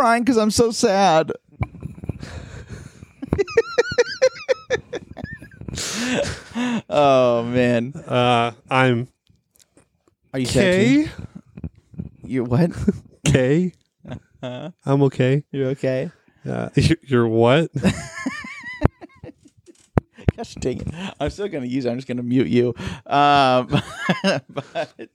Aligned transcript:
Crying 0.00 0.22
because 0.22 0.38
I'm 0.38 0.50
so 0.50 0.70
sad. 0.70 1.30
oh 6.88 7.42
man, 7.42 7.92
Uh, 8.06 8.52
I'm 8.70 9.08
are 10.32 10.40
you 10.40 10.46
sad 10.46 10.84
too? 10.84 11.08
You 12.24 12.44
what? 12.44 12.70
K. 13.26 13.74
I'm 14.42 14.72
okay. 15.02 15.44
You're 15.52 15.68
okay. 15.72 16.10
Uh, 16.48 16.70
you're, 16.76 16.98
you're 17.02 17.28
what? 17.28 17.70
Gosh 20.34 20.54
dang 20.54 20.80
it! 20.80 20.88
I'm 21.20 21.28
still 21.28 21.48
gonna 21.48 21.66
use 21.66 21.84
it. 21.84 21.90
I'm 21.90 21.98
just 21.98 22.08
gonna 22.08 22.22
mute 22.22 22.48
you. 22.48 22.74
Um, 23.04 23.66
but 24.48 25.10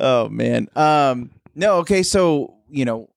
oh 0.00 0.28
man, 0.30 0.68
um, 0.74 1.30
no. 1.54 1.76
Okay, 1.76 2.02
so 2.02 2.56
you 2.68 2.84
know, 2.84 3.08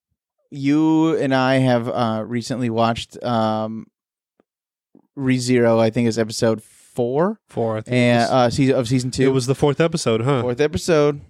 you 0.50 1.16
and 1.16 1.34
I 1.34 1.56
have 1.56 1.88
uh, 1.88 2.24
recently 2.26 2.70
watched 2.70 3.22
um, 3.22 3.86
ReZero. 5.18 5.78
I 5.78 5.90
think 5.90 6.08
is 6.08 6.18
episode 6.18 6.62
four 6.62 7.40
Four. 7.46 7.76
I 7.78 7.80
think 7.82 7.94
and 7.94 8.30
uh, 8.30 8.50
season 8.50 8.74
of 8.74 8.88
season 8.88 9.10
two. 9.10 9.24
it 9.24 9.32
was 9.32 9.46
the 9.46 9.54
fourth 9.54 9.80
episode, 9.80 10.22
huh? 10.22 10.42
fourth 10.42 10.60
episode 10.60 11.20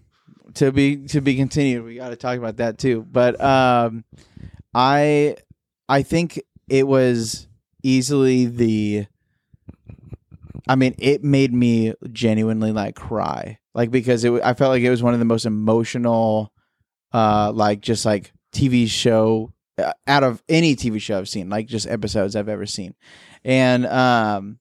to 0.54 0.72
be 0.72 1.06
to 1.08 1.20
be 1.20 1.36
continued. 1.36 1.84
We 1.84 1.96
got 1.96 2.08
to 2.08 2.16
talk 2.16 2.38
about 2.38 2.56
that 2.56 2.78
too. 2.78 3.06
But 3.10 3.40
um, 3.40 4.04
I 4.74 5.36
I 5.88 6.02
think 6.02 6.40
it 6.68 6.86
was 6.86 7.46
easily 7.82 8.46
the. 8.46 9.06
I 10.70 10.74
mean, 10.76 10.94
it 10.98 11.24
made 11.24 11.52
me 11.52 11.94
genuinely 12.12 12.72
like 12.72 12.94
cry, 12.94 13.58
like 13.74 13.90
because 13.90 14.24
it. 14.24 14.32
I 14.42 14.54
felt 14.54 14.70
like 14.70 14.82
it 14.82 14.90
was 14.90 15.02
one 15.02 15.12
of 15.14 15.18
the 15.18 15.24
most 15.24 15.46
emotional, 15.46 16.52
uh, 17.12 17.52
like 17.54 17.80
just 17.80 18.04
like 18.04 18.32
TV 18.52 18.88
show 18.88 19.52
uh, 19.78 19.92
out 20.06 20.24
of 20.24 20.42
any 20.48 20.74
TV 20.74 21.00
show 21.00 21.18
I've 21.18 21.28
seen, 21.28 21.48
like 21.48 21.66
just 21.66 21.86
episodes 21.86 22.36
I've 22.36 22.48
ever 22.48 22.66
seen, 22.66 22.94
and 23.44 23.86
um, 23.86 24.58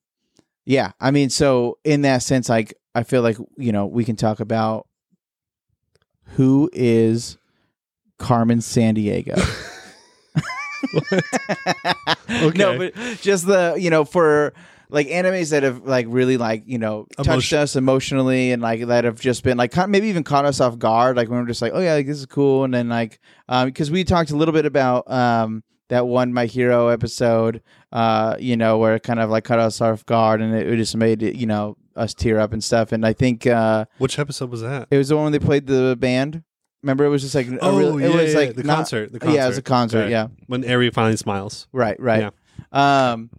yeah, 0.64 0.92
I 1.00 1.10
mean, 1.10 1.30
so 1.30 1.78
in 1.84 2.02
that 2.02 2.22
sense, 2.22 2.48
like 2.48 2.74
I 2.94 3.02
feel 3.02 3.22
like 3.22 3.38
you 3.56 3.72
know 3.72 3.86
we 3.86 4.04
can 4.04 4.16
talk 4.16 4.40
about 4.40 4.86
who 6.36 6.70
is 6.72 7.38
Carmen 8.18 8.58
Sandiego. 8.58 9.74
No, 12.54 12.78
but 12.78 12.94
just 13.20 13.46
the 13.46 13.76
you 13.78 13.90
know 13.90 14.04
for 14.04 14.52
like 14.90 15.08
animes 15.08 15.50
that 15.50 15.62
have 15.62 15.84
like 15.84 16.06
really 16.08 16.36
like 16.36 16.62
you 16.66 16.78
know 16.78 17.06
touched 17.16 17.28
Emotion- 17.28 17.58
us 17.58 17.76
emotionally 17.76 18.52
and 18.52 18.62
like 18.62 18.86
that 18.86 19.04
have 19.04 19.20
just 19.20 19.42
been 19.44 19.56
like 19.56 19.70
kind 19.70 19.90
maybe 19.90 20.08
even 20.08 20.24
caught 20.24 20.44
us 20.44 20.60
off 20.60 20.78
guard 20.78 21.16
like 21.16 21.28
when 21.28 21.38
we're 21.40 21.46
just 21.46 21.60
like 21.62 21.72
oh 21.74 21.80
yeah 21.80 21.94
like, 21.94 22.06
this 22.06 22.18
is 22.18 22.26
cool. 22.26 22.64
And 22.64 22.72
then 22.72 22.88
like 22.88 23.20
um 23.48 23.68
because 23.68 23.90
we 23.90 24.04
talked 24.04 24.30
a 24.30 24.36
little 24.36 24.52
bit 24.52 24.66
about 24.66 25.10
um 25.10 25.62
that 25.88 26.06
one 26.06 26.32
my 26.32 26.46
hero 26.46 26.88
episode 26.88 27.62
uh 27.92 28.36
you 28.38 28.56
know 28.56 28.78
where 28.78 28.94
it 28.94 29.02
kind 29.02 29.20
of 29.20 29.30
like 29.30 29.44
caught 29.44 29.58
us 29.58 29.80
off 29.80 30.04
guard 30.06 30.40
and 30.40 30.54
it, 30.54 30.66
it 30.66 30.76
just 30.76 30.96
made 30.96 31.22
it 31.22 31.34
you 31.34 31.46
know 31.46 31.76
us 31.96 32.14
tear 32.14 32.38
up 32.38 32.52
and 32.52 32.62
stuff. 32.62 32.92
And 32.92 33.04
I 33.04 33.12
think 33.12 33.46
uh 33.46 33.84
Which 33.98 34.18
episode 34.18 34.50
was 34.50 34.60
that? 34.62 34.88
it 34.90 34.96
was 34.98 35.08
the 35.08 35.16
one 35.16 35.24
when 35.24 35.32
they 35.32 35.38
played 35.38 35.66
the 35.66 35.96
band 35.98 36.44
remember 36.82 37.04
it 37.04 37.08
was 37.08 37.22
just 37.22 37.34
like 37.34 37.48
a 37.48 37.58
Oh, 37.60 37.78
real, 37.78 37.98
it 37.98 38.08
yeah, 38.10 38.16
was 38.22 38.32
yeah, 38.32 38.38
like 38.38 38.54
the 38.54 38.62
not- 38.62 38.76
concert. 38.76 39.12
The 39.12 39.18
concert. 39.20 39.36
yeah 39.36 39.44
it 39.44 39.48
was 39.48 39.58
a 39.58 39.62
concert 39.62 40.00
Right. 40.02 40.10
yeah 40.10 40.28
When 40.46 40.64
Eri 40.64 40.90
finally 40.90 41.16
smiles. 41.16 41.66
Right, 41.72 41.98
right. 42.00 42.32
Um 42.72 43.30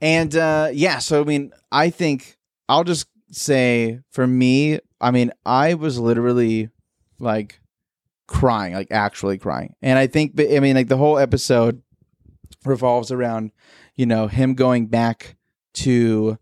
and 0.00 0.34
uh 0.36 0.70
yeah, 0.72 0.98
so 0.98 1.20
I 1.20 1.24
mean, 1.24 1.52
I 1.72 1.90
think 1.90 2.36
I'll 2.68 2.84
just 2.84 3.06
say 3.30 4.00
for 4.10 4.26
me, 4.26 4.78
I 5.00 5.10
mean, 5.10 5.32
I 5.44 5.74
was 5.74 5.98
literally 5.98 6.70
like 7.18 7.60
crying, 8.26 8.74
like 8.74 8.88
actually 8.90 9.38
crying. 9.38 9.74
And 9.82 9.98
I 9.98 10.06
think 10.06 10.38
I 10.40 10.60
mean 10.60 10.76
like 10.76 10.88
the 10.88 10.96
whole 10.96 11.18
episode 11.18 11.82
revolves 12.64 13.10
around, 13.10 13.52
you 13.96 14.06
know, 14.06 14.26
him 14.26 14.54
going 14.54 14.86
back 14.86 15.36
to 15.74 16.38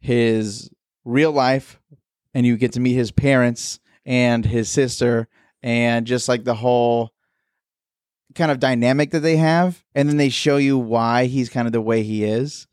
his 0.00 0.70
real 1.04 1.32
life 1.32 1.80
and 2.34 2.46
you 2.46 2.56
get 2.56 2.72
to 2.72 2.80
meet 2.80 2.94
his 2.94 3.10
parents 3.10 3.80
and 4.06 4.44
his 4.44 4.68
sister 4.70 5.28
and 5.62 6.06
just 6.06 6.28
like 6.28 6.44
the 6.44 6.54
whole 6.54 7.12
kind 8.34 8.50
of 8.50 8.60
dynamic 8.60 9.10
that 9.10 9.20
they 9.20 9.36
have 9.36 9.82
and 9.94 10.08
then 10.08 10.16
they 10.16 10.28
show 10.28 10.56
you 10.58 10.78
why 10.78 11.24
he's 11.26 11.48
kind 11.48 11.66
of 11.66 11.72
the 11.72 11.80
way 11.80 12.02
he 12.02 12.24
is 12.24 12.66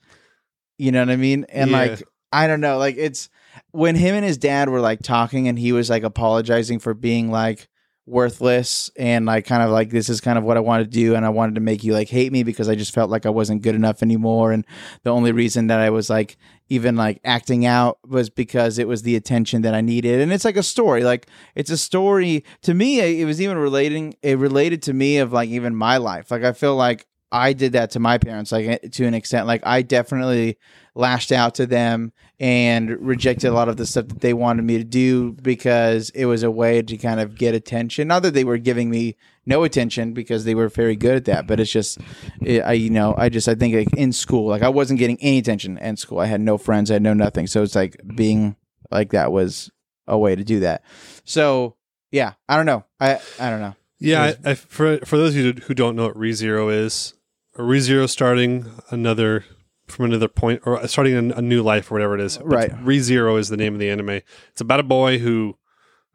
you 0.77 0.91
know 0.91 0.99
what 0.99 1.09
i 1.09 1.15
mean 1.15 1.45
and 1.49 1.71
Yeah. 1.71 1.77
like 1.77 2.03
i 2.31 2.45
don't 2.45 2.59
know 2.61 2.77
like 2.77 2.95
it's 2.97 3.29
when 3.71 3.95
him 3.95 4.15
and 4.15 4.25
his 4.25 4.37
dad 4.37 4.67
were 4.69 4.81
like 4.81 5.01
talking 5.01 5.47
and 5.47 5.57
he 5.57 5.71
was 5.71 5.89
like 5.89 6.03
apologizing 6.03 6.79
for 6.79 6.93
being 6.93 7.31
like 7.31 7.69
worthless 8.05 8.91
and 8.97 9.25
like 9.25 9.45
kind 9.45 9.63
of 9.63 9.71
like 9.71 9.89
this 9.89 10.09
is 10.09 10.21
kind 10.21 10.37
of 10.37 10.43
what 10.43 10.57
i 10.57 10.59
wanted 10.59 10.83
to 10.83 10.89
do 10.91 11.15
and 11.15 11.25
i 11.25 11.29
wanted 11.29 11.55
to 11.55 11.61
make 11.61 11.83
you 11.83 11.93
like 11.93 12.09
hate 12.09 12.31
me 12.31 12.43
because 12.43 12.69
i 12.69 12.75
just 12.75 12.93
felt 12.93 13.09
like 13.09 13.25
i 13.25 13.29
wasn't 13.29 13.61
good 13.63 13.73
enough 13.75 14.03
anymore 14.03 14.51
and 14.51 14.63
the 15.03 15.09
only 15.09 15.31
reason 15.31 15.67
that 15.67 15.79
i 15.79 15.89
was 15.89 16.09
like 16.09 16.37
even 16.69 16.95
like 16.95 17.19
acting 17.23 17.65
out 17.65 17.99
was 18.07 18.29
because 18.29 18.79
it 18.79 18.87
was 18.87 19.03
the 19.03 19.15
attention 19.15 19.61
that 19.61 19.73
i 19.75 19.81
needed. 19.81 20.19
And 20.21 20.33
it's 20.33 20.45
like 20.45 20.57
a 20.57 20.63
story 20.63 21.03
like 21.03 21.27
it's 21.55 21.69
a 21.69 21.77
story 21.77 22.43
to 22.63 22.73
me 22.73 23.21
it 23.21 23.25
was 23.25 23.41
even 23.41 23.57
relating 23.57 24.15
it 24.21 24.37
related 24.37 24.81
to 24.83 24.93
me 24.93 25.17
of 25.17 25.33
like 25.33 25.49
even 25.49 25.75
my 25.75 25.97
life. 25.97 26.31
Like 26.31 26.43
i 26.43 26.53
feel 26.53 26.75
like 26.75 27.05
i 27.31 27.53
did 27.53 27.73
that 27.73 27.91
to 27.91 27.99
my 27.99 28.17
parents 28.17 28.51
like 28.51 28.67
eh, 28.67 28.77
to 28.91 29.05
an 29.05 29.13
extent 29.13 29.47
like 29.47 29.61
i 29.65 29.81
definitely 29.81 30.57
lashed 30.93 31.31
out 31.31 31.55
to 31.55 31.65
them 31.65 32.13
and 32.39 32.89
rejected 33.05 33.47
a 33.47 33.53
lot 33.53 33.67
of 33.67 33.77
the 33.77 33.85
stuff 33.85 34.07
that 34.07 34.21
they 34.21 34.33
wanted 34.33 34.63
me 34.63 34.77
to 34.77 34.83
do 34.83 35.33
because 35.41 36.11
it 36.11 36.25
was 36.25 36.43
a 36.43 36.51
way 36.51 36.81
to 36.81 36.97
kind 36.97 37.19
of 37.19 37.35
get 37.35 37.55
attention 37.55 38.07
not 38.07 38.21
that 38.21 38.33
they 38.33 38.43
were 38.43 38.57
giving 38.57 38.89
me 38.89 39.15
no 39.45 39.63
attention 39.63 40.13
because 40.13 40.45
they 40.45 40.55
were 40.55 40.69
very 40.69 40.95
good 40.95 41.15
at 41.15 41.25
that. 41.25 41.47
But 41.47 41.59
it's 41.59 41.71
just 41.71 41.99
it, 42.41 42.61
i 42.61 42.73
you 42.73 42.89
know 42.89 43.13
i 43.17 43.29
just 43.29 43.47
i 43.47 43.55
think 43.55 43.75
like 43.75 43.93
in 43.97 44.11
school 44.11 44.47
like 44.47 44.61
i 44.63 44.69
wasn't 44.69 44.99
getting 44.99 45.17
any 45.21 45.37
attention 45.39 45.77
in 45.77 45.97
school. 45.97 46.19
I 46.19 46.25
had 46.25 46.41
no 46.41 46.57
friends. 46.57 46.89
I 46.89 46.95
had 46.95 47.03
no 47.03 47.13
nothing. 47.13 47.47
So 47.47 47.63
it's 47.63 47.75
like 47.75 47.99
being 48.15 48.55
like 48.91 49.11
that 49.11 49.31
was 49.31 49.71
a 50.07 50.17
way 50.17 50.35
to 50.35 50.43
do 50.43 50.59
that. 50.61 50.83
So 51.23 51.75
yeah 52.11 52.33
i 52.49 52.55
don't 52.57 52.65
know. 52.65 52.83
I 52.99 53.19
i 53.39 53.49
don't 53.49 53.61
know. 53.61 53.75
Yeah, 53.97 54.27
It 54.27 54.39
I, 54.45 54.51
I, 54.51 54.55
for 54.55 54.97
for 55.05 55.17
those 55.17 55.35
of 55.35 55.41
you 55.41 55.53
who 55.53 55.73
don't 55.73 55.95
know 55.95 56.07
what 56.07 56.17
ReZero 56.17 56.71
is, 56.71 57.13
ReZero 57.57 58.09
starting 58.09 58.65
another 58.89 59.45
from 59.87 60.05
another 60.05 60.27
point 60.27 60.61
or 60.65 60.85
starting 60.87 61.31
a, 61.31 61.35
a 61.35 61.41
new 61.41 61.61
life 61.63 61.89
or 61.89 61.95
whatever 61.95 62.15
it 62.15 62.21
is. 62.21 62.37
But 62.37 62.47
Right. 62.47 62.71
ReZero 62.71 63.39
is 63.39 63.49
the 63.49 63.57
name 63.57 63.73
of 63.73 63.79
the 63.79 63.89
anime. 63.89 64.21
It's 64.51 64.61
about 64.61 64.79
a 64.79 64.83
boy 64.83 65.19
who 65.19 65.57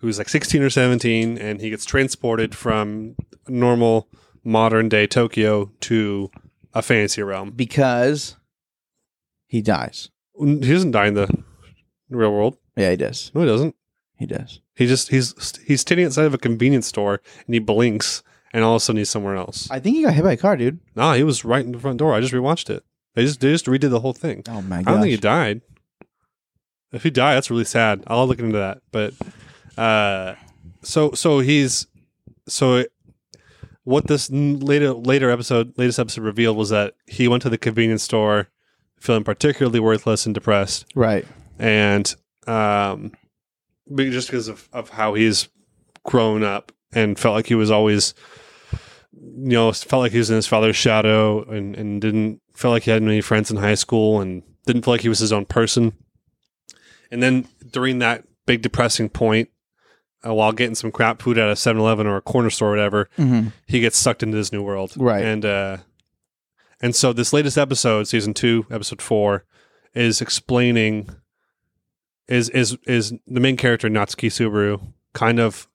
who's 0.01 0.19
like 0.19 0.29
16 0.29 0.63
or 0.63 0.71
17 0.71 1.39
and 1.39 1.61
he 1.61 1.71
gets 1.71 1.85
transported 1.85 2.55
from 2.55 3.17
normal 3.49 4.09
modern 4.45 4.89
day 4.89 5.07
Tokyo 5.07 5.71
to 5.81 6.31
a 6.75 6.83
fantasy 6.83 7.23
realm. 7.23 7.51
because 7.51 8.37
he 9.47 9.61
dies 9.63 10.09
He 10.39 10.57
doesn't 10.61 10.93
die 10.93 11.07
in 11.07 11.15
the 11.15 11.29
real 12.09 12.33
world. 12.33 12.57
yeah 12.77 12.91
he 12.91 12.97
does 12.97 13.31
No, 13.35 13.41
he 13.43 13.47
doesn't. 13.47 13.75
he 14.17 14.27
does 14.27 14.61
He 14.75 14.87
just 14.87 15.11
he's 15.11 15.35
he's 15.67 15.81
standing 15.83 16.07
outside 16.07 16.27
of 16.27 16.35
a 16.35 16.39
convenience 16.39 16.87
store 16.87 17.21
and 17.47 17.55
he 17.55 17.59
blinks 17.61 18.23
and 18.53 18.65
all 18.65 18.75
of 18.75 18.77
a 18.79 18.81
sudden 18.81 18.99
he's 18.99 19.11
somewhere 19.11 19.37
else. 19.37 19.71
i 19.71 19.79
think 19.79 19.97
he 19.97 20.03
got 20.03 20.15
hit 20.15 20.25
by 20.25 20.33
a 20.33 20.37
car 20.37 20.57
dude 20.57 20.81
Nah, 20.97 21.15
he 21.15 21.23
was 21.25 21.45
right 21.45 21.65
in 21.65 21.73
the 21.73 21.79
front 21.79 21.99
door. 21.99 22.15
I 22.15 22.21
just 22.21 22.33
rewatched 22.33 22.71
it. 22.71 22.85
They 23.15 23.25
just 23.25 23.41
they 23.41 23.51
just 23.51 23.67
redid 23.67 23.91
the 23.91 24.01
whole 24.01 24.13
thing. 24.13 24.43
oh 24.49 24.63
my 24.63 24.83
god. 24.83 24.89
I 24.89 24.93
don't 24.93 25.01
think 25.03 25.11
he 25.11 25.17
died. 25.19 25.61
If 26.93 27.03
he 27.05 27.11
died, 27.11 27.35
that's 27.35 27.51
really 27.51 27.65
sad. 27.65 28.03
I'll 28.09 28.27
look 28.27 28.39
into 28.41 28.57
that. 28.59 28.83
But 28.91 29.15
uh, 29.81 30.35
so 30.83 31.13
so 31.13 31.39
he's 31.39 31.87
so 32.47 32.77
it, 32.77 32.93
what 33.85 34.07
this 34.09 34.31
later 34.31 34.93
later 34.93 35.31
episode 35.31 35.73
latest 35.79 35.99
episode 35.99 36.23
revealed 36.23 36.57
was 36.57 36.69
that 36.69 36.95
he 37.07 37.29
went 37.29 37.43
to 37.43 37.49
the 37.49 37.57
convenience 37.57 38.03
store 38.03 38.49
feeling 38.99 39.25
particularly 39.25 39.81
worthless 39.81 40.27
and 40.27 40.35
depressed, 40.35 40.85
right. 40.95 41.27
And 41.59 42.15
um, 42.47 43.13
just 43.97 44.29
because 44.29 44.49
of 44.49 44.69
of 44.71 44.91
how 44.91 45.15
he's 45.15 45.49
grown 46.05 46.43
up 46.45 46.73
and 46.93 47.19
felt 47.19 47.35
like 47.35 47.47
he 47.47 47.55
was 47.55 47.71
always 47.71 48.13
you 49.13 49.53
know 49.53 49.73
felt 49.73 50.03
like 50.03 50.13
he 50.13 50.19
was 50.19 50.29
in 50.29 50.37
his 50.37 50.47
father's 50.47 50.77
shadow 50.77 51.43
and 51.45 51.75
and 51.75 52.03
didn't 52.03 52.43
feel 52.53 52.71
like 52.71 52.83
he 52.83 52.91
had 52.91 53.03
many 53.03 53.23
friends 53.23 53.51
in 53.51 53.57
high 53.57 53.75
school 53.75 54.21
and 54.21 54.43
didn't 54.67 54.85
feel 54.85 54.93
like 54.93 55.01
he 55.01 55.09
was 55.09 55.21
his 55.21 55.33
own 55.33 55.47
person. 55.47 55.95
And 57.11 57.23
then 57.23 57.49
during 57.71 57.99
that 58.01 58.25
big 58.45 58.61
depressing 58.61 59.09
point 59.09 59.49
uh, 60.27 60.35
while 60.35 60.53
getting 60.53 60.75
some 60.75 60.93
crap 60.93 61.23
food 61.23 61.39
at 61.39 61.49
a 61.49 61.55
7-eleven 61.55 62.07
or 62.07 62.17
a 62.17 62.21
corner 62.23 62.51
store 62.51 62.69
or 62.69 62.73
whatever 62.73 63.09
mm-hmm. 63.19 63.49
he 63.67 63.81
gets 63.81 63.97
sucked 63.99 64.23
into 64.23 64.37
this 64.37 64.53
new 64.53 64.63
world 64.63 64.93
Right. 64.97 65.25
and 65.25 65.45
uh 65.45 65.77
and 66.81 66.95
so 66.95 67.13
this 67.13 67.33
latest 67.33 67.59
episode 67.59 68.05
season 68.09 68.35
2 68.35 68.67
episode 68.71 69.03
4 69.03 69.45
is 69.95 70.21
explaining 70.21 71.09
is 72.29 72.49
is 72.51 72.77
is 72.87 73.13
the 73.27 73.41
main 73.41 73.57
character 73.57 73.89
Natsuki 73.89 74.29
Subaru 74.29 74.93
kind 75.13 75.41
of 75.41 75.69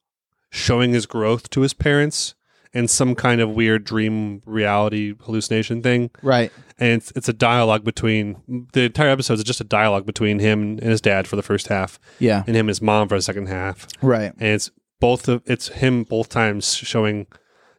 showing 0.49 0.93
his 0.93 1.05
growth 1.05 1.49
to 1.49 1.61
his 1.61 1.73
parents 1.73 2.33
and 2.75 2.89
some 2.89 3.15
kind 3.15 3.41
of 3.41 3.49
weird 3.49 3.83
dream 3.83 4.43
reality 4.45 5.15
hallucination 5.21 5.81
thing 5.81 6.11
right 6.21 6.51
and 6.77 7.01
it's, 7.01 7.11
it's 7.15 7.29
a 7.29 7.33
dialogue 7.33 7.83
between 7.83 8.67
the 8.73 8.83
entire 8.83 9.09
episode 9.09 9.35
is 9.35 9.43
just 9.43 9.61
a 9.61 9.65
dialogue 9.65 10.05
between 10.05 10.37
him 10.37 10.61
and 10.61 10.83
his 10.83 11.01
dad 11.01 11.27
for 11.27 11.35
the 11.35 11.41
first 11.41 11.69
half 11.69 11.99
yeah 12.19 12.43
and 12.45 12.55
him 12.55 12.65
and 12.65 12.69
his 12.69 12.81
mom 12.81 13.07
for 13.07 13.17
the 13.17 13.21
second 13.23 13.47
half 13.47 13.87
right 14.03 14.33
and 14.37 14.49
it's 14.49 14.69
both 14.99 15.27
of 15.27 15.41
it's 15.45 15.69
him 15.69 16.03
both 16.03 16.29
times 16.29 16.75
showing 16.75 17.25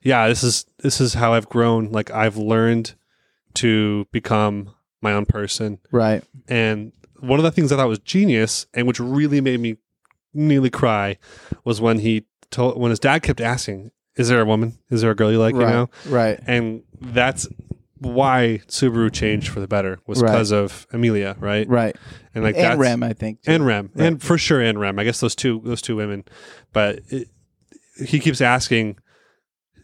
yeah, 0.06 0.28
this 0.28 0.44
is 0.44 0.66
this 0.78 1.00
is 1.00 1.14
how 1.14 1.34
I've 1.34 1.48
grown. 1.48 1.90
Like 1.90 2.12
I've 2.12 2.36
learned 2.36 2.94
to 3.54 4.06
become 4.12 4.72
my 5.02 5.12
own 5.12 5.26
person. 5.26 5.78
Right. 5.90 6.22
And 6.46 6.92
one 7.18 7.40
of 7.40 7.42
the 7.42 7.50
things 7.50 7.72
I 7.72 7.76
thought 7.76 7.88
was 7.88 7.98
genius 7.98 8.66
and 8.72 8.86
which 8.86 9.00
really 9.00 9.40
made 9.40 9.58
me 9.58 9.78
nearly 10.32 10.70
cry 10.70 11.18
was 11.64 11.80
when 11.80 11.98
he 11.98 12.26
told 12.52 12.80
when 12.80 12.90
his 12.90 13.00
dad 13.00 13.24
kept 13.24 13.40
asking, 13.40 13.90
"Is 14.16 14.28
there 14.28 14.40
a 14.40 14.44
woman? 14.44 14.78
Is 14.90 15.00
there 15.02 15.10
a 15.10 15.14
girl 15.14 15.30
you 15.30 15.38
like?" 15.38 15.54
right. 15.54 15.62
You 15.62 15.66
know, 15.74 15.90
Right. 16.08 16.40
and 16.46 16.82
that's 17.00 17.46
why 17.98 18.60
Subaru 18.68 19.10
changed 19.12 19.48
for 19.48 19.60
the 19.60 19.66
better 19.68 19.98
was 20.06 20.20
Right. 20.20 20.30
because 20.30 20.52
of 20.52 20.86
Emilia, 20.92 21.34
right? 21.40 21.66
Right. 21.68 21.96
And 22.34 22.44
like 22.44 22.54
and 22.56 22.64
that's 22.64 22.78
Rem, 22.78 23.02
I 23.02 23.12
think. 23.14 23.42
too. 23.42 23.52
and 23.52 23.64
Rem, 23.66 23.90
Right. 23.94 24.06
and 24.06 24.22
for 24.22 24.36
sure 24.36 24.60
and 24.60 24.78
Rem. 24.78 24.98
I 24.98 25.04
guess 25.04 25.20
those 25.20 25.34
two 25.34 25.62
those 25.64 25.80
two 25.80 25.96
women, 25.96 26.24
but 26.72 27.00
it, 27.08 27.28
he 28.04 28.18
keeps 28.18 28.40
asking 28.42 28.96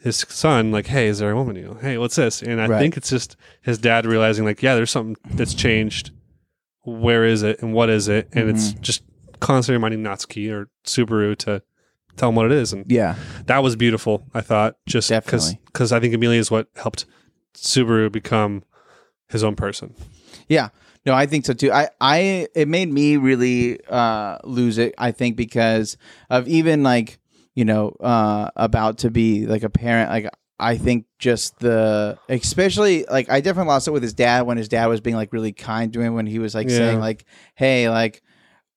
his 0.02 0.16
son 0.28 0.70
like, 0.72 0.88
"Hey, 0.88 1.06
is 1.06 1.20
there 1.20 1.30
a 1.30 1.36
woman? 1.36 1.56
You 1.56 1.62
know, 1.68 1.78
hey, 1.80 1.96
what's 1.96 2.16
this?" 2.16 2.42
And 2.42 2.60
I 2.60 2.66
Right. 2.66 2.78
think 2.80 2.96
it's 2.98 3.08
just 3.10 3.36
his 3.62 3.78
dad 3.78 4.04
realizing 4.04 4.44
like, 4.44 4.62
"Yeah, 4.62 4.74
there's 4.74 4.90
something 4.90 5.16
that's 5.34 5.54
changed. 5.54 6.10
Where 6.84 7.24
is 7.24 7.42
it 7.42 7.62
and 7.62 7.72
what 7.72 7.88
is 7.88 8.08
it?" 8.08 8.28
And 8.32 8.50
it's 8.50 8.72
Mm-hmm. 8.72 8.82
just 8.82 9.02
constantly 9.40 9.76
reminding 9.78 10.02
Natsuki 10.02 10.50
or 10.52 10.68
Subaru 10.84 11.36
to 11.38 11.62
tell 12.16 12.28
him 12.28 12.34
what 12.34 12.46
it 12.46 12.52
is, 12.52 12.72
and 12.72 12.84
Yeah. 12.90 13.16
that 13.46 13.62
was 13.62 13.76
beautiful. 13.76 14.24
I 14.34 14.40
thought 14.40 14.76
just 14.86 15.10
because 15.10 15.54
because 15.66 15.92
I 15.92 16.00
think 16.00 16.14
Emilia 16.14 16.38
is 16.40 16.50
what 16.50 16.68
helped 16.76 17.06
Subaru 17.56 18.10
become 18.10 18.64
his 19.28 19.42
own 19.44 19.56
person. 19.56 19.94
Yeah. 20.48 20.68
No, 21.04 21.14
I 21.14 21.26
think 21.26 21.44
so 21.46 21.52
too. 21.52 21.72
I, 21.72 21.88
I, 22.00 22.46
it 22.54 22.68
made 22.68 22.88
me 22.92 23.16
really 23.16 23.80
uh, 23.88 24.38
lose 24.44 24.78
it. 24.78 24.94
I 24.98 25.10
think 25.10 25.36
because 25.36 25.96
of 26.30 26.46
even 26.46 26.82
like 26.84 27.18
you 27.54 27.64
know 27.64 27.96
uh, 28.00 28.50
about 28.56 28.98
to 28.98 29.10
be 29.10 29.46
like 29.46 29.62
a 29.64 29.70
parent. 29.70 30.10
Like 30.10 30.28
I 30.60 30.76
think 30.78 31.06
just 31.18 31.58
the 31.58 32.18
especially 32.28 33.04
like 33.10 33.28
I 33.30 33.40
definitely 33.40 33.68
lost 33.70 33.88
it 33.88 33.90
with 33.90 34.02
his 34.04 34.14
dad 34.14 34.42
when 34.46 34.58
his 34.58 34.68
dad 34.68 34.86
was 34.86 35.00
being 35.00 35.16
like 35.16 35.32
really 35.32 35.52
kind 35.52 35.92
to 35.92 36.00
him 36.00 36.14
when 36.14 36.26
he 36.26 36.38
was 36.38 36.54
like 36.54 36.68
Yeah. 36.68 36.76
saying 36.76 37.00
like, 37.00 37.24
hey, 37.56 37.88
like 37.88 38.22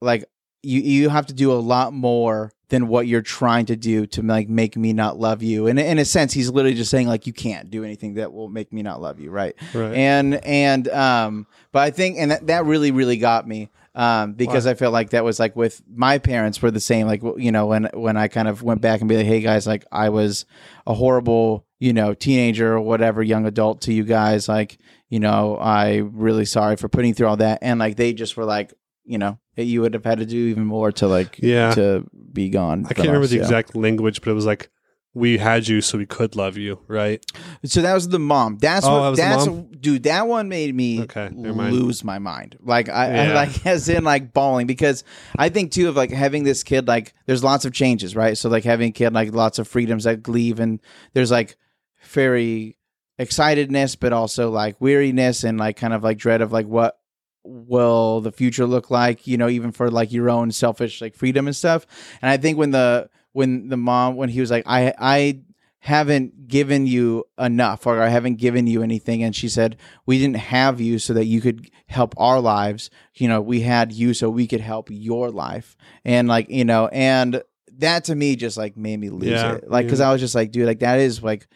like 0.01 0.25
you 0.65 0.81
you 0.81 1.09
have 1.09 1.27
to 1.27 1.33
do 1.33 1.51
a 1.51 1.55
lot 1.55 1.93
more 1.93 2.51
than 2.69 2.87
what 2.87 3.05
you're 3.07 3.21
trying 3.21 3.67
to 3.67 3.75
do 3.75 4.07
to 4.07 4.23
like 4.23 4.49
make 4.49 4.75
me 4.75 4.91
not 4.91 5.19
love 5.19 5.43
you. 5.43 5.67
And 5.67 5.79
in 5.79 5.99
a 5.99 6.05
sense, 6.05 6.33
he's 6.33 6.49
literally 6.49 6.75
just 6.75 6.89
saying 6.89 7.07
like 7.07 7.27
you 7.27 7.33
can't 7.33 7.69
do 7.69 7.83
anything 7.83 8.15
that 8.15 8.33
will 8.33 8.49
make 8.49 8.73
me 8.73 8.81
not 8.81 8.99
love 9.01 9.19
you, 9.19 9.29
right? 9.29 9.55
Right. 9.73 9.93
and 9.93 10.35
and 10.43 10.87
um 10.89 11.47
but 11.71 11.83
i 11.83 11.91
think 11.91 12.17
and 12.17 12.31
that, 12.31 12.47
that 12.47 12.65
really 12.65 12.91
really 12.91 13.17
got 13.17 13.47
me 13.47 13.69
um 13.95 14.33
because 14.33 14.65
i 14.65 14.73
felt 14.73 14.93
like 14.93 15.09
that 15.11 15.23
was 15.23 15.39
like 15.39 15.55
with 15.55 15.81
my 15.93 16.17
parents 16.17 16.61
were 16.61 16.71
the 16.71 16.79
same 16.79 17.05
like 17.05 17.21
you 17.37 17.51
know 17.51 17.65
when 17.67 17.89
when 17.93 18.17
i 18.17 18.27
kind 18.27 18.47
of 18.47 18.63
went 18.63 18.81
back 18.81 19.01
and 19.01 19.09
be 19.09 19.17
like 19.17 19.25
hey 19.25 19.41
guys 19.41 19.67
like 19.67 19.85
i 19.91 20.09
was 20.09 20.45
a 20.87 20.93
horrible 20.93 21.65
you 21.79 21.91
know 21.93 22.13
teenager 22.13 22.73
or 22.73 22.81
whatever 22.81 23.21
young 23.21 23.45
adult 23.45 23.81
to 23.81 23.93
you 23.93 24.03
guys 24.03 24.47
like 24.47 24.77
you 25.09 25.19
know 25.19 25.57
i 25.57 25.97
really 25.97 26.45
sorry 26.45 26.77
for 26.77 26.87
putting 26.87 27.13
through 27.13 27.27
all 27.27 27.37
that 27.37 27.59
and 27.61 27.79
like 27.79 27.95
they 27.97 28.13
just 28.13 28.37
were 28.37 28.45
like 28.45 28.73
you 29.03 29.17
know 29.17 29.37
you 29.57 29.81
would 29.81 29.93
have 29.93 30.03
had 30.05 30.19
to 30.19 30.25
do 30.25 30.37
even 30.47 30.65
more 30.65 30.91
to 30.93 31.07
like 31.07 31.39
Yeah. 31.41 31.73
to 31.75 32.05
be 32.33 32.49
gone 32.49 32.85
I 32.89 32.93
can't 32.93 33.07
remember 33.07 33.25
us, 33.25 33.29
the 33.31 33.37
yeah. 33.37 33.43
exact 33.43 33.75
language, 33.75 34.21
but 34.21 34.31
it 34.31 34.33
was 34.33 34.45
like 34.45 34.69
we 35.13 35.37
had 35.37 35.65
you 35.65 35.79
so 35.79 35.97
we 35.97 36.05
could 36.05 36.35
love 36.35 36.57
you, 36.57 36.81
right? 36.89 37.25
So 37.63 37.81
that 37.81 37.93
was 37.93 38.09
the 38.09 38.19
mom. 38.19 38.57
That's 38.57 38.85
Oh, 38.85 38.99
what. 38.99 39.15
that 39.15 39.29
that's 39.29 39.47
mom? 39.47 39.69
dude. 39.79 40.03
That 40.03 40.27
one 40.27 40.49
made 40.49 40.75
me 40.75 41.03
Okay, 41.03 41.29
lose 41.33 42.03
my 42.03 42.19
mind. 42.19 42.57
Like 42.61 42.89
I, 42.89 43.05
I 43.05 43.27
Yeah. 43.27 43.33
like 43.33 43.65
as 43.73 43.87
in 43.87 44.03
like 44.03 44.33
bawling 44.33 44.67
because 44.67 45.05
I 45.37 45.47
think 45.47 45.71
too 45.71 45.87
of 45.87 45.95
like 45.95 46.11
having 46.11 46.43
this 46.43 46.63
kid. 46.63 46.85
Like 46.89 47.13
there's 47.27 47.45
lots 47.45 47.63
of 47.63 47.71
changes, 47.71 48.13
right? 48.13 48.37
So 48.37 48.49
like 48.49 48.65
having 48.65 48.89
a 48.89 48.91
kid, 48.91 49.13
like 49.13 49.33
lots 49.33 49.57
of 49.57 49.69
freedoms 49.69 50.03
that 50.03 50.27
leave, 50.27 50.59
and 50.59 50.81
there's 51.13 51.31
like 51.31 51.55
very 52.03 52.77
excitedness, 53.19 53.97
but 53.97 54.11
also 54.13 54.49
like 54.49 54.79
weariness 54.81 55.43
and 55.45 55.57
like 55.57 55.77
kind 55.77 55.93
of 55.93 56.03
like 56.03 56.17
dread 56.17 56.41
of 56.41 56.51
like 56.51 56.67
what 56.67 56.97
will 57.45 58.21
the 58.21 58.31
future 58.31 58.65
look 58.65 58.89
like 58.89 59.27
you 59.27 59.37
know 59.37 59.47
even 59.49 59.71
for 59.71 59.89
like 59.91 60.11
your 60.11 60.29
own 60.29 60.51
selfish 60.51 61.01
like 61.01 61.15
freedom 61.15 61.47
and 61.47 61.55
stuff? 61.55 61.85
And 62.21 62.29
i 62.29 62.37
think 62.37 62.57
when 62.57 62.71
the 62.71 63.09
when 63.33 63.69
the 63.69 63.77
mom 63.77 64.15
when 64.15 64.29
he 64.29 64.39
was 64.39 64.51
like 64.51 64.63
i 64.65 64.93
i 64.97 65.39
haven't 65.79 66.47
given 66.47 66.87
you 66.87 67.23
enough 67.37 67.85
or 67.85 68.01
i 68.01 68.07
haven't 68.09 68.35
given 68.35 68.65
you 68.65 68.81
anything 68.81 69.21
and 69.21 69.35
she 69.35 69.47
said 69.47 69.77
we 70.07 70.17
didn't 70.17 70.37
have 70.37 70.81
you 70.81 70.97
so 70.97 71.13
that 71.13 71.25
you 71.25 71.41
could 71.41 71.69
help 71.87 72.15
our 72.17 72.39
lives. 72.41 72.89
You 73.13 73.27
know 73.27 73.39
we 73.41 73.61
had 73.61 73.91
you 73.93 74.15
so 74.15 74.29
we 74.29 74.47
could 74.47 74.61
help 74.61 74.89
your 74.89 75.29
life. 75.29 75.77
And 76.03 76.27
like 76.27 76.49
you 76.49 76.65
know 76.65 76.87
and 76.87 77.43
that 77.77 78.05
to 78.05 78.15
me 78.15 78.35
just 78.35 78.57
like 78.57 78.75
made 78.75 78.99
me 78.99 79.09
lose 79.11 79.29
Yeah, 79.29 79.55
it. 79.55 79.69
Like 79.69 79.85
because 79.85 79.99
yeah. 79.99 80.09
i 80.09 80.11
was 80.11 80.21
just 80.21 80.33
like 80.33 80.51
dude 80.51 80.65
like 80.65 80.79
that 80.79 80.99
is 80.99 81.21
like 81.21 81.47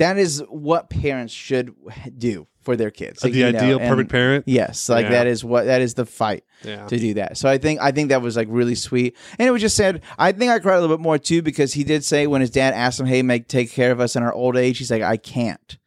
that 0.00 0.18
is 0.18 0.42
what 0.48 0.90
parents 0.90 1.32
should 1.32 1.72
do 2.18 2.46
for 2.60 2.76
their 2.76 2.90
kids 2.90 3.24
uh, 3.24 3.26
Like, 3.28 3.32
the 3.32 3.38
you 3.38 3.52
know, 3.52 3.58
ideal 3.58 3.78
and- 3.78 3.88
perfect 3.88 4.10
parent. 4.10 4.44
Yes, 4.46 4.88
like 4.90 5.04
Yeah. 5.04 5.10
that 5.12 5.26
is 5.26 5.42
what 5.44 5.64
that 5.64 5.80
is 5.80 5.94
the 5.94 6.04
fight 6.04 6.44
Yeah. 6.62 6.86
to 6.88 6.98
do 6.98 7.14
that. 7.14 7.38
So 7.38 7.48
I 7.48 7.56
think 7.58 7.80
I 7.80 7.90
think 7.92 8.08
that 8.10 8.20
was 8.20 8.36
like 8.36 8.48
really 8.50 8.74
sweet, 8.74 9.16
and 9.38 9.48
it 9.48 9.50
was 9.50 9.62
just 9.62 9.76
said. 9.76 10.02
I 10.18 10.32
think 10.32 10.50
I 10.50 10.58
cried 10.58 10.76
a 10.76 10.80
little 10.80 10.94
bit 10.96 11.02
more 11.02 11.16
too 11.18 11.40
because 11.40 11.72
he 11.72 11.84
did 11.84 12.04
say 12.04 12.26
when 12.26 12.40
his 12.42 12.50
dad 12.50 12.74
asked 12.74 13.00
him, 13.00 13.06
"Hey, 13.06 13.22
make 13.22 13.48
take 13.48 13.70
care 13.72 13.92
of 13.92 14.00
us 14.00 14.16
in 14.16 14.22
our 14.22 14.32
old 14.34 14.56
age," 14.56 14.76
he's 14.78 14.90
like, 14.90 15.02
"I 15.02 15.16
can't," 15.16 15.78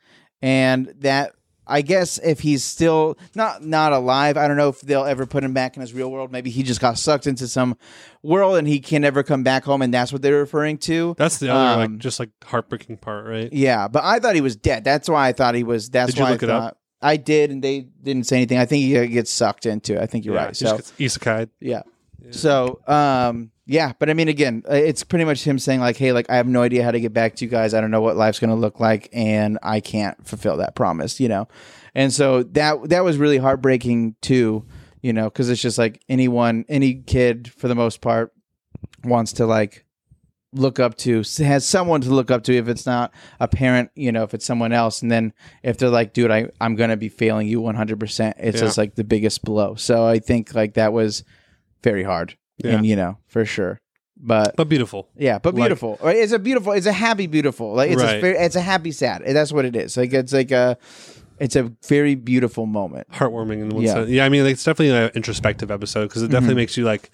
and 0.42 0.94
that. 1.00 1.34
I 1.66 1.82
guess 1.82 2.18
if 2.18 2.42
he's 2.42 2.64
still 2.64 3.18
not 3.36 3.64
not 3.64 3.94
alive, 3.94 4.36
I 4.38 4.48
don't 4.48 4.58
know 4.58 4.70
if 4.70 4.82
they'll 4.82 5.06
ever 5.06 5.26
put 5.26 5.44
him 5.44 5.54
back 5.54 5.76
in 5.78 5.82
his 5.82 5.94
real 5.94 6.12
world. 6.12 6.32
Maybe 6.32 6.50
he 6.50 6.62
just 6.64 6.82
got 6.82 6.98
sucked 6.98 7.26
into 7.28 7.48
some 7.48 7.78
world 8.22 8.58
and 8.58 8.68
he 8.68 8.80
can 8.80 9.02
never 9.02 9.24
come 9.24 9.44
back 9.44 9.64
home, 9.64 9.82
and 9.82 9.94
that's 9.94 10.12
what 10.12 10.22
they're 10.22 10.40
referring 10.40 10.78
to. 10.80 11.16
That's 11.18 11.38
the 11.38 11.50
other 11.54 11.84
Um, 11.84 11.92
like 11.94 12.00
just 12.02 12.20
like 12.20 12.32
heartbreaking 12.44 12.98
part, 12.98 13.26
right? 13.26 13.52
Yeah, 13.54 13.88
but 13.88 14.04
I 14.04 14.20
thought 14.20 14.36
he 14.36 14.42
was 14.42 14.56
dead. 14.56 14.84
That's 14.84 15.08
why 15.10 15.28
I 15.30 15.32
thought 15.34 15.56
he 15.56 15.64
was. 15.64 15.90
That's 15.90 16.12
Did 16.12 16.18
you 16.20 16.24
why 16.26 16.32
look 16.32 16.44
I 16.44 16.46
it 16.46 16.50
up? 16.50 16.62
thought 16.64 16.78
I 17.02 17.18
did, 17.18 17.50
and 17.52 17.64
they 17.64 17.82
didn't 18.02 18.28
say 18.28 18.36
anything. 18.38 18.58
I 18.58 18.66
think 18.66 18.84
he 18.84 19.08
gets 19.08 19.32
sucked 19.32 19.66
into. 19.66 19.94
it. 19.96 20.02
I 20.02 20.06
think 20.06 20.26
you're 20.26 20.36
Yeah, 20.36 20.46
right. 20.46 20.56
So 20.56 20.78
isekai. 20.78 21.50
yeah. 21.62 21.84
So 22.32 22.82
um 22.88 23.52
yeah, 23.66 23.94
but 24.00 24.10
I 24.10 24.14
mean 24.14 24.28
again, 24.28 24.64
uh, 24.70 24.74
it's 24.76 25.04
pretty 25.04 25.26
much 25.26 25.44
him 25.44 25.58
saying 25.60 25.80
like, 25.80 25.98
"Hey, 25.98 26.12
like 26.12 26.30
I 26.30 26.36
have 26.36 26.48
no 26.48 26.62
idea 26.62 26.84
how 26.84 26.92
to 26.92 27.00
get 27.00 27.14
back 27.14 27.36
to 27.36 27.46
you 27.46 27.52
guys. 27.52 27.74
I 27.74 27.82
don't 27.82 27.92
know 27.92 28.02
what 28.02 28.18
life's 28.18 28.40
going 28.40 28.50
to 28.50 28.56
look 28.56 28.80
like 28.80 29.10
and 29.14 29.58
I 29.64 29.80
can't 29.80 30.26
fulfill 30.28 30.58
that 30.58 30.76
promise, 30.76 31.20
you 31.20 31.30
know." 31.30 31.48
And 31.96 32.12
so 32.12 32.44
that 32.44 32.90
that 32.90 33.04
was 33.04 33.18
really 33.18 33.38
heartbreaking 33.38 34.16
too, 34.22 34.66
you 35.02 35.14
know, 35.14 35.30
cuz 35.30 35.50
it's 35.50 35.62
just 35.62 35.78
like 35.78 36.02
anyone 36.10 36.66
any 36.68 36.96
kid 36.96 37.52
for 37.56 37.68
the 37.68 37.76
most 37.76 38.02
part 38.02 38.34
wants 39.04 39.34
to 39.34 39.46
like 39.46 39.86
look 40.56 40.80
up 40.80 40.96
to 40.98 41.24
has 41.40 41.66
someone 41.66 42.00
to 42.02 42.10
look 42.12 42.30
up 42.30 42.44
to 42.44 42.54
if 42.56 42.68
it's 42.68 42.86
not 42.86 43.12
a 43.40 43.48
parent 43.48 43.90
you 43.96 44.12
know 44.12 44.22
if 44.22 44.36
it's 44.36 44.46
someone 44.46 44.72
else 44.72 45.02
and 45.02 45.12
then 45.12 45.34
if 45.64 45.80
they're 45.80 45.90
like 45.90 46.14
dude 46.14 46.30
I, 46.30 46.48
i'm 46.62 46.76
gonna 46.76 46.96
be 46.96 47.10
failing 47.10 47.48
you 47.48 47.60
100% 47.60 48.34
it's 48.38 48.58
Yeah. 48.60 48.62
just 48.62 48.78
like 48.78 48.94
the 48.94 49.04
biggest 49.04 49.44
blow 49.44 49.74
so 49.74 50.06
i 50.06 50.20
think 50.20 50.54
like 50.54 50.76
that 50.76 50.94
was 50.94 51.24
very 51.82 52.04
hard 52.04 52.38
Yeah. 52.64 52.72
and 52.78 52.86
you 52.86 52.96
know 52.96 53.18
for 53.28 53.46
sure 53.46 53.80
but 54.18 54.56
But 54.56 54.70
beautiful. 54.70 55.10
yeah 55.18 55.40
but 55.40 55.54
like- 55.54 55.64
beautiful 55.64 56.00
Right? 56.02 56.16
it's 56.18 56.32
a 56.32 56.40
beautiful 56.40 56.72
it's 56.74 56.86
a 56.86 56.94
happy 56.94 57.28
beautiful 57.28 57.74
like 57.74 57.92
it's 57.92 58.02
a 58.02 58.06
Right. 58.06 58.22
very, 58.22 58.38
it's 58.38 58.56
a 58.56 58.62
happy 58.62 58.92
sad 58.92 59.24
that's 59.28 59.52
what 59.52 59.66
it 59.66 59.76
is 59.76 59.98
like 59.98 60.14
it's 60.14 60.34
like 60.34 60.52
a 60.52 60.78
it's 61.40 61.56
a 61.56 61.72
very 61.88 62.16
beautiful 62.16 62.66
moment 62.66 63.08
Heartwarming 63.12 63.62
in 63.64 63.70
one 63.70 63.82
Yeah. 63.84 63.94
sense. 63.94 64.10
Yeah, 64.10 64.24
I 64.26 64.30
mean, 64.30 64.44
like, 64.44 64.54
it's 64.54 64.64
definitely 64.64 64.96
an 64.96 65.12
introspective 65.16 65.72
episode 65.72 66.08
because 66.10 66.22
it 66.22 66.28
definitely 66.30 66.54
Mhm. 66.54 66.58
makes 66.58 66.78
you 66.78 66.86
like. 66.86 67.10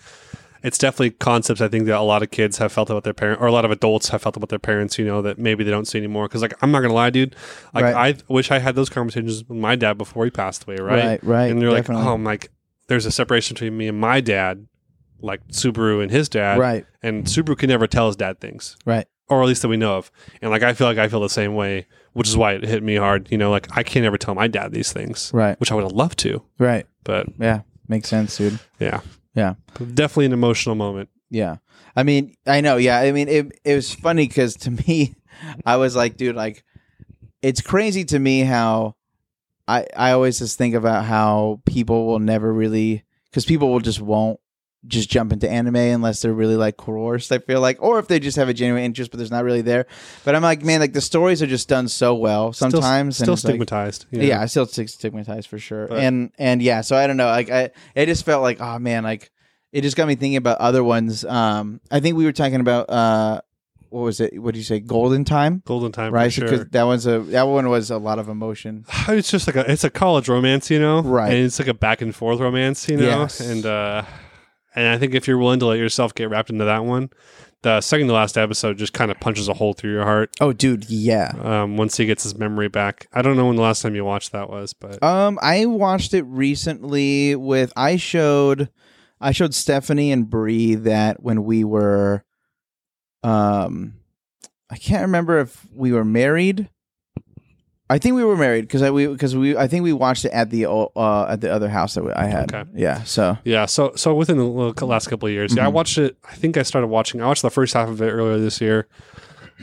It's 0.62 0.78
definitely 0.78 1.12
concepts 1.12 1.62
I 1.62 1.70
think 1.70 1.86
that 1.86 1.96
a 1.98 2.02
lot 2.02 2.22
of 2.22 2.30
kids 2.30 2.58
have 2.58 2.72
felt 2.74 2.90
about 2.90 3.06
their 3.06 3.14
parent, 3.14 3.40
or 3.42 3.48
a 3.48 3.52
lot 3.52 3.64
of 3.64 3.72
adults 3.72 4.10
have 4.10 4.22
felt 4.22 4.36
about 4.36 4.50
their 4.50 4.60
parents. 4.60 5.00
You 5.00 5.06
know 5.06 5.22
that 5.22 5.40
maybe 5.40 5.64
they 5.64 5.72
don't 5.72 5.86
see 5.88 5.98
anymore. 5.98 6.28
Because 6.28 6.42
like 6.42 6.54
I'm 6.62 6.70
not 6.70 6.82
gonna 6.82 6.94
lie, 6.94 7.10
dude. 7.12 7.34
Like 7.74 7.86
Right. 7.86 7.96
I 7.96 8.34
wish 8.34 8.52
I 8.52 8.60
had 8.60 8.76
those 8.76 8.90
conversations 8.90 9.46
with 9.48 9.58
my 9.58 9.78
dad 9.78 9.98
before 9.98 10.26
he 10.26 10.32
passed 10.32 10.66
away. 10.66 10.76
Right. 10.76 11.06
right 11.06 11.24
right 11.24 11.50
and 11.50 11.62
you're 11.62 11.74
definitely. 11.74 12.04
like, 12.04 12.12
oh, 12.12 12.14
I'm 12.14 12.26
like, 12.26 12.50
there's 12.88 13.06
a 13.06 13.12
separation 13.12 13.54
between 13.56 13.78
me 13.78 13.88
and 13.88 13.98
my 14.00 14.20
dad, 14.20 14.68
like 15.22 15.46
Subaru 15.50 16.02
and 16.02 16.12
his 16.12 16.30
dad, 16.30 16.60
right 16.60 16.86
and 17.02 17.26
Subaru 17.26 17.58
can 17.58 17.70
never 17.70 17.88
tell 17.88 18.08
his 18.08 18.16
dad 18.16 18.40
things, 18.40 18.76
right 18.86 19.08
or 19.28 19.42
at 19.44 19.48
least 19.48 19.62
that 19.62 19.68
we 19.68 19.78
know 19.78 19.96
of. 19.98 20.12
And 20.42 20.50
like, 20.52 20.64
I 20.64 20.74
feel 20.74 20.88
like 20.88 20.98
I 20.98 21.08
feel 21.08 21.20
the 21.20 21.30
same 21.30 21.54
way, 21.56 21.86
which 22.14 22.28
is 22.28 22.36
why 22.36 22.54
it 22.54 22.64
hit 22.64 22.82
me 22.82 22.96
hard. 22.96 23.30
You 23.32 23.38
know, 23.38 23.52
like 23.52 23.68
I 23.78 23.84
can't 23.84 24.06
ever 24.06 24.18
tell 24.18 24.34
my 24.36 24.48
dad 24.48 24.72
these 24.72 24.92
things, 24.92 25.32
right 25.34 25.60
which 25.60 25.72
I 25.72 25.76
would 25.76 25.84
have 25.84 25.92
loved 25.94 26.18
to, 26.20 26.44
right 26.58 26.86
but 27.04 27.28
yeah 27.40 27.62
makes 27.88 28.08
sense 28.10 28.38
dude 28.38 28.60
yeah, 28.80 29.02
Yeah. 29.36 29.56
definitely 29.94 30.26
an 30.26 30.34
emotional 30.34 30.76
moment. 30.76 31.10
Yeah. 31.32 31.58
I 31.96 32.04
mean, 32.04 32.36
I 32.48 32.62
know. 32.62 32.78
Yeah. 32.78 33.00
I 33.00 33.12
mean, 33.12 33.28
it, 33.28 33.60
it 33.64 33.76
was 33.76 33.94
funny 33.94 34.28
because 34.28 34.56
to 34.58 34.72
me, 34.88 35.16
I 35.66 35.78
was 35.78 35.96
like, 35.96 36.18
dude, 36.18 36.36
like, 36.36 36.64
it's 37.42 37.62
crazy 37.62 38.04
to 38.06 38.20
me 38.20 38.42
how 38.42 38.96
I, 39.68 39.86
I 39.96 40.12
always 40.12 40.40
just 40.40 40.58
think 40.58 40.76
about 40.76 41.06
how 41.06 41.62
people 41.66 42.08
will 42.08 42.20
never 42.20 42.52
really, 42.54 43.04
because 43.26 43.46
people 43.46 43.72
will 43.72 43.80
just 43.80 44.02
won't 44.02 44.40
just 44.88 45.10
jump 45.10 45.34
into 45.34 45.50
anime 45.50 45.76
unless 45.76 46.22
they're 46.22 46.34
really 46.34 46.56
like 46.56 46.78
coerced, 46.78 47.32
I 47.32 47.40
feel 47.40 47.60
like, 47.60 47.82
or 47.82 48.00
if 48.00 48.08
they 48.08 48.20
just 48.20 48.38
have 48.38 48.48
a 48.48 48.54
genuine 48.54 48.84
interest, 48.84 49.12
but 49.12 49.18
there's 49.18 49.30
not 49.32 49.44
really 49.44 49.62
there. 49.62 49.86
But 50.24 50.36
I'm 50.36 50.42
like, 50.42 50.64
man, 50.64 50.80
like 50.80 50.94
the 50.94 51.02
stories 51.02 51.42
are 51.42 51.48
just 51.48 51.68
done 51.68 51.88
so 51.90 52.16
well 52.16 52.54
sometimes. 52.54 53.18
still 53.18 53.30
and 53.30 53.34
it's 53.34 53.44
like- 53.44 53.52
stigmatized. 53.52 54.06
yeah, 54.12 54.42
I 54.42 54.46
still 54.46 54.66
stigmatized 54.66 55.50
for 55.50 55.60
sure. 55.60 55.88
But- 55.88 56.00
and 56.00 56.32
and 56.38 56.62
yeah, 56.62 56.82
so 56.82 56.96
I 56.96 57.08
don't 57.08 57.18
know. 57.18 57.28
Like 57.28 57.50
I, 57.50 57.72
it 57.96 58.06
just 58.06 58.26
felt 58.26 58.42
like 58.42 58.62
oh 58.62 58.80
man, 58.80 59.04
like 59.04 59.32
it 59.72 59.82
just 59.82 59.98
got 59.98 60.08
me 60.08 60.16
thinking 60.16 60.38
about 60.38 60.58
other 60.60 60.84
ones. 60.84 61.24
Um, 61.26 61.80
I 61.92 62.00
think 62.00 62.16
we 62.18 62.26
were 62.26 62.32
talking 62.32 62.60
about 62.62 62.90
uh, 62.90 63.42
what 63.90 64.02
was 64.02 64.20
it? 64.22 64.42
What 64.42 64.54
did 64.54 64.60
you 64.60 64.64
say? 64.66 64.80
Golden 64.80 65.26
Time, 65.26 65.62
Golden 65.66 65.92
Time, 65.92 66.14
right? 66.14 66.32
For 66.34 66.42
Because 66.42 66.60
sure. 66.60 66.66
that 66.72 66.84
was 66.84 67.06
a 67.06 67.20
that 67.20 67.44
one 67.44 67.70
was 67.70 67.92
a 67.92 67.98
lot 67.98 68.18
of 68.18 68.30
emotion. 68.30 68.86
It's 69.10 69.30
just 69.30 69.46
like 69.46 69.56
a 69.58 69.70
it's 69.70 69.84
a 69.84 69.90
college 69.90 70.30
romance, 70.30 70.72
you 70.72 70.80
know, 70.80 71.02
Right. 71.02 71.34
And 71.34 71.44
it's 71.46 71.60
like 71.60 71.68
a 71.68 71.74
back 71.74 72.02
and 72.02 72.16
forth 72.16 72.40
romance, 72.40 72.88
you 72.88 72.98
know, 72.98 73.04
Yes. 73.24 73.40
and 73.42 73.66
uh, 73.66 74.04
and 74.76 74.88
I 74.88 74.98
think 74.98 75.14
if 75.16 75.28
you're 75.28 75.38
willing 75.38 75.60
to 75.60 75.66
let 75.66 75.80
yourself 75.80 76.14
get 76.14 76.30
wrapped 76.30 76.50
into 76.50 76.66
that 76.66 76.86
one, 76.86 77.10
the 77.62 77.82
second 77.82 78.08
to 78.08 78.14
last 78.14 78.38
episode 78.38 78.78
just 78.78 78.94
kind 78.94 79.12
of 79.12 79.20
punches 79.20 79.48
a 79.50 79.54
hole 79.54 79.74
through 79.74 79.92
your 79.92 80.04
heart. 80.06 80.30
Oh, 80.40 80.54
dude, 80.54 80.90
yeah. 80.90 81.34
Um, 81.42 81.76
once 81.76 81.98
he 81.98 82.06
gets 82.06 82.24
his 82.24 82.38
memory 82.38 82.70
back, 82.70 83.08
I 83.12 83.22
don't 83.22 83.36
know 83.36 83.48
when 83.48 83.58
the 83.58 83.62
last 83.62 83.82
time 83.82 83.96
you 83.96 84.06
watched 84.06 84.32
that 84.32 84.50
was, 84.50 84.74
but 84.74 85.02
Um, 85.04 85.38
I 85.42 85.66
watched 85.66 86.14
it 86.14 86.24
recently 86.24 87.36
with 87.36 87.74
I 87.76 87.98
showed 87.98 88.70
I 89.20 89.32
showed 89.34 89.54
Stephanie 89.54 90.12
and 90.14 90.30
Bree 90.30 90.76
that 90.76 91.22
when 91.22 91.44
we 91.44 91.66
were 91.66 92.24
um 93.24 93.96
I 94.70 94.78
can't 94.78 95.02
remember 95.02 95.40
if 95.40 95.66
we 95.74 95.92
were 95.92 96.06
married. 96.06 96.70
I 97.92 97.98
think 97.98 98.16
we 98.16 98.24
were 98.24 98.38
married 98.38 98.62
because 98.62 98.82
I 98.84 98.92
we 98.92 99.08
because 99.08 99.36
we 99.36 99.58
I 99.58 99.68
think 99.68 99.84
we 99.84 99.94
watched 99.94 100.24
it 100.26 100.32
at 100.32 100.50
the 100.52 100.70
uh 100.70 101.26
at 101.28 101.42
the 101.42 101.52
other 101.52 101.70
house 101.70 101.96
that 101.96 102.04
I 102.16 102.26
had. 102.28 102.54
Okay. 102.54 102.70
Yeah. 102.76 103.04
So 103.04 103.38
yeah. 103.44 103.66
So 103.66 103.94
so 103.96 104.14
within 104.14 104.38
the 104.38 104.46
last 104.86 105.08
couple 105.08 105.28
of 105.28 105.34
years, 105.34 105.56
yeah, 105.56 105.66
I 105.66 105.70
Mhm. 105.70 105.74
watched 105.74 105.98
it. 105.98 106.16
I 106.30 106.36
think 106.36 106.56
I 106.58 106.64
started 106.64 106.88
watching. 106.88 107.22
I 107.22 107.26
watched 107.28 107.42
the 107.42 107.50
first 107.50 107.74
half 107.74 107.90
of 107.90 108.00
it 108.02 108.10
earlier 108.12 108.38
this 108.38 108.62
year, 108.62 108.88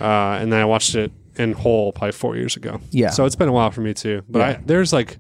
uh, 0.01 0.39
and 0.41 0.53
then 0.53 0.61
I 0.61 0.65
watched 0.65 0.95
it 0.97 1.13
in 1.37 1.53
whole 1.53 1.93
probably 1.93 2.13
four 2.13 2.35
years 2.37 2.57
ago. 2.57 2.81
yeah. 2.91 3.11
So 3.11 3.27
it's 3.27 3.37
been 3.37 3.49
a 3.49 3.53
while 3.53 3.71
for 3.71 3.81
me 3.83 3.95
too. 3.95 4.23
But 4.29 4.43
I 4.43 4.61
there's 4.65 4.93
like 4.93 5.19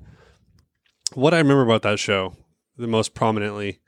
what 1.14 1.32
I 1.32 1.38
remember 1.38 1.62
about 1.62 1.82
that 1.82 1.98
show 1.98 2.34
the 2.76 2.86
most 2.88 3.14
prominently 3.14 3.80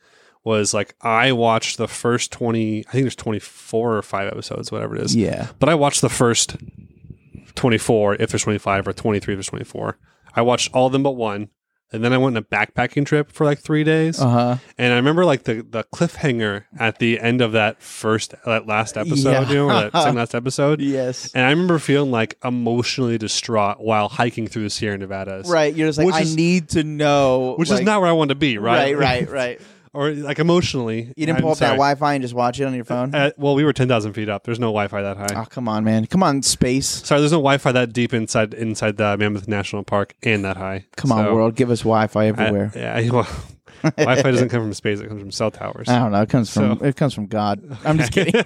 was 0.44 0.72
like 0.72 0.94
I 1.02 1.32
watched 1.32 1.76
the 1.78 1.88
first 1.88 2.30
twenty 2.30 2.84
I 2.88 2.92
think 2.92 3.02
there's 3.04 3.16
twenty 3.16 3.40
four 3.40 3.96
or 3.96 4.02
five 4.02 4.28
episodes, 4.28 4.70
whatever 4.70 4.94
it 4.96 5.02
is. 5.02 5.16
yeah. 5.16 5.48
But 5.58 5.68
I 5.68 5.74
watched 5.74 6.02
the 6.02 6.08
first 6.08 6.56
twenty 7.58 7.78
four, 7.78 8.14
if 8.14 8.30
there's 8.30 8.42
twenty 8.42 8.58
five, 8.58 8.86
or 8.88 8.92
twenty 8.92 9.18
three 9.20 9.34
if 9.34 9.38
there's 9.38 9.48
twenty 9.48 9.64
four. 9.64 9.98
I 10.34 10.42
watched 10.42 10.72
all 10.74 10.86
of 10.86 10.92
them 10.92 11.02
but 11.02 11.12
one. 11.12 11.50
And 11.90 12.04
then 12.04 12.12
I 12.12 12.18
went 12.18 12.36
on 12.36 12.42
a 12.42 12.44
backpacking 12.44 13.06
trip 13.06 13.32
for 13.32 13.46
like 13.46 13.60
three 13.60 13.82
days. 13.82 14.20
Uh 14.20 14.28
huh. 14.28 14.56
And 14.76 14.92
I 14.92 14.96
remember 14.96 15.24
like 15.24 15.44
the, 15.44 15.62
the 15.66 15.84
cliffhanger 15.84 16.64
at 16.78 16.98
the 16.98 17.18
end 17.18 17.40
of 17.40 17.52
that 17.52 17.80
first 17.82 18.34
that 18.44 18.66
last 18.66 18.98
episode, 18.98 19.30
Yeah. 19.30 19.48
you 19.48 19.54
know, 19.54 19.64
or 19.70 19.72
that 19.72 19.92
second 19.94 20.16
last 20.16 20.34
episode. 20.34 20.82
Yes. 20.82 21.32
And 21.34 21.46
I 21.46 21.48
remember 21.48 21.78
feeling 21.78 22.10
like 22.10 22.36
emotionally 22.44 23.16
distraught 23.16 23.80
while 23.80 24.10
hiking 24.10 24.48
through 24.48 24.64
the 24.64 24.70
Sierra 24.70 24.98
Nevadas. 24.98 25.48
Right. 25.48 25.74
You're 25.74 25.88
just 25.88 25.98
like 25.98 26.12
I 26.12 26.20
is- 26.20 26.36
need 26.36 26.68
to 26.70 26.84
know. 26.84 27.54
Which 27.56 27.70
is 27.70 27.80
not 27.80 28.02
where 28.02 28.10
I 28.10 28.12
want 28.12 28.28
to 28.28 28.34
be, 28.34 28.58
right? 28.58 28.94
Right. 28.94 29.26
Right. 29.26 29.30
Right. 29.58 29.60
Or 29.98 30.12
like 30.12 30.38
emotionally. 30.38 31.12
You 31.16 31.26
didn't 31.26 31.36
I'm 31.38 31.42
pull 31.42 31.50
up 31.52 31.58
that 31.58 31.66
sorry. 31.66 31.76
Wi-Fi 31.76 32.14
and 32.14 32.22
just 32.22 32.34
watch 32.34 32.60
it 32.60 32.64
on 32.64 32.74
your 32.74 32.84
phone. 32.84 33.14
Uh, 33.14 33.30
well, 33.36 33.54
we 33.54 33.64
were 33.64 33.72
10,000 33.72 34.12
feet 34.12 34.28
up. 34.28 34.44
There's 34.44 34.60
no 34.60 34.68
Wi 34.68 34.86
Fi 34.88 35.02
that 35.02 35.16
high. 35.16 35.40
oh, 35.42 35.44
come 35.46 35.68
on, 35.68 35.82
man. 35.84 36.06
Come 36.06 36.22
on, 36.22 36.42
space. 36.42 36.86
Sorry, 36.86 37.20
there's 37.20 37.32
no 37.32 37.38
Wi 37.38 37.58
Fi 37.58 37.72
that 37.72 37.92
deep 37.92 38.14
inside 38.14 38.54
inside 38.54 38.96
the 38.96 39.16
Mammoth 39.16 39.48
National 39.48 39.82
Park 39.82 40.14
and 40.22 40.44
that 40.44 40.56
high. 40.56 40.86
Come 40.96 41.10
on, 41.12 41.24
So, 41.24 41.34
world. 41.34 41.54
Give 41.56 41.70
us 41.70 41.80
Wi-Fi 41.80 42.22
I- 42.22 42.26
everywhere. 42.26 42.72
yeah, 42.76 43.10
well, 43.10 43.28
Wi 43.96 44.22
Fi 44.22 44.30
doesn't 44.30 44.48
come 44.48 44.60
from 44.62 44.72
space, 44.74 45.00
it 45.00 45.08
comes 45.08 45.20
from 45.20 45.30
cell 45.30 45.50
towers. 45.50 45.88
I 45.88 45.98
don't 45.98 46.12
know. 46.12 46.22
It 46.22 46.28
comes 46.28 46.52
from 46.52 46.84
it 46.84 46.96
comes 46.96 47.14
from 47.14 47.26
God. 47.26 47.60
I'm 47.84 47.98
just 47.98 48.12
kidding. 48.12 48.34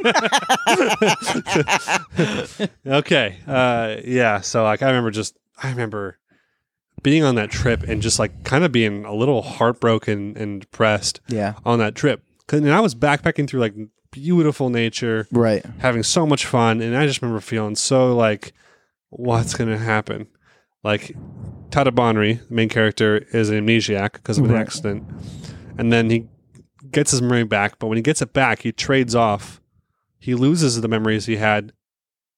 okay. 2.86 3.36
Uh, 3.46 3.96
yeah. 4.04 4.40
So 4.40 4.64
like 4.64 4.82
I 4.82 4.86
remember 4.88 5.10
just 5.10 5.36
I 5.62 5.70
remember 5.70 6.18
being 7.02 7.24
on 7.24 7.34
that 7.34 7.50
trip 7.50 7.82
and 7.82 8.00
just 8.02 8.18
like 8.18 8.44
kind 8.44 8.64
of 8.64 8.72
being 8.72 9.04
a 9.04 9.12
little 9.14 9.42
heartbroken 9.42 10.36
and 10.36 10.60
depressed 10.60 11.20
yeah. 11.28 11.54
on 11.64 11.78
that 11.80 11.94
trip. 11.94 12.22
and 12.50 12.70
I 12.70 12.80
was 12.80 12.94
backpacking 12.94 13.48
through 13.48 13.60
like 13.60 13.74
beautiful 14.10 14.68
nature, 14.70 15.26
Right. 15.32 15.64
having 15.78 16.02
so 16.02 16.26
much 16.26 16.44
fun, 16.46 16.80
and 16.82 16.96
I 16.96 17.06
just 17.06 17.22
remember 17.22 17.40
feeling 17.40 17.76
so 17.76 18.14
like, 18.14 18.52
what's 19.08 19.54
gonna 19.54 19.78
happen? 19.78 20.26
Like 20.84 21.12
Tada 21.70 21.88
Banri, 21.90 22.46
the 22.48 22.54
main 22.54 22.68
character, 22.68 23.18
is 23.32 23.48
an 23.50 23.66
amnesiac 23.66 24.12
because 24.12 24.38
of 24.38 24.44
an 24.44 24.52
Right. 24.52 24.60
accident, 24.60 25.04
and 25.78 25.92
then 25.92 26.10
he 26.10 26.26
gets 26.90 27.10
his 27.12 27.22
memory 27.22 27.44
back. 27.44 27.78
But 27.78 27.86
when 27.86 27.96
he 27.96 28.02
gets 28.02 28.20
it 28.20 28.32
back, 28.34 28.60
he 28.62 28.72
trades 28.72 29.14
off. 29.14 29.60
He 30.18 30.34
loses 30.34 30.78
the 30.80 30.88
memories 30.88 31.26
he 31.26 31.36
had 31.36 31.72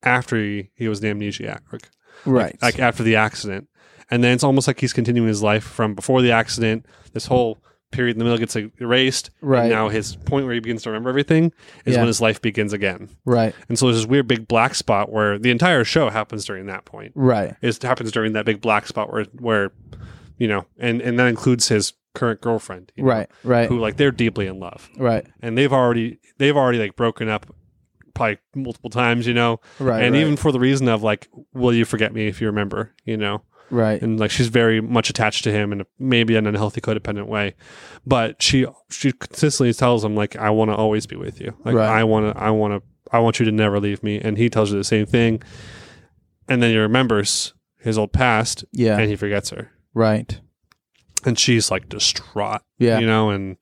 after 0.02 0.36
he, 0.36 0.70
he 0.74 0.86
was 0.88 1.00
the 1.00 1.08
amnesiac, 1.08 1.60
like, 1.72 1.88
Right. 2.24 2.56
like 2.62 2.78
after 2.78 3.02
the 3.02 3.16
accident. 3.16 3.68
And 4.10 4.22
then 4.22 4.32
it's 4.32 4.44
almost 4.44 4.66
like 4.66 4.80
he's 4.80 4.92
continuing 4.92 5.28
his 5.28 5.42
life 5.42 5.64
from 5.64 5.94
before 5.94 6.22
the 6.22 6.32
accident. 6.32 6.86
This 7.12 7.26
whole 7.26 7.58
period 7.90 8.14
in 8.16 8.18
the 8.18 8.24
middle 8.24 8.38
gets 8.38 8.56
erased. 8.80 9.30
Right. 9.40 9.62
And 9.64 9.70
now 9.70 9.88
his 9.88 10.16
point 10.16 10.46
where 10.46 10.54
he 10.54 10.60
begins 10.60 10.82
to 10.82 10.90
remember 10.90 11.08
everything 11.10 11.52
is 11.84 11.94
Yeah. 11.94 12.00
when 12.00 12.08
his 12.08 12.20
life 12.20 12.42
begins 12.42 12.72
again. 12.72 13.08
right. 13.24 13.54
And 13.68 13.78
so 13.78 13.86
there's 13.86 13.98
this 13.98 14.06
weird 14.06 14.26
big 14.26 14.48
black 14.48 14.74
spot 14.74 15.12
where 15.12 15.38
the 15.38 15.50
entire 15.50 15.84
show 15.84 16.10
happens 16.10 16.44
during 16.44 16.66
that 16.66 16.84
point. 16.84 17.12
Right. 17.14 17.54
It 17.62 17.82
happens 17.82 18.10
during 18.10 18.32
that 18.32 18.44
big 18.46 18.60
black 18.60 18.86
spot 18.88 19.12
where 19.12 19.24
where 19.38 19.72
you 20.38 20.48
know, 20.48 20.66
and 20.78 21.00
and 21.00 21.18
that 21.20 21.26
includes 21.28 21.68
his 21.68 21.92
current 22.14 22.40
girlfriend, 22.40 22.90
you 22.96 23.04
know, 23.04 23.10
Right. 23.10 23.30
Right. 23.44 23.68
Who 23.68 23.78
like 23.78 23.96
they're 23.96 24.10
deeply 24.10 24.46
in 24.48 24.58
love, 24.58 24.90
Right. 24.96 25.24
and 25.40 25.56
they've 25.56 25.72
already 25.72 26.18
they've 26.38 26.56
already 26.56 26.78
like 26.78 26.96
broken 26.96 27.28
up 27.28 27.46
probably 28.14 28.38
multiple 28.56 28.90
times, 28.90 29.26
you 29.26 29.34
know, 29.34 29.60
Right. 29.80 30.02
and 30.02 30.14
right, 30.14 30.20
even 30.20 30.36
for 30.36 30.50
the 30.52 30.58
reason 30.60 30.88
of 30.88 31.02
like, 31.04 31.28
will 31.52 31.72
you 31.72 31.84
forget 31.84 32.12
me 32.12 32.26
if 32.28 32.40
you 32.40 32.46
remember, 32.48 32.92
you 33.04 33.16
know, 33.16 33.42
right. 33.70 34.00
and 34.02 34.18
like 34.20 34.30
she's 34.30 34.48
very 34.48 34.80
much 34.80 35.10
attached 35.10 35.44
to 35.44 35.52
him 35.52 35.72
in 35.72 35.80
a, 35.80 35.86
maybe 35.98 36.36
an 36.36 36.46
unhealthy 36.46 36.80
codependent 36.80 37.26
way 37.26 37.54
but 38.06 38.42
she 38.42 38.66
she 38.90 39.12
consistently 39.12 39.72
tells 39.72 40.04
him 40.04 40.14
like 40.14 40.36
i 40.36 40.50
want 40.50 40.70
to 40.70 40.74
always 40.76 41.06
be 41.06 41.16
with 41.16 41.40
you 41.40 41.54
like 41.64 41.74
Right. 41.74 41.88
i 41.88 42.04
want 42.04 42.34
to 42.34 42.42
i 42.42 42.50
want 42.50 42.74
to 42.74 42.88
i 43.12 43.18
want 43.18 43.38
you 43.38 43.44
to 43.46 43.52
never 43.52 43.80
leave 43.80 44.02
me 44.02 44.20
and 44.20 44.36
he 44.38 44.48
tells 44.50 44.70
her 44.70 44.76
the 44.76 44.84
same 44.84 45.06
thing 45.06 45.42
and 46.48 46.62
then 46.62 46.70
he 46.70 46.76
remembers 46.78 47.54
his 47.80 47.96
old 47.98 48.12
past 48.12 48.64
yeah. 48.72 48.98
and 48.98 49.08
he 49.08 49.16
forgets 49.16 49.50
her 49.50 49.70
right. 49.94 50.40
and 51.24 51.38
she's 51.38 51.70
like 51.70 51.88
distraught 51.88 52.62
Yeah. 52.78 52.98
you 52.98 53.06
know 53.06 53.30
and 53.30 53.56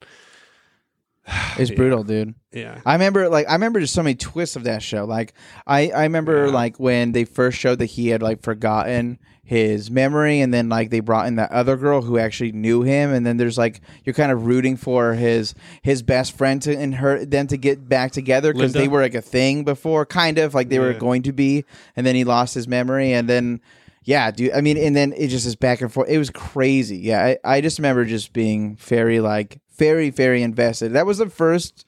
It's 1.59 1.71
Yeah. 1.71 1.76
brutal, 1.76 2.02
dude. 2.05 2.35
yeah 2.52 2.81
I 2.87 2.95
remember 2.95 3.29
like 3.29 3.49
I 3.49 3.52
remember 3.52 3.81
just 3.81 3.95
so 3.95 4.02
many 4.02 4.14
twists 4.14 4.57
of 4.57 4.64
that 4.64 4.83
show. 4.83 5.05
Like 5.05 5.35
I 5.67 5.91
I 5.91 6.02
remember 6.05 6.47
Yeah. 6.47 6.52
like 6.52 6.79
when 6.81 7.12
they 7.12 7.25
first 7.25 7.59
showed 7.59 7.79
that 7.81 7.87
he 7.87 8.09
had 8.09 8.23
like 8.23 8.43
forgotten 8.43 9.19
his 9.45 9.91
memory 9.91 10.41
and 10.41 10.55
then 10.55 10.69
like 10.69 10.91
they 10.91 11.00
brought 11.00 11.26
in 11.26 11.35
that 11.37 11.50
other 11.50 11.76
girl 11.76 12.00
who 12.00 12.17
actually 12.17 12.52
knew 12.52 12.83
him 12.83 13.12
and 13.12 13.26
then 13.26 13.37
there's 13.37 13.59
like 13.59 13.81
you're 14.05 14.14
kind 14.14 14.31
of 14.33 14.47
rooting 14.47 14.76
for 14.76 15.14
his 15.14 15.55
his 15.83 16.00
best 16.02 16.37
friend 16.37 16.62
to 16.62 16.75
and 16.76 16.95
her 16.95 17.25
them 17.25 17.47
to 17.49 17.57
get 17.57 17.88
back 17.88 18.12
together 18.12 18.52
because 18.52 18.73
they 18.73 18.88
were 18.88 19.02
like 19.02 19.14
a 19.17 19.21
thing 19.21 19.64
before 19.64 20.07
kind 20.07 20.38
of 20.38 20.55
like 20.55 20.69
they 20.69 20.79
were 20.79 20.95
going 20.95 21.23
to 21.23 21.33
be 21.33 21.64
and 21.97 22.07
then 22.07 22.14
he 22.14 22.25
lost 22.25 22.55
his 22.55 22.67
memory 22.69 23.12
and 23.12 23.29
then 23.29 23.61
yeah 24.05 24.31
dude 24.31 24.52
I 24.52 24.61
mean 24.61 24.79
and 24.79 24.95
then 24.97 25.12
it 25.17 25.29
just 25.29 25.45
is 25.45 25.57
back 25.57 25.81
and 25.81 25.93
forth 25.93 26.09
it 26.09 26.19
was 26.19 26.31
crazy 26.31 26.99
yeah 26.99 27.35
I, 27.45 27.57
I 27.57 27.61
just 27.61 27.79
remember 27.79 28.05
just 28.05 28.33
being 28.33 28.76
very 28.76 29.19
like 29.21 29.59
very 29.83 30.11
very 30.11 30.43
invested 30.43 30.93
that 30.93 31.07
was 31.07 31.19
the 31.19 31.29
first 31.31 31.85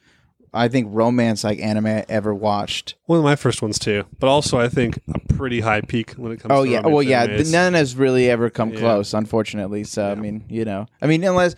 I 0.57 0.69
think 0.69 0.87
romance 0.93 1.43
like 1.43 1.59
anime 1.59 1.87
I 1.87 2.05
ever 2.09 2.33
watched. 2.33 2.95
one 3.07 3.19
of 3.19 3.25
my 3.25 3.35
first 3.37 3.61
ones 3.61 3.77
too 3.79 4.05
but 4.21 4.29
also 4.29 4.55
i 4.59 4.69
think 4.69 4.99
a 5.13 5.19
pretty 5.35 5.61
high 5.61 5.81
peak 5.81 6.13
when 6.13 6.31
it 6.33 6.39
comes 6.41 6.53
Oh 6.57 6.65
to 6.65 6.71
yeah, 6.71 6.81
well 6.87 7.03
yeah, 7.03 7.27
animes. 7.27 7.51
none 7.53 7.75
has 7.75 7.97
really 7.97 8.31
ever 8.31 8.51
come 8.51 8.71
Yeah. 8.71 8.79
close, 8.81 9.15
unfortunately. 9.15 9.83
So 9.85 10.01
I 10.13 10.15
mean, 10.15 10.45
you 10.49 10.65
know, 10.65 10.87
I 11.03 11.07
mean, 11.09 11.25
unless 11.25 11.57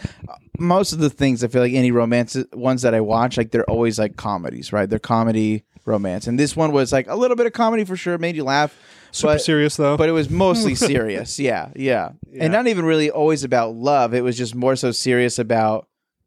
most 0.59 0.93
of 0.95 0.99
the 0.99 1.11
things 1.11 1.45
I 1.45 1.49
feel 1.49 1.61
like 1.63 1.75
any 1.75 1.91
romance 1.91 2.37
ones 2.55 2.81
that 2.83 2.95
I 2.95 3.01
watch, 3.01 3.37
like 3.37 3.51
they're 3.51 3.69
always 3.71 3.99
like 3.99 4.17
comedies, 4.17 4.73
right? 4.73 4.89
They're 4.89 4.99
comedy 5.17 5.65
romance, 5.85 6.27
and 6.27 6.39
this 6.39 6.57
one 6.57 6.73
was 6.73 6.91
like 6.93 7.07
a 7.09 7.17
little 7.17 7.37
bit 7.37 7.47
of 7.47 7.53
comedy 7.53 7.85
for 7.85 7.97
sure, 7.97 8.17
made 8.19 8.35
you 8.37 8.45
laugh, 8.45 8.73
super 9.13 9.35
but 9.35 9.43
serious 9.43 9.77
though 9.77 9.97
but 9.99 10.09
it 10.09 10.13
was 10.13 10.31
mostly 10.31 10.75
serious. 10.93 11.39
Yeah, 11.39 11.69
yeah, 11.77 12.13
Yeah. 12.33 12.45
and 12.45 12.53
not 12.53 12.67
even 12.67 12.85
really 12.87 13.11
always 13.11 13.45
about 13.45 13.75
love. 13.75 14.15
It 14.15 14.23
was 14.25 14.37
just 14.39 14.55
more 14.55 14.75
so 14.77 14.91
serious 14.91 15.39
about 15.39 15.87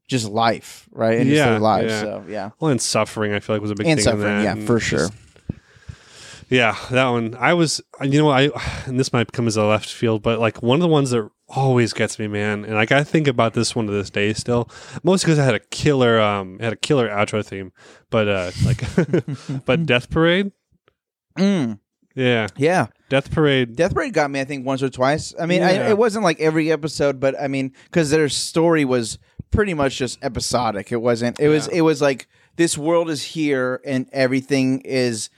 just 0.10 0.28
life, 0.30 0.90
right? 0.92 1.20
And 1.20 1.26
just 1.30 1.38
Yeah, 1.38 1.52
their 1.52 1.60
lives. 1.60 1.92
yeah. 1.94 2.02
So 2.02 2.26
yeah, 2.28 2.50
well 2.60 2.72
and 2.72 2.82
suffering 2.82 3.32
i 3.34 3.40
feel 3.40 3.56
like 3.56 3.62
was 3.62 3.72
a 3.72 3.76
big 3.76 3.88
and 3.88 4.00
thing 4.00 4.12
in 4.14 4.20
suffering. 4.20 4.44
Yeah, 4.44 4.52
and 4.54 4.68
for 4.68 4.80
just- 4.80 4.90
sure. 4.90 5.10
Yeah, 6.50 6.76
that 6.90 7.08
one. 7.10 7.36
I 7.40 7.54
was, 7.54 7.80
you 8.02 8.18
know, 8.20 8.30
I 8.32 8.50
and 8.88 9.00
this 9.00 9.14
might 9.14 9.32
come 9.32 9.46
as 9.46 9.56
a 9.56 9.64
left 9.66 9.88
field, 9.94 10.24
but 10.24 10.40
like 10.40 10.64
one 10.64 10.78
of 10.78 10.82
the 10.82 10.88
ones 10.88 11.12
that 11.12 11.30
always 11.48 11.94
gets 11.94 12.18
me, 12.18 12.28
man. 12.28 12.66
And 12.66 12.74
like 12.74 12.92
I 12.92 13.04
think 13.04 13.28
about 13.28 13.54
this 13.54 13.76
one 13.76 13.86
to 13.86 13.92
this 13.92 14.10
day 14.10 14.34
still, 14.34 14.68
mostly 15.04 15.28
because 15.28 15.38
I 15.38 15.46
had 15.46 15.54
a 15.54 15.60
killer, 15.60 16.20
um, 16.20 16.58
had 16.58 16.74
a 16.74 16.76
killer 16.76 17.08
outro 17.08 17.46
theme, 17.46 17.72
but 18.10 18.28
uh, 18.28 18.52
like, 18.66 18.84
but 19.66 19.86
Death 19.86 20.10
Parade, 20.10 20.52
Mm, 21.38 21.80
yeah, 22.16 22.48
yeah. 22.58 22.88
Death 23.10 23.30
Parade. 23.32 23.76
Death 23.76 23.94
Parade 23.94 24.14
got 24.14 24.32
me, 24.32 24.40
I 24.42 24.44
think, 24.46 24.66
once 24.66 24.82
or 24.82 24.90
twice. 24.90 25.36
I 25.40 25.46
mean, 25.46 25.62
I, 25.62 25.90
it 25.90 25.98
wasn't 26.00 26.24
like 26.24 26.40
every 26.40 26.72
episode, 26.72 27.20
but 27.20 27.40
I 27.40 27.48
mean, 27.48 27.74
because 27.86 28.10
their 28.10 28.28
story 28.28 28.86
was 28.86 29.20
pretty 29.52 29.74
much 29.74 29.98
just 29.98 30.20
episodic. 30.24 30.92
It 30.92 30.98
wasn't. 31.02 31.40
It 31.40 31.50
was. 31.50 31.68
Yeah. 31.68 31.80
It 31.80 31.82
was 31.82 32.02
like 32.02 32.28
this 32.56 32.78
world 32.78 33.10
is 33.10 33.24
here, 33.24 33.82
and 33.86 34.08
everything 34.12 34.82
is 34.82 35.30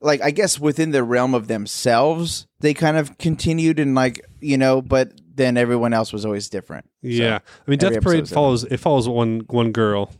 like 0.00 0.22
I 0.22 0.30
guess 0.30 0.58
within 0.58 0.90
the 0.90 1.02
realm 1.02 1.34
of 1.34 1.48
themselves. 1.48 2.46
They 2.60 2.74
kind 2.74 2.96
of 2.96 3.18
continued 3.18 3.78
and 3.78 3.94
like 3.94 4.24
you 4.40 4.56
know, 4.58 4.80
but 4.82 5.12
then 5.34 5.56
everyone 5.56 5.92
else 5.92 6.12
was 6.12 6.24
always 6.24 6.48
different. 6.48 6.84
So, 7.02 7.08
yeah, 7.08 7.38
I 7.66 7.70
mean, 7.70 7.78
Death 7.78 8.00
Parade 8.00 8.28
follows 8.28 8.64
it 8.64 8.78
follows 8.78 9.08
one 9.08 9.40
one 9.48 9.72
girl, 9.72 10.10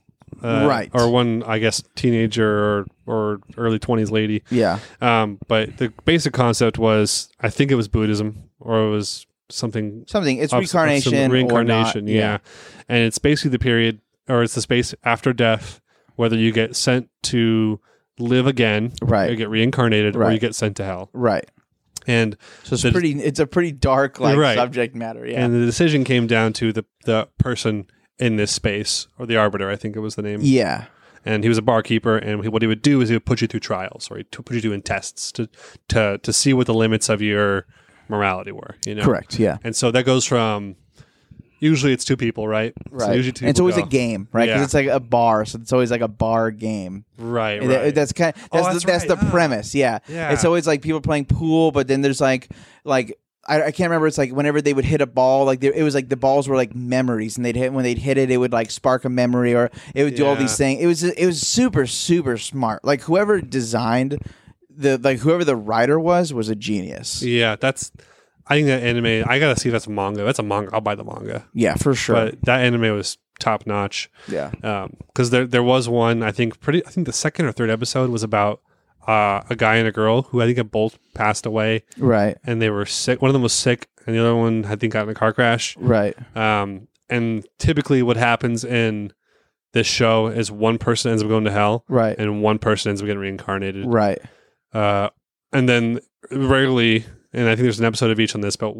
uh, 0.43 0.67
Right. 0.69 0.91
or 0.93 1.09
one 1.11 1.43
I 1.45 1.59
guess 1.59 1.83
teenager 1.97 2.47
or 2.49 2.87
or 3.07 3.41
early 3.57 3.79
twenties 3.79 4.11
lady. 4.11 4.43
Yeah. 4.51 4.79
Um, 5.01 5.39
but 5.49 5.77
the 5.79 5.93
basic 6.05 6.33
concept 6.33 6.79
was 6.79 7.29
I 7.41 7.49
think 7.49 7.71
it 7.71 7.77
was 7.77 7.89
Buddhism 7.89 8.51
or 8.61 8.87
it 8.87 8.91
was 8.91 9.27
something 9.51 10.05
Something. 10.09 10.39
It's 10.39 10.53
of- 10.53 10.59
of 10.59 10.61
reincarnation. 10.63 11.31
reincarnation, 11.31 12.01
or 12.01 12.03
not. 12.03 12.11
yeah. 12.13 12.39
And 12.89 12.99
it's 13.05 13.19
basically 13.19 13.51
the 13.51 13.59
period 13.59 14.01
or 14.29 14.43
it's 14.43 14.55
the 14.55 14.61
space 14.63 14.95
after 15.05 15.33
death, 15.33 15.81
whether 16.17 16.37
you 16.37 16.51
get 16.53 16.77
sent 16.77 17.09
to 17.25 17.81
live 18.19 18.47
again, 18.47 18.93
Right. 19.03 19.31
you 19.31 19.37
get 19.37 19.49
reincarnated, 19.51 20.17
or 20.17 20.31
you 20.33 20.39
get 20.39 20.55
sent 20.55 20.77
to 20.77 20.85
hell. 20.85 21.11
Right. 21.13 21.45
And 22.07 22.37
So 22.63 22.75
it's 22.75 22.83
The- 22.83 22.93
pretty. 22.93 23.13
It's 23.21 23.41
a 23.41 23.47
pretty 23.47 23.73
dark 23.73 24.21
like 24.21 24.37
Right. 24.37 24.57
subject 24.57 24.95
matter. 24.95 25.27
Yeah. 25.27 25.45
and 25.45 25.55
the 25.55 25.65
decision 25.67 26.05
came 26.05 26.27
down 26.27 26.53
to 26.55 26.73
the 26.73 26.85
the 27.05 27.29
person 27.39 27.87
in 28.19 28.37
this 28.37 28.51
space 28.53 29.09
or 29.19 29.27
the 29.27 29.37
arbiter, 29.37 29.69
I 29.69 29.77
think 29.77 29.97
it 29.97 30.01
was 30.01 30.15
the 30.15 30.23
name. 30.23 30.41
yeah. 30.43 30.85
and 31.27 31.43
he 31.43 31.49
was 31.49 31.57
a 31.57 31.63
barkeeper 31.63 32.19
and 32.19 32.43
he, 32.43 32.49
what 32.51 32.61
he 32.61 32.69
would 32.69 32.83
do 32.83 33.01
is 33.01 33.09
he 33.09 33.15
would 33.15 33.25
put 33.25 33.41
you 33.41 33.47
through 33.49 33.61
trials 33.61 34.09
or 34.11 34.19
he'd 34.19 34.31
put 34.31 34.53
you 34.55 34.61
through 34.61 34.73
in 34.73 34.83
tests 34.83 35.33
to 35.33 35.49
to 35.89 36.19
to 36.23 36.33
see 36.35 36.53
what 36.53 36.67
the 36.67 36.75
limits 36.75 37.09
of 37.09 37.23
your 37.23 37.65
morality 38.09 38.53
were 38.53 38.75
you 38.87 38.95
know 38.95 39.05
Correct. 39.05 39.39
Yeah. 39.39 39.59
and 39.65 39.75
so 39.75 39.91
that 39.91 40.05
goes 40.05 40.25
from 40.25 40.77
usually 41.61 41.93
it's 41.93 42.05
two 42.05 42.17
people 42.17 42.47
right 42.47 42.73
So 42.91 42.97
Right. 43.07 43.17
usually 43.17 43.33
two 43.33 43.45
and 43.45 43.51
it's 43.51 43.61
always 43.61 43.77
go. 43.77 43.83
a 43.83 43.87
game, 43.87 44.29
right? 44.33 44.47
Because 44.47 44.59
Yeah. 44.61 44.65
it's 44.65 44.75
like 44.75 44.87
a 44.87 45.01
bar, 45.01 45.45
so 45.47 45.59
it's 45.61 45.73
always 45.73 45.91
like 45.91 46.03
a 46.03 46.09
bar 46.09 46.51
game. 46.51 47.05
right 47.19 47.61
And 47.61 47.71
right 47.71 47.95
That's 47.95 48.13
kind. 48.13 48.35
Of, 48.37 48.43
Oh, 48.53 48.57
that's 48.59 48.67
that's 48.67 48.85
the, 48.85 48.93
that's 48.93 49.09
right. 49.09 49.21
the 49.21 49.27
Ah. 49.27 49.31
premise. 49.31 49.75
Yeah. 49.75 49.99
yeah 50.09 50.33
It's 50.33 50.45
always 50.45 50.67
like 50.67 50.83
people 50.83 51.01
playing 51.01 51.25
pool, 51.27 51.71
but 51.73 51.89
then 51.89 52.03
there's 52.03 52.21
like 52.21 52.51
like. 52.85 53.17
I, 53.47 53.57
I 53.65 53.71
can't 53.73 53.91
remember. 53.91 54.07
It's 54.07 54.17
like 54.17 54.33
whenever 54.33 54.63
they 54.63 54.73
would 54.73 54.87
hit 54.87 55.03
a 55.03 55.07
ball, 55.07 55.45
like 55.45 55.61
there, 55.61 55.71
it 55.75 55.83
was 55.83 55.95
like 55.95 56.09
the 56.09 56.17
balls 56.17 56.49
were 56.49 56.57
like 56.57 56.75
memories, 56.75 57.37
and 57.37 57.45
they'd 57.45 57.57
hit 57.57 57.75
when 57.75 57.85
they'd 57.85 57.99
hit 57.99 58.17
it, 58.17 58.31
it 58.31 58.39
would 58.39 58.55
like 58.55 58.71
spark 58.71 59.05
a 59.05 59.11
memory, 59.11 59.53
or 59.55 59.71
it 59.95 60.03
would 60.05 60.15
do 60.15 60.25
all 60.25 60.35
these 60.35 60.57
things. 60.57 60.81
It 60.83 60.87
was 60.87 61.03
it 61.05 61.27
was 61.27 61.43
super 61.47 61.87
super 61.87 62.39
smart. 62.39 62.87
Like 62.87 63.03
whoever 63.03 63.43
designed 63.43 64.17
the 64.77 64.99
like 64.99 65.19
whoever 65.21 65.45
the 65.45 65.57
writer 65.57 65.99
was 65.99 66.33
was 66.33 66.49
a 66.49 66.55
genius. 66.55 67.23
yeah 67.23 67.57
that's 67.57 67.93
i 68.47 68.55
think 68.57 68.67
that 68.67 68.83
anime 68.83 69.25
i 69.29 69.39
gotta 69.39 69.59
see 69.59 69.69
if 69.69 69.73
that's 69.73 69.87
a 69.87 69.91
manga 69.91 70.23
that's 70.25 70.39
a 70.39 70.43
manga 70.43 70.71
i'll 70.75 70.81
buy 70.81 70.95
the 70.95 71.05
manga 71.05 71.47
Yeah, 71.55 71.75
for 71.77 71.95
sure. 71.95 72.15
but 72.17 72.43
that 72.43 72.61
anime 72.61 72.95
was 72.95 73.19
top 73.41 73.67
notch 73.67 74.11
yeah, 74.29 74.51
Um 74.63 74.97
because 75.09 75.31
there 75.31 75.47
there 75.47 75.63
was 75.63 75.89
one 75.89 76.23
I 76.23 76.31
think 76.33 76.61
pretty 76.61 76.87
I 76.87 76.91
think 76.91 77.07
the 77.07 77.13
second 77.13 77.47
or 77.47 77.53
third 77.53 77.69
episode 77.71 78.11
was 78.11 78.23
about 78.23 78.61
uh, 79.09 79.43
a 79.51 79.57
guy 79.57 79.77
and 79.77 79.87
a 79.89 79.93
girl 79.93 80.23
who 80.23 80.41
I 80.41 80.47
think 80.47 80.57
had 80.57 80.71
both 80.71 80.99
passed 81.15 81.45
away 81.45 81.83
right, 81.99 82.39
and 82.45 82.63
they 82.63 82.71
were 82.71 82.87
sick. 82.87 83.21
One 83.21 83.29
of 83.29 83.33
them 83.33 83.43
was 83.43 83.53
sick 83.53 83.89
and 84.07 84.15
the 84.15 84.21
other 84.21 84.35
one 84.37 84.65
I 84.67 84.77
think 84.77 84.93
got 84.93 85.03
in 85.05 85.09
a 85.11 85.15
car 85.15 85.33
crash. 85.33 85.77
right, 85.79 86.15
Um, 86.37 86.89
and 87.11 87.45
typically 87.59 88.03
what 88.03 88.17
happens 88.17 88.65
in 88.65 89.13
this 89.73 89.87
show 89.87 90.29
is 90.29 90.51
one 90.53 90.79
person 90.79 91.11
ends 91.11 91.23
up 91.23 91.29
going 91.29 91.45
to 91.45 91.51
hell 91.51 91.85
right, 91.89 92.17
and 92.19 92.41
one 92.43 92.59
person 92.61 92.91
ends 92.91 93.03
up 93.03 93.07
getting 93.07 93.21
reincarnated. 93.21 93.85
right. 93.87 94.21
Uh, 94.75 95.09
and 95.53 95.69
then 95.69 96.01
rarely, 96.31 97.07
and 97.33 97.49
I 97.49 97.55
think 97.55 97.63
there's 97.63 97.79
an 97.79 97.85
episode 97.87 98.11
of 98.11 98.19
each 98.21 98.35
on 98.35 98.41
this, 98.41 98.57
but 98.57 98.75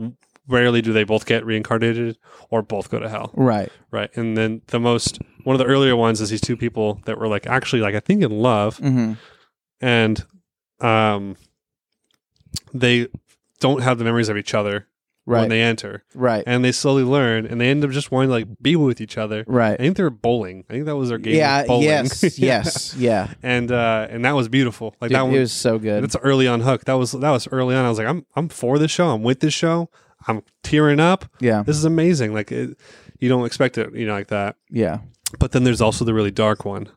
rarely 0.49 0.83
do 0.83 0.93
they 0.93 1.05
both 1.05 1.25
get 1.25 1.47
reincarnated 1.47 2.19
or 2.51 2.61
both 2.63 2.91
go 2.91 2.99
to 2.99 3.09
hell. 3.09 3.31
Right. 3.35 3.71
Right. 3.91 4.15
And 4.17 4.37
then 4.37 4.61
the 4.67 4.81
most 4.81 5.19
one 5.45 5.55
of 5.55 5.59
the 5.59 5.65
earlier 5.67 5.95
ones 5.97 6.21
is 6.21 6.31
these 6.31 6.41
two 6.41 6.57
people 6.57 7.01
that 7.07 7.19
were 7.19 7.29
like 7.29 7.47
actually 7.47 7.81
like 7.81 7.95
I 7.95 8.01
think 8.01 8.23
in 8.23 8.31
love 8.31 8.79
Mm-hmm. 8.79 9.13
and 9.81 10.25
um 10.81 11.37
they 12.75 13.09
don't 13.61 13.83
have 13.83 13.99
the 13.99 14.05
memories 14.05 14.29
of 14.29 14.37
each 14.37 14.53
other 14.55 14.87
Right. 15.27 15.41
when 15.41 15.49
they 15.49 15.63
enter. 15.63 16.05
right. 16.15 16.45
And 16.47 16.63
they 16.65 16.73
slowly 16.73 17.03
learn 17.03 17.47
and 17.47 17.59
they 17.61 17.71
end 17.71 17.83
up 17.83 17.91
just 17.93 18.11
wanting 18.11 18.29
to 18.29 18.33
like 18.35 18.47
be 18.61 18.77
with 18.77 19.01
each 19.01 19.17
other. 19.17 19.43
right. 19.47 19.73
I 19.73 19.77
think 19.77 19.97
they 19.97 20.03
were 20.03 20.11
bowling. 20.11 20.65
I 20.69 20.75
think 20.75 20.85
that 20.85 20.97
was 20.97 21.09
their 21.09 21.19
game. 21.19 21.37
Yeah. 21.37 21.65
bowling. 21.65 21.85
Yes. 21.85 22.39
yes. 22.39 22.95
Yeah. 22.97 23.33
and 23.43 23.73
uh 23.73 24.07
and 24.11 24.25
that 24.25 24.33
was 24.33 24.49
beautiful. 24.49 24.95
Like 25.01 25.09
Dude, 25.09 25.17
that 25.17 25.23
one 25.23 25.35
it 25.35 25.41
was 25.41 25.53
so 25.53 25.79
good. 25.79 26.03
that's 26.03 26.17
early 26.17 26.47
on 26.47 26.61
hook. 26.61 26.85
That 26.85 26.95
was 26.95 27.13
that 27.13 27.31
was 27.31 27.49
early 27.49 27.75
on. 27.75 27.85
I 27.85 27.89
was 27.89 27.97
like, 27.99 28.07
I'm 28.07 28.27
I'm 28.37 28.49
for 28.51 28.79
this 28.79 28.91
show. 28.91 29.09
I'm 29.09 29.23
with 29.23 29.41
this 29.41 29.55
show. 29.55 29.89
I'm 30.29 30.43
tearing 30.63 31.01
up. 31.01 31.25
Yeah. 31.41 31.63
This 31.63 31.77
is 31.77 31.85
amazing. 31.85 32.35
Like 32.35 32.53
it, 32.53 32.79
you 33.19 33.29
don't 33.31 33.47
expect 33.47 33.79
it, 33.79 33.95
you 33.95 34.07
know, 34.07 34.13
like 34.13 34.29
that. 34.29 34.57
Yeah. 34.71 34.99
But 35.39 35.53
then 35.53 35.65
there's 35.65 35.81
also 35.81 36.05
the 36.05 36.13
really 36.15 36.31
dark 36.31 36.65
one 36.67 36.89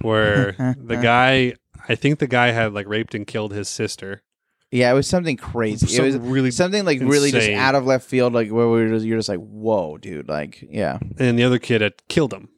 where 0.00 0.52
the 0.78 0.96
guy, 0.96 1.54
I 1.88 1.94
think 1.94 2.18
the 2.18 2.26
guy 2.26 2.50
had 2.52 2.72
like 2.72 2.86
raped 2.88 3.14
and 3.14 3.26
killed 3.26 3.52
his 3.52 3.68
sister. 3.68 4.22
Yeah. 4.70 4.90
It 4.90 4.94
was 4.94 5.06
something 5.06 5.36
crazy. 5.36 5.86
Some 5.86 6.04
it 6.04 6.08
was 6.08 6.16
really, 6.18 6.50
something 6.50 6.84
like 6.84 7.00
really 7.00 7.30
just 7.30 7.48
out 7.50 7.74
of 7.74 7.86
left 7.86 8.06
field, 8.08 8.32
like 8.32 8.50
where 8.50 8.68
we 8.68 8.82
were 8.84 8.88
just, 8.88 9.06
you're 9.06 9.18
just 9.18 9.28
like, 9.28 9.38
whoa, 9.40 9.96
dude. 9.98 10.28
Like, 10.28 10.64
yeah. 10.70 10.98
and 11.18 11.38
the 11.38 11.44
other 11.44 11.58
kid 11.58 11.80
had 11.80 11.94
killed 12.08 12.32
him. 12.32 12.48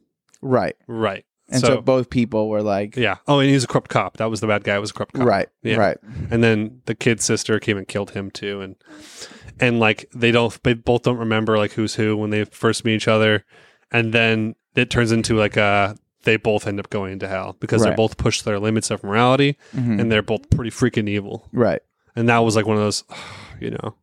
Right. 0.41 0.77
Right. 0.87 1.25
And 1.51 1.61
so, 1.63 1.81
both 1.81 2.11
people 2.11 2.49
were 2.51 2.61
like, 2.63 2.95
yeah. 2.97 3.17
Oh, 3.27 3.39
and 3.39 3.49
he 3.49 3.55
was 3.55 3.65
a 3.65 3.67
corrupt 3.67 3.89
cop. 3.89 4.19
That 4.19 4.29
was 4.31 4.41
the 4.41 4.47
bad 4.47 4.65
guy. 4.65 4.77
It 4.77 4.81
Was 4.81 4.91
a 4.91 4.95
corrupt 4.95 5.15
cop. 5.15 5.27
right. 5.27 5.49
Yeah. 5.63 5.77
Right. 5.77 5.97
And 6.31 6.45
then 6.45 6.83
the 6.85 6.95
kid's 6.95 7.25
sister 7.25 7.59
came 7.59 7.79
and 7.79 7.89
killed 7.89 8.11
him 8.11 8.31
too. 8.31 8.61
And 8.61 8.77
and 9.59 9.81
like 9.81 10.09
they 10.15 10.31
don't, 10.31 10.63
they 10.63 10.75
both 10.75 11.03
don't 11.05 11.17
remember 11.17 11.57
like 11.57 11.73
who's 11.73 11.95
who 11.95 12.17
when 12.17 12.31
they 12.31 12.45
first 12.45 12.85
meet 12.85 12.95
each 12.97 13.09
other. 13.09 13.45
And 13.91 14.13
then 14.13 14.57
it 14.77 14.91
turns 14.91 15.11
into 15.11 15.37
like 15.39 15.57
a 15.57 15.97
they 16.25 16.37
both 16.37 16.67
end 16.67 16.79
up 16.79 16.91
going 16.91 17.19
to 17.21 17.29
hell 17.29 17.57
because 17.61 17.83
they're 17.83 17.95
both 17.97 18.19
push 18.19 18.43
their 18.43 18.59
limits 18.59 18.91
of 18.91 19.03
morality 19.03 19.57
Mhm. 19.75 20.01
and 20.01 20.13
they're 20.13 20.21
both 20.23 20.51
pretty 20.51 20.71
freaking 20.71 21.09
evil. 21.09 21.49
right. 21.53 21.81
And 22.19 22.29
that 22.29 22.39
was 22.39 22.57
like 22.57 22.67
one 22.67 22.77
of 22.77 22.83
those, 22.83 23.05
you 23.61 23.71
know, 23.71 23.95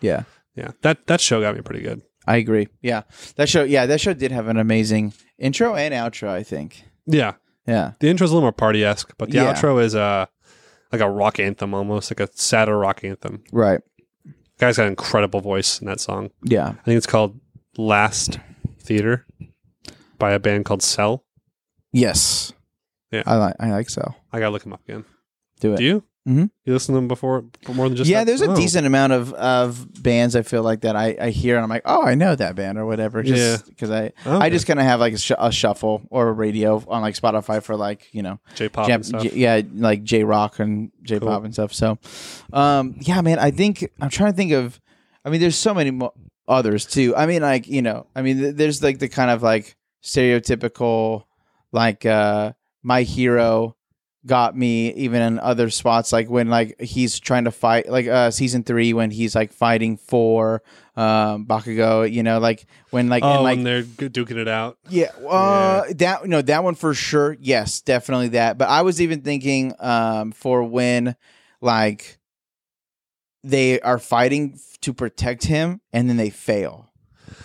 Yeah. 0.00 0.22
yeah. 0.54 0.70
That 0.82 1.06
that 1.06 1.20
show 1.20 1.40
got 1.40 1.54
me 1.54 1.62
pretty 1.62 1.82
good. 1.82 2.02
I 2.26 2.36
agree. 2.36 2.68
Yeah. 2.82 3.02
That 3.36 3.48
show, 3.48 3.64
yeah, 3.64 3.86
that 3.86 4.00
show 4.00 4.12
did 4.14 4.30
have 4.32 4.46
an 4.48 4.56
amazing 4.56 5.12
intro 5.38 5.74
and 5.74 5.92
outro, 5.94 6.28
I 6.28 6.42
think. 6.42 6.84
Yeah. 7.06 7.34
Yeah. 7.66 7.92
The 8.00 8.08
intro's 8.08 8.30
a 8.30 8.34
little 8.34 8.42
more 8.46 8.52
party 8.52 8.84
esque, 8.84 9.12
but 9.18 9.30
the 9.30 9.36
Yeah. 9.36 9.52
outro 9.52 9.82
is 9.82 9.94
uh 9.94 10.26
like 10.92 11.00
a 11.00 11.10
rock 11.10 11.38
anthem 11.38 11.72
almost, 11.74 12.10
like 12.10 12.20
a 12.20 12.32
sadder 12.36 12.76
rock 12.78 13.04
anthem. 13.04 13.42
Right. 13.52 13.80
Guy's 14.58 14.76
got 14.76 14.84
an 14.84 14.90
incredible 14.90 15.40
voice 15.40 15.80
in 15.80 15.86
that 15.86 16.00
song. 16.00 16.30
Yeah. 16.44 16.68
I 16.68 16.82
think 16.84 16.96
it's 16.98 17.06
called 17.06 17.38
Last 17.78 18.38
Theater 18.80 19.26
by 20.18 20.32
a 20.32 20.38
band 20.38 20.64
called 20.66 20.82
Cell. 20.82 21.24
Yes. 21.92 22.52
Yeah. 23.10 23.22
I 23.26 23.36
like, 23.36 23.56
I 23.60 23.70
like 23.70 23.88
so. 23.90 24.14
I 24.32 24.38
gotta 24.38 24.50
look 24.50 24.64
him 24.66 24.72
up 24.72 24.82
again. 24.88 25.04
Do 25.60 25.74
it. 25.74 25.78
Do 25.78 25.84
you? 25.84 26.04
Mhm. 26.28 26.50
You 26.66 26.72
listen 26.74 26.94
to 26.94 26.98
them 26.98 27.08
before 27.08 27.44
for 27.64 27.72
more 27.72 27.88
than 27.88 27.96
just 27.96 28.10
yeah, 28.10 28.18
that? 28.20 28.26
there's 28.26 28.42
a 28.42 28.50
Oh. 28.50 28.54
decent 28.54 28.86
amount 28.86 29.14
of, 29.14 29.32
of 29.32 30.02
bands 30.02 30.36
I 30.36 30.42
feel 30.42 30.62
like 30.62 30.82
that 30.82 30.94
I, 30.94 31.16
I 31.18 31.30
hear 31.30 31.56
and 31.56 31.62
I'm 31.64 31.70
like, 31.70 31.80
oh, 31.86 32.02
I 32.02 32.14
know 32.14 32.34
that 32.36 32.54
band 32.56 32.76
or 32.76 32.84
whatever. 32.84 33.22
Just 33.22 33.66
because 33.66 33.90
I 33.90 34.12
I 34.26 34.36
Okay. 34.36 34.50
just 34.50 34.66
kind 34.66 34.78
of 34.78 34.84
have 34.84 35.00
like 35.00 35.14
a, 35.14 35.18
sh- 35.18 35.32
a 35.38 35.50
shuffle 35.50 36.02
or 36.10 36.28
a 36.28 36.32
radio 36.32 36.84
on 36.88 37.00
like 37.00 37.14
Spotify 37.14 37.62
for 37.62 37.74
like 37.74 38.08
you 38.12 38.20
know 38.22 38.38
J-pop 38.54 38.86
jam- 38.86 38.96
and 38.96 39.06
stuff. 39.06 39.22
j- 39.22 39.32
yeah 39.34 39.62
like 39.74 40.04
J 40.04 40.24
rock 40.24 40.58
and 40.58 40.92
J 41.02 41.20
pop 41.20 41.28
Cool. 41.38 41.44
and 41.46 41.54
stuff. 41.54 41.72
So, 41.72 41.98
um, 42.52 42.96
yeah, 43.00 43.22
man, 43.22 43.38
I 43.38 43.50
think 43.50 43.90
I'm 44.00 44.10
trying 44.10 44.32
to 44.32 44.36
think 44.36 44.52
of. 44.52 44.78
I 45.24 45.30
mean, 45.30 45.40
there's 45.40 45.56
so 45.56 45.72
many 45.72 45.90
mo- 45.90 46.12
others 46.46 46.84
too. 46.84 47.16
I 47.16 47.24
mean, 47.24 47.40
like 47.40 47.66
you 47.66 47.80
know, 47.80 48.06
I 48.14 48.20
mean, 48.20 48.38
th- 48.38 48.56
there's 48.56 48.82
like 48.82 48.98
the 48.98 49.08
kind 49.08 49.30
of 49.30 49.42
like 49.42 49.74
stereotypical 50.04 51.24
like 51.72 52.04
uh 52.06 52.52
my 52.82 53.02
hero 53.02 53.76
got 54.26 54.54
me 54.56 54.92
even 54.92 55.22
in 55.22 55.38
other 55.38 55.70
spots 55.70 56.12
like 56.12 56.28
when 56.28 56.48
like 56.50 56.78
he's 56.78 57.18
trying 57.18 57.44
to 57.44 57.50
fight 57.50 57.88
like 57.88 58.06
uh 58.06 58.30
season 58.30 58.62
three 58.62 58.92
when 58.92 59.10
he's 59.10 59.34
like 59.34 59.50
fighting 59.50 59.96
for 59.96 60.62
um 60.94 61.46
bakugo 61.46 62.10
you 62.10 62.22
know 62.22 62.38
like 62.38 62.66
when 62.90 63.08
like 63.08 63.22
oh, 63.24 63.36
and, 63.36 63.42
like 63.42 63.56
and 63.56 63.66
they're 63.66 63.82
duking 63.82 64.36
it 64.36 64.48
out. 64.48 64.78
yeah, 64.88 65.10
uh, 65.28 65.84
that 65.96 66.26
no, 66.26 66.42
that 66.42 66.64
one 66.64 66.74
for 66.74 66.94
sure. 66.94 67.36
Yes, 67.40 67.80
definitely 67.80 68.28
that. 68.28 68.58
But 68.58 68.68
I 68.68 68.82
was 68.82 69.00
even 69.00 69.22
thinking 69.22 69.74
um, 69.78 70.32
for 70.32 70.62
when 70.62 71.16
like 71.60 72.18
they 73.42 73.80
are 73.80 73.98
fighting 73.98 74.58
to 74.82 74.92
protect 74.92 75.44
him, 75.44 75.80
and 75.92 76.08
then 76.08 76.16
they 76.16 76.30
fail. 76.30 76.89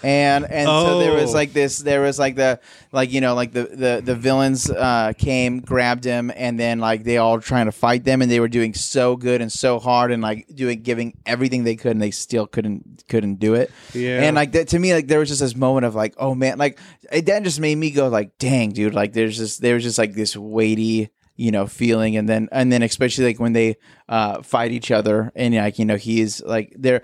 And 0.05 0.45
and 0.51 0.67
so 0.67 0.99
there 0.99 1.13
was 1.13 1.31
Oh. 1.31 1.33
like 1.33 1.51
this. 1.51 1.79
There 1.79 2.01
was 2.01 2.19
like 2.19 2.35
the 2.35 2.59
like 2.91 3.11
you 3.11 3.21
know 3.21 3.33
like 3.33 3.53
the 3.53 3.63
the 3.63 4.01
the 4.05 4.13
villains 4.13 4.69
uh, 4.69 5.13
came, 5.17 5.61
grabbed 5.61 6.03
him, 6.03 6.31
and 6.35 6.59
then 6.59 6.77
like 6.79 7.03
they 7.03 7.17
all 7.17 7.39
trying 7.41 7.65
to 7.65 7.71
fight 7.71 8.03
them, 8.03 8.21
and 8.21 8.29
they 8.29 8.39
were 8.39 8.47
doing 8.47 8.75
so 8.75 9.15
good 9.15 9.41
and 9.41 9.51
so 9.51 9.79
hard, 9.79 10.11
and 10.11 10.21
like 10.21 10.45
doing 10.53 10.83
giving 10.83 11.17
everything 11.25 11.63
they 11.63 11.75
could, 11.75 11.93
and 11.93 12.01
they 12.01 12.11
still 12.11 12.45
couldn't 12.45 13.03
couldn't 13.07 13.39
do 13.39 13.55
it. 13.55 13.71
Yeah. 13.95 14.21
And 14.21 14.35
like 14.35 14.51
that 14.51 14.67
to 14.69 14.79
me, 14.79 14.93
like 14.93 15.07
there 15.07 15.17
was 15.17 15.29
just 15.29 15.41
this 15.41 15.55
moment 15.55 15.85
of 15.85 15.95
like, 15.95 16.13
oh 16.17 16.35
man, 16.35 16.59
like 16.59 16.77
it, 17.11 17.25
that 17.25 17.41
just 17.41 17.59
made 17.59 17.75
me 17.75 17.89
go 17.89 18.07
like, 18.07 18.37
dang, 18.37 18.73
dude, 18.73 18.93
like 18.93 19.13
there's 19.13 19.37
just 19.37 19.59
there 19.61 19.73
was 19.73 19.83
just 19.83 19.97
like 19.97 20.13
this 20.13 20.37
weighty, 20.37 21.09
you 21.35 21.49
know, 21.49 21.65
feeling, 21.65 22.15
and 22.15 22.29
then 22.29 22.47
and 22.51 22.71
then 22.71 22.83
especially 22.83 23.25
like 23.25 23.39
when 23.39 23.53
they 23.53 23.77
uh 24.07 24.43
fight 24.43 24.71
each 24.71 24.91
other, 24.91 25.31
and 25.35 25.55
like 25.55 25.79
you 25.79 25.85
know 25.85 25.97
he's 25.97 26.43
like 26.43 26.75
they're. 26.77 27.01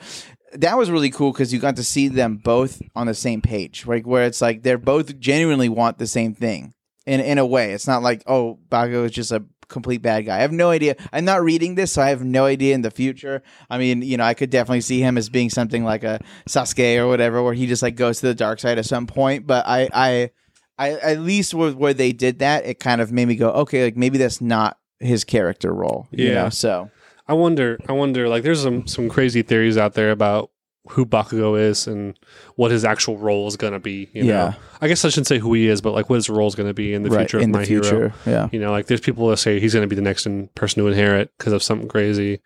That 0.54 0.78
was 0.78 0.92
really 0.92 1.10
cool 1.10 1.32
because 1.32 1.54
you 1.54 1.60
got 1.60 1.78
to 1.78 1.84
see 1.84 2.08
them 2.08 2.38
both 2.38 2.82
on 2.96 3.08
the 3.08 3.14
same 3.14 3.42
page, 3.42 3.86
like 3.86 4.06
where 4.06 4.26
it's 4.26 4.42
like 4.42 4.64
they're 4.64 4.78
both 4.78 5.20
genuinely 5.20 5.70
want 5.70 5.98
the 5.98 6.08
same 6.08 6.34
thing. 6.34 6.74
In 7.06 7.20
in 7.20 7.38
a 7.38 7.46
way, 7.46 7.72
it's 7.74 7.88
not 7.88 8.04
like 8.04 8.24
oh, 8.28 8.60
Bago 8.70 9.06
is 9.06 9.12
just 9.12 9.32
a 9.32 9.44
complete 9.70 10.02
bad 10.02 10.26
guy. 10.26 10.38
I 10.38 10.42
have 10.42 10.52
no 10.52 10.70
idea. 10.70 10.96
I'm 11.14 11.24
not 11.24 11.42
reading 11.44 11.76
this, 11.76 11.94
so 11.94 12.02
I 12.02 12.10
have 12.10 12.24
no 12.24 12.44
idea 12.46 12.76
in 12.76 12.82
the 12.82 12.92
future. 12.92 13.42
I 13.70 13.78
mean, 13.78 14.02
you 14.02 14.18
know, 14.18 14.26
I 14.26 14.34
could 14.34 14.50
definitely 14.50 14.82
see 14.82 15.00
him 15.00 15.18
as 15.18 15.30
being 15.30 15.50
something 15.50 15.86
like 15.86 16.04
a 16.04 16.20
Sasuke 16.50 16.98
or 16.98 17.08
whatever, 17.08 17.42
where 17.42 17.54
he 17.54 17.68
just 17.68 17.82
like 17.82 17.96
goes 17.96 18.20
to 18.20 18.28
the 18.28 18.36
dark 18.36 18.60
side 18.60 18.78
at 18.78 18.86
some 18.86 19.08
point. 19.08 19.48
But 19.48 19.66
I, 19.66 19.88
I, 19.94 20.32
I 20.78 20.92
at 21.00 21.20
least 21.22 21.54
with 21.54 21.76
where 21.76 21.94
they 21.94 22.12
did 22.12 22.40
that, 22.40 22.66
it 22.66 22.80
kind 22.80 23.00
of 23.00 23.14
made 23.14 23.28
me 23.30 23.36
go, 23.36 23.50
okay, 23.52 23.86
like 23.86 23.96
maybe 23.96 24.18
that's 24.18 24.42
not 24.42 24.78
his 25.00 25.24
character 25.24 25.74
role. 25.74 26.08
You 26.12 26.28
Yeah. 26.28 26.34
know? 26.36 26.50
So 26.50 26.92
I 27.32 27.34
wonder. 27.34 27.80
I 27.88 27.94
wonder. 27.94 28.28
Like, 28.28 28.44
there's 28.44 28.62
some 28.62 28.86
some 28.88 29.08
crazy 29.10 29.42
theories 29.42 29.78
out 29.78 29.94
there 29.94 30.12
about 30.12 30.52
who 30.90 31.06
Bakugo 31.06 31.58
is 31.60 31.88
and 31.88 32.18
what 32.56 32.72
his 32.72 32.84
actual 32.84 33.16
role 33.18 33.48
is 33.48 33.56
going 33.56 33.72
to 33.74 33.80
be. 33.80 34.10
You 34.14 34.24
Yeah. 34.26 34.34
know, 34.50 34.54
I 34.82 34.88
guess 34.88 35.06
I 35.06 35.10
shouldn't 35.10 35.28
say 35.28 35.38
who 35.38 35.54
he 35.54 35.68
is, 35.68 35.80
but 35.80 35.94
like 35.94 36.10
what 36.10 36.16
his 36.18 36.30
role 36.30 36.48
is 36.48 36.56
going 36.56 36.68
to 36.68 36.74
be 36.74 36.94
in 36.94 37.04
the 37.04 37.10
right, 37.10 37.20
future 37.20 37.38
of 37.38 37.44
in 37.44 37.52
my 37.52 37.60
the 37.60 37.66
future. 37.66 37.96
hero. 37.98 38.14
Yeah. 38.26 38.50
You 38.52 38.60
know, 38.60 38.72
like 38.72 38.88
there's 38.88 39.00
people 39.00 39.28
that 39.30 39.38
say 39.38 39.60
he's 39.60 39.74
going 39.74 39.84
to 39.84 39.88
be 39.88 39.96
the 39.96 40.02
next 40.02 40.26
in 40.26 40.48
person 40.56 40.82
to 40.82 40.88
inherit 40.90 41.32
because 41.38 41.54
of 41.54 41.62
something 41.64 41.88
crazy, 41.88 42.42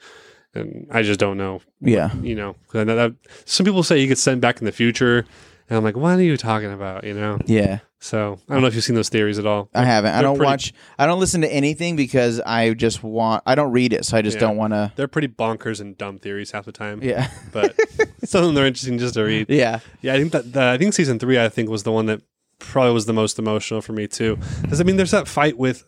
and 0.53 0.85
I 0.91 1.01
just 1.01 1.19
don't 1.19 1.37
know. 1.37 1.61
Yeah. 1.81 2.13
You 2.21 2.35
know, 2.35 2.55
'Cause 2.67 2.81
I 2.81 2.83
know 2.83 2.95
that 2.95 3.13
some 3.45 3.65
people 3.65 3.83
say 3.83 3.99
he 3.99 4.07
gets 4.07 4.21
sent 4.21 4.41
back 4.41 4.59
in 4.59 4.65
the 4.65 4.71
future, 4.73 5.25
and 5.69 5.77
I'm 5.77 5.83
like, 5.83 5.95
what 5.95 6.17
are 6.17 6.21
you 6.21 6.37
talking 6.37 6.71
about? 6.71 7.03
You 7.03 7.13
know. 7.13 7.39
Yeah. 7.45 7.79
So 7.99 8.39
I 8.47 8.53
don't 8.53 8.61
know 8.61 8.67
if 8.67 8.75
you've 8.75 8.83
seen 8.83 8.95
those 8.95 9.09
theories 9.09 9.39
at 9.39 9.47
all. 9.47 9.67
I 9.73 9.83
haven't. 9.83 10.11
I 10.11 10.15
they're 10.15 10.21
don't 10.23 10.37
pretty- 10.37 10.47
watch 10.47 10.73
I 10.99 11.07
don't 11.07 11.19
listen 11.19 11.41
to 11.41 11.51
anything 11.51 11.95
because 11.95 12.39
I 12.41 12.73
just 12.73 13.01
want 13.03 13.41
I 13.47 13.55
don't 13.55 13.71
read 13.71 13.93
it, 13.93 14.05
so 14.05 14.15
I 14.17 14.21
just 14.21 14.35
Yeah. 14.35 14.41
don't 14.41 14.57
want 14.57 14.73
to 14.73 14.91
They're 14.95 15.07
pretty 15.07 15.27
bonkers 15.27 15.81
and 15.81 15.97
dumb 15.97 16.19
theories 16.19 16.51
half 16.51 16.65
the 16.65 16.71
time, 16.71 16.99
Yeah. 17.01 17.29
but 17.51 17.75
some 18.23 18.43
of 18.43 18.53
them 18.53 18.63
are 18.63 18.67
interesting 18.67 18.99
just 18.99 19.15
to 19.15 19.23
read. 19.23 19.49
yeah. 19.49 19.79
Yeah, 20.01 20.13
I 20.13 20.17
think 20.19 20.33
that 20.33 20.53
the, 20.53 20.61
I 20.63 20.77
think 20.77 20.93
season 20.93 21.17
three, 21.17 21.39
I 21.39 21.49
think 21.49 21.69
was 21.69 21.81
the 21.83 21.91
one 21.91 22.05
that 22.05 22.21
probably 22.59 22.93
was 22.93 23.05
the 23.07 23.13
most 23.13 23.39
emotional 23.39 23.81
for 23.81 23.93
me 23.93 24.07
too. 24.07 24.37
Because 24.61 24.79
I 24.79 24.83
mean, 24.83 24.97
there's 24.97 25.11
that 25.11 25.27
fight 25.27 25.57
with 25.57 25.83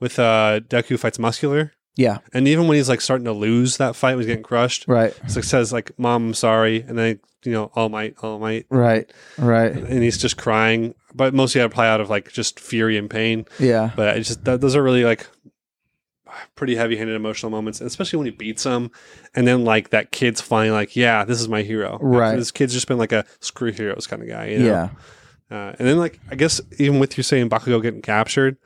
with 0.00 0.18
uh 0.18 0.60
Deku 0.68 0.98
fights 0.98 1.18
Muscular, 1.18 1.72
Yeah. 1.98 2.18
and 2.32 2.46
even 2.48 2.66
when 2.68 2.76
he's 2.76 2.88
like 2.88 3.00
starting 3.02 3.24
to 3.26 3.32
lose 3.32 3.76
that 3.78 3.94
fight, 3.96 4.12
when 4.12 4.20
he's 4.20 4.26
getting 4.28 4.42
crushed, 4.42 4.86
Right. 4.88 5.12
so 5.26 5.40
says 5.40 5.72
like 5.72 5.90
"Mom, 5.98 6.28
I'm 6.28 6.34
sorry," 6.34 6.80
and 6.88 6.96
then 6.96 7.20
you 7.44 7.52
know, 7.52 7.70
"All 7.74 7.88
Might, 7.88 8.14
All 8.22 8.38
Might," 8.38 8.66
Right. 8.70 9.12
Right. 9.36 9.72
and 9.72 10.02
he's 10.02 10.16
just 10.16 10.36
crying, 10.36 10.94
but 11.14 11.34
mostly 11.34 11.60
I 11.62 11.66
probably 11.66 11.86
out 11.88 12.00
of 12.00 12.08
like 12.08 12.32
just 12.32 12.58
fury 12.60 12.96
and 12.96 13.10
pain. 13.10 13.46
Yeah. 13.58 13.90
But 13.96 14.16
it's 14.16 14.28
just 14.28 14.44
that, 14.44 14.60
those 14.60 14.74
are 14.76 14.82
really 14.82 15.04
like 15.04 15.26
pretty 16.54 16.76
heavy-handed 16.76 17.14
emotional 17.16 17.50
moments, 17.50 17.80
especially 17.80 18.18
when 18.18 18.26
he 18.26 18.32
beats 18.32 18.64
him, 18.64 18.90
and 19.34 19.46
then 19.46 19.64
like 19.64 19.90
that 19.90 20.12
kid's 20.12 20.40
finally 20.40 20.70
like, 20.70 20.94
"Yeah, 20.94 21.24
this 21.24 21.40
is 21.40 21.48
my 21.48 21.62
hero." 21.62 21.98
Right. 22.00 22.36
This 22.36 22.50
kid's 22.50 22.72
just 22.72 22.86
been 22.86 22.98
like 22.98 23.12
a 23.12 23.24
screw 23.40 23.72
heroes 23.72 24.06
kind 24.06 24.22
of 24.22 24.28
guy. 24.28 24.46
You 24.46 24.58
know? 24.60 24.66
Yeah. 24.66 24.88
Uh, 25.50 25.74
and 25.78 25.88
then, 25.88 25.96
like, 25.98 26.20
I 26.30 26.34
guess 26.34 26.60
even 26.78 26.98
with 27.00 27.16
you 27.16 27.22
saying 27.24 27.48
Bakugo 27.48 27.80
getting 27.82 28.02
captured, 28.02 28.58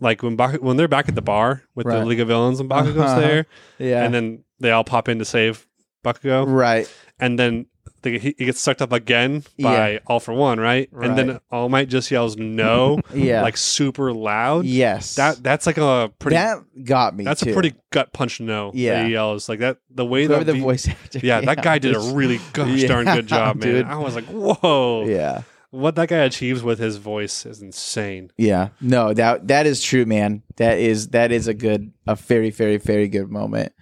like 0.00 0.22
when 0.22 0.36
Baku- 0.36 0.58
when 0.62 0.76
they're 0.76 0.88
back 0.88 1.08
at 1.08 1.14
the 1.14 1.22
bar 1.22 1.62
with 1.74 1.86
the 1.86 2.04
League 2.04 2.20
of 2.20 2.28
Villains 2.28 2.58
and 2.60 2.68
Bakugo's 2.70 2.98
Uh-huh. 2.98 3.20
there, 3.20 3.46
Yeah. 3.78 4.04
and 4.04 4.12
then 4.14 4.44
they 4.58 4.70
all 4.70 4.84
pop 4.84 5.08
in 5.08 5.18
to 5.18 5.24
save 5.24 5.66
Bakugo, 6.04 6.44
right. 6.48 6.90
and 7.18 7.38
then 7.38 7.66
they, 8.02 8.16
he, 8.18 8.34
he 8.38 8.46
gets 8.46 8.58
sucked 8.58 8.80
up 8.80 8.92
again 8.92 9.44
by 9.58 10.00
All 10.06 10.20
for 10.20 10.32
One, 10.32 10.58
right? 10.58 10.88
And 10.92 11.18
then 11.18 11.28
Right. 11.28 11.40
All 11.50 11.68
Might 11.68 11.90
just 11.90 12.10
yells 12.10 12.34
no, 12.38 13.00
Yeah. 13.14 13.42
like 13.42 13.58
super 13.58 14.10
loud. 14.14 14.64
yes. 14.64 15.16
That 15.16 15.42
that's 15.42 15.66
like 15.66 15.76
a 15.76 16.10
pretty. 16.18 16.36
that 16.36 16.60
got 16.84 17.14
me. 17.14 17.24
that's 17.24 17.42
too. 17.42 17.50
a 17.50 17.52
pretty 17.52 17.74
gut 17.90 18.14
punch 18.14 18.40
no. 18.40 18.70
Yeah. 18.74 18.94
that 18.94 19.06
he 19.06 19.12
yells 19.12 19.50
like 19.50 19.58
that. 19.58 19.76
The 19.90 20.06
way 20.06 20.24
Whoever 20.24 20.44
that 20.44 20.52
the 20.52 20.58
the- 20.58 20.64
voice 20.64 20.88
actor. 20.88 21.20
Yeah, 21.22 21.42
that 21.42 21.62
guy 21.62 21.78
did 21.78 21.94
a 21.94 22.00
really 22.00 22.40
gosh 22.54 22.84
darn 22.84 23.04
good 23.16 23.26
job, 23.26 23.56
man. 23.56 23.68
dude. 23.74 23.86
I 23.86 23.98
was 23.98 24.14
like, 24.14 24.24
whoa. 24.26 25.04
Yeah. 25.06 25.42
What 25.70 25.94
that 25.94 26.08
guy 26.08 26.18
achieves 26.18 26.62
with 26.62 26.78
his 26.80 26.96
voice 26.96 27.46
is 27.46 27.62
insane. 27.62 28.32
Yeah. 28.36 28.68
No, 28.80 29.14
that 29.14 29.46
that 29.48 29.66
is 29.66 29.82
true, 29.82 30.04
man. 30.04 30.42
That 30.56 30.78
is 30.78 31.08
that 31.08 31.30
is 31.30 31.46
a 31.46 31.54
good 31.54 31.92
a 32.06 32.16
very 32.16 32.50
very 32.50 32.76
very 32.76 33.06
good 33.08 33.30
moment. 33.30 33.72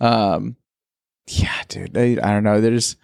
Um 0.00 0.56
yeah, 1.26 1.62
dude. 1.68 1.96
I, 1.96 2.12
I 2.22 2.32
don't 2.32 2.44
know. 2.44 2.60
There's 2.60 2.96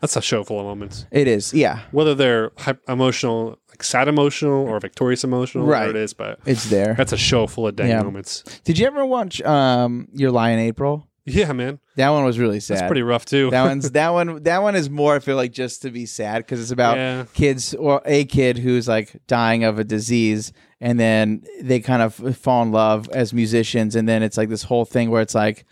That's 0.00 0.16
a 0.16 0.22
show 0.22 0.42
full 0.44 0.58
of 0.60 0.66
moments. 0.66 1.06
it 1.10 1.26
is. 1.28 1.54
Yeah. 1.54 1.80
Whether 1.90 2.14
they're 2.14 2.50
emotional, 2.88 3.58
like 3.70 3.82
sad 3.82 4.08
emotional, 4.08 4.66
or 4.68 4.78
victorious 4.80 5.22
emotional, 5.24 5.64
Right. 5.66 5.80
whatever 5.86 5.98
it 5.98 6.02
is, 6.02 6.12
but 6.14 6.40
It's 6.46 6.68
there. 6.68 6.94
that's 6.94 7.12
a 7.12 7.16
show 7.16 7.46
full 7.46 7.66
of 7.66 7.76
dang 7.76 7.88
Yeah. 7.90 8.02
moments. 8.02 8.42
Did 8.64 8.78
you 8.78 8.86
ever 8.86 9.04
watch 9.06 9.40
um 9.42 10.08
Your 10.14 10.30
Lie 10.30 10.50
in 10.50 10.58
April? 10.58 11.08
Yeah, 11.24 11.52
man, 11.52 11.78
That 11.96 12.10
one 12.10 12.24
was 12.24 12.38
really 12.38 12.58
sad. 12.58 12.78
that's 12.78 12.86
pretty 12.88 13.02
rough 13.02 13.24
too. 13.24 13.50
that 13.50 13.62
one's 13.64 13.90
that 13.92 14.08
one 14.10 14.42
that 14.42 14.62
one 14.62 14.74
is 14.74 14.90
more 14.90 15.14
I 15.14 15.18
feel 15.20 15.36
like 15.36 15.52
just 15.52 15.82
to 15.82 15.90
be 15.90 16.04
sad 16.06 16.38
because 16.38 16.60
it's 16.60 16.70
about 16.72 16.96
yeah, 16.96 17.24
kids 17.32 17.74
or 17.74 18.02
a 18.04 18.24
kid 18.24 18.58
who's 18.58 18.88
like 18.88 19.16
dying 19.28 19.62
of 19.64 19.78
a 19.78 19.84
disease 19.84 20.52
and 20.80 20.98
then 20.98 21.44
they 21.60 21.78
kind 21.78 22.02
of 22.02 22.14
fall 22.36 22.62
in 22.62 22.72
love 22.72 23.08
as 23.10 23.32
musicians 23.32 23.94
and 23.94 24.08
then 24.08 24.22
it's 24.22 24.36
like 24.36 24.48
this 24.48 24.64
whole 24.64 24.84
thing 24.84 25.10
where 25.10 25.22
it's 25.22 25.34
like 25.34 25.64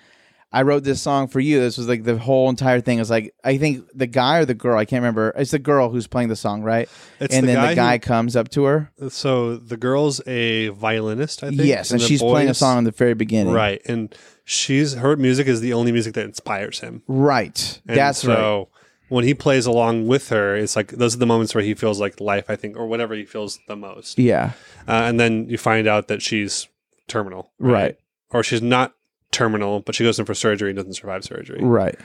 I 0.53 0.63
wrote 0.63 0.83
this 0.83 1.01
song 1.01 1.29
for 1.29 1.39
you. 1.39 1.61
This 1.61 1.79
was 1.79 1.87
like 1.89 2.03
the 2.03 2.19
whole 2.19 2.49
entire 2.49 2.81
thing. 2.81 2.99
Is 2.99 3.09
like 3.11 3.33
I 3.45 3.57
think 3.57 3.87
the 3.95 4.07
guy 4.09 4.39
or 4.39 4.45
the 4.45 4.55
girl 4.55 4.77
I 4.79 4.85
can't 4.85 5.01
remember. 5.03 5.33
It's 5.37 5.53
the 5.53 5.59
girl 5.61 5.91
who's 5.91 6.07
playing 6.09 6.29
the 6.29 6.37
song, 6.37 6.63
right? 6.63 6.89
it's 7.21 7.35
and 7.35 7.45
the 7.47 7.53
then 7.53 7.63
guy 7.63 7.69
the 7.71 7.75
guy 7.77 7.99
comes 7.99 8.35
up 8.37 8.49
to 8.51 8.65
her. 8.65 8.91
so 9.11 9.57
the 9.57 9.77
girl's 9.77 10.21
a 10.27 10.69
violinist, 10.69 11.45
I 11.45 11.49
think. 11.51 11.63
Yes, 11.63 11.93
and 11.93 12.01
the 12.01 12.05
she's 12.07 12.21
playing 12.21 12.49
a 12.49 12.55
song 12.55 12.79
in 12.79 12.85
the 12.85 12.91
very 12.91 13.15
beginning. 13.15 13.53
right? 13.53 13.81
And 13.87 14.13
she's 14.45 14.95
her 14.95 15.17
music 15.17 15.47
is 15.47 15.61
the 15.61 15.73
only 15.73 15.93
music 15.93 16.15
that 16.15 16.25
inspires 16.25 16.81
him. 16.81 17.03
Right. 17.07 17.81
And 17.87 17.97
That's 17.97 18.25
right. 18.25 18.35
so 18.35 18.69
when 19.09 19.25
he 19.25 19.35
plays 19.35 19.67
along 19.67 20.09
with 20.09 20.31
her, 20.31 20.57
it's 20.57 20.75
like 20.75 20.89
those 20.89 21.15
are 21.15 21.19
the 21.19 21.27
moments 21.27 21.55
where 21.55 21.63
he 21.63 21.75
feels 21.75 22.01
like 22.01 22.21
life, 22.21 22.51
I 22.51 22.57
think, 22.57 22.77
or 22.77 22.87
whatever 22.89 23.15
he 23.15 23.25
feels 23.25 23.61
the 23.69 23.77
most. 23.77 24.19
Yeah. 24.19 24.53
Uh, 24.89 25.03
and 25.05 25.21
then 25.21 25.49
you 25.49 25.59
find 25.59 25.87
out 25.87 26.09
that 26.09 26.23
she's 26.23 26.67
terminal, 27.07 27.53
Right. 27.59 27.97
Or 28.33 28.43
she's 28.45 28.63
not 28.63 28.95
terminal, 29.33 29.81
but 29.81 29.95
she 29.95 30.05
goes 30.05 30.19
in 30.19 30.25
for 30.27 30.35
surgery 30.35 30.71
and 30.71 30.77
doesn't 30.77 30.95
survive 30.95 31.25
surgery. 31.25 31.61
Right. 31.63 31.99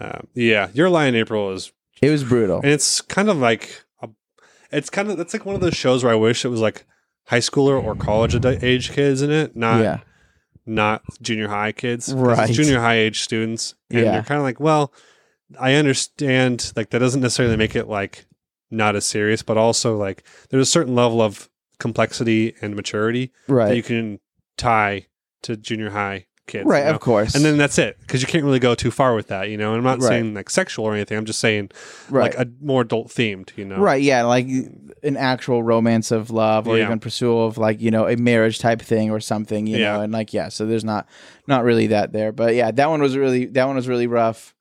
Um, 0.00 0.26
yeah, 0.34 0.68
your 0.74 0.90
lie 0.90 1.06
in 1.06 1.14
April 1.14 1.52
is, 1.52 1.72
It 2.02 2.10
was 2.10 2.24
brutal. 2.24 2.56
and 2.62 2.72
it's 2.72 3.00
kind 3.00 3.28
of 3.28 3.38
like, 3.38 3.84
a, 4.02 4.08
it's 4.72 4.90
kind 4.90 5.10
of 5.10 5.16
that's 5.16 5.32
like 5.32 5.46
one 5.46 5.54
of 5.54 5.60
those 5.60 5.76
shows 5.76 6.02
where 6.02 6.12
I 6.12 6.16
wish 6.16 6.44
it 6.44 6.48
was 6.48 6.60
like 6.60 6.84
high 7.26 7.38
schooler 7.38 7.82
or 7.82 7.94
college 7.94 8.34
age 8.44 8.90
kids 8.92 9.22
in 9.22 9.30
it, 9.30 9.54
not 9.56 9.80
yeah. 9.80 10.00
not 10.66 11.02
junior 11.22 11.48
high 11.48 11.72
kids, 11.72 12.12
Right. 12.12 12.48
It's 12.48 12.56
junior 12.56 12.80
high 12.80 12.96
age 12.98 13.20
students, 13.20 13.74
and 13.90 14.00
Yeah. 14.00 14.12
they're 14.12 14.22
kind 14.22 14.38
of 14.38 14.44
like, 14.44 14.60
well, 14.60 14.92
I 15.60 15.74
understand, 15.74 16.72
like 16.76 16.90
that 16.90 16.98
doesn't 16.98 17.20
necessarily 17.20 17.56
make 17.56 17.76
it 17.76 17.86
like 17.88 18.26
not 18.70 18.96
as 18.96 19.04
serious, 19.04 19.42
but 19.42 19.56
also 19.56 19.96
like 19.96 20.24
there's 20.50 20.66
a 20.66 20.70
certain 20.70 20.94
level 20.94 21.22
of 21.22 21.48
complexity 21.78 22.54
and 22.60 22.74
maturity 22.74 23.32
right. 23.48 23.68
that 23.68 23.76
you 23.76 23.82
can 23.82 24.18
tie 24.56 25.06
to 25.42 25.56
junior 25.56 25.90
high 25.90 26.26
kids, 26.46 26.66
Right. 26.66 26.80
you 26.80 26.84
know? 26.84 26.90
Of 26.90 27.00
course. 27.00 27.34
And 27.34 27.44
then 27.44 27.56
that's 27.56 27.78
it, 27.78 27.96
because 28.00 28.20
you 28.20 28.26
can't 28.28 28.44
really 28.44 28.58
go 28.58 28.74
too 28.74 28.90
far 28.90 29.14
with 29.14 29.28
that, 29.28 29.48
you 29.48 29.56
know. 29.56 29.70
And 29.70 29.78
I'm 29.78 29.84
not 29.84 30.00
Right. 30.00 30.08
saying 30.08 30.34
like 30.34 30.50
sexual 30.50 30.84
or 30.84 30.94
anything. 30.94 31.16
I'm 31.16 31.24
just 31.24 31.40
saying 31.40 31.70
right. 32.10 32.36
like 32.36 32.46
a 32.46 32.50
more 32.60 32.82
adult 32.82 33.08
themed, 33.08 33.50
you 33.56 33.64
know. 33.64 33.78
Right, 33.78 34.02
yeah, 34.02 34.22
like 34.24 34.46
an 34.46 35.16
actual 35.16 35.62
romance 35.62 36.10
of 36.10 36.30
love, 36.30 36.68
or 36.68 36.76
Yeah. 36.78 36.84
even 36.84 36.98
pursuit 37.00 37.34
of 37.36 37.58
like 37.58 37.80
you 37.80 37.90
know 37.90 38.06
a 38.06 38.16
marriage 38.16 38.58
type 38.58 38.80
thing 38.82 39.10
or 39.10 39.20
something, 39.20 39.66
you 39.66 39.78
Yeah. 39.78 39.94
know, 39.94 40.00
and 40.02 40.12
like 40.12 40.32
yeah, 40.34 40.48
so 40.48 40.66
there's 40.66 40.84
not 40.84 41.06
not 41.46 41.64
really 41.64 41.86
that 41.88 42.12
there, 42.12 42.32
but 42.32 42.54
yeah, 42.54 42.70
that 42.70 42.90
one 42.90 43.00
was 43.00 43.16
really 43.16 43.46
that 43.46 43.66
one 43.66 43.76
was 43.76 43.88
really 43.88 44.06
rough. 44.06 44.54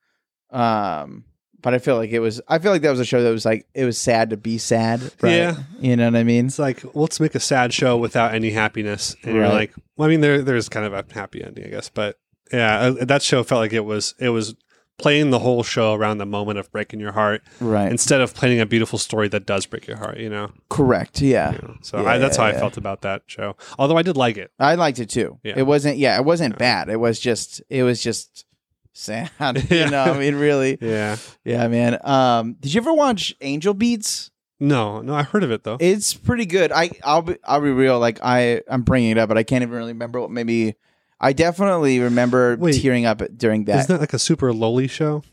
Um, 0.52 1.24
but 1.64 1.74
I 1.74 1.80
feel 1.80 1.96
like 1.96 2.12
it 2.12 2.20
was 2.20 2.40
I 2.48 2.60
feel 2.60 2.72
like 2.72 2.84
that 2.84 2.92
was 2.92 3.00
a 3.00 3.06
show 3.06 3.24
that 3.24 3.32
was 3.32 3.46
like 3.46 3.66
it 3.74 3.86
was 3.86 3.98
sad 3.98 4.30
to 4.30 4.38
be 4.38 4.60
sad, 4.60 5.02
right? 5.22 5.32
Yeah. 5.32 5.56
you 5.80 5.96
know 5.96 6.06
what 6.06 6.16
I 6.16 6.24
mean? 6.24 6.46
It's 6.46 6.60
like 6.60 6.84
let's 6.94 7.20
make 7.20 7.34
a 7.34 7.40
sad 7.40 7.74
show 7.74 7.98
without 7.98 8.36
any 8.36 8.52
happiness, 8.52 9.16
and 9.24 9.34
you're 9.36 9.50
like, 9.50 9.74
well, 9.98 10.08
I 10.08 10.12
mean, 10.12 10.22
there 10.22 10.44
there's 10.44 10.70
kind 10.70 10.86
of 10.86 10.94
a 10.94 11.04
happy 11.12 11.44
ending, 11.44 11.66
I 11.66 11.70
guess, 11.70 11.90
but 11.90 12.20
yeah, 12.52 12.80
uh, 13.00 13.06
that 13.06 13.24
show 13.24 13.42
felt 13.44 13.62
like 13.62 13.74
it 13.74 13.86
was 13.86 14.14
it 14.20 14.30
was 14.30 14.54
playing 15.00 15.32
the 15.32 15.40
whole 15.40 15.64
show 15.64 15.94
around 15.96 16.20
the 16.20 16.26
moment 16.26 16.60
of 16.60 16.72
breaking 16.72 17.00
your 17.00 17.14
heart 17.14 17.42
Right, 17.60 17.92
instead 17.92 18.22
of 18.22 18.36
playing 18.36 18.60
a 18.62 18.66
beautiful 18.68 19.00
story 19.00 19.28
that 19.30 19.44
does 19.48 19.66
break 19.66 19.88
your 19.88 19.98
heart, 19.98 20.20
you 20.20 20.30
know. 20.30 20.52
correct, 20.70 21.20
yeah. 21.20 21.54
You 21.54 21.58
know? 21.64 21.78
So 21.82 22.06
I, 22.06 22.20
that's 22.20 22.38
how 22.38 22.46
Yeah, 22.46 22.58
I 22.58 22.60
felt 22.60 22.78
about 22.78 23.02
that 23.02 23.24
show. 23.26 23.56
Although 23.80 23.98
I 23.98 24.04
did 24.04 24.18
like 24.18 24.38
it. 24.38 24.52
I 24.60 24.76
liked 24.76 25.00
it 25.00 25.10
too. 25.10 25.40
Yeah. 25.44 25.56
It 25.58 25.64
wasn't 25.64 25.98
yeah, 25.98 26.16
it 26.20 26.26
wasn't 26.26 26.54
Yeah. 26.54 26.58
bad. 26.60 26.90
It 26.90 27.00
was 27.00 27.20
just 27.20 27.60
it 27.70 27.82
was 27.82 28.04
just 28.04 28.46
sad. 28.94 29.30
you 29.72 29.90
know, 29.90 30.04
I 30.04 30.18
mean, 30.18 30.36
really, 30.36 30.78
Yeah. 30.82 31.18
yeah, 31.44 31.68
man. 31.68 32.00
Um, 32.04 32.54
did 32.60 32.74
you 32.74 32.82
ever 32.82 32.94
watch 32.94 33.36
Angel 33.42 33.74
Beats? 33.74 34.32
No, 34.60 35.02
no, 35.02 35.14
I 35.14 35.24
heard 35.24 35.44
of 35.44 35.52
it 35.52 35.64
though. 35.64 35.78
It's 35.80 36.14
pretty 36.14 36.46
good. 36.46 36.72
I 36.72 36.92
I'll 37.04 37.22
be 37.24 37.36
I'll 37.44 37.60
be 37.60 37.72
real. 37.72 38.00
Like 38.00 38.20
I 38.24 38.62
I'm 38.70 38.84
bringing 38.84 39.12
it 39.12 39.18
up, 39.18 39.28
but 39.28 39.38
I 39.38 39.44
can't 39.44 39.62
even 39.62 39.76
really 39.76 39.92
remember 39.92 40.22
what. 40.22 40.32
Maybe 40.32 40.76
I 41.20 41.34
definitely 41.34 42.00
remember 42.00 42.56
Wait. 42.58 42.82
tearing 42.82 43.06
up 43.06 43.22
during 43.36 43.66
that. 43.66 43.80
Isn't 43.80 43.94
that 43.96 44.00
like 44.00 44.14
a 44.14 44.20
super 44.20 44.54
lowly 44.54 44.88
show? 44.88 45.24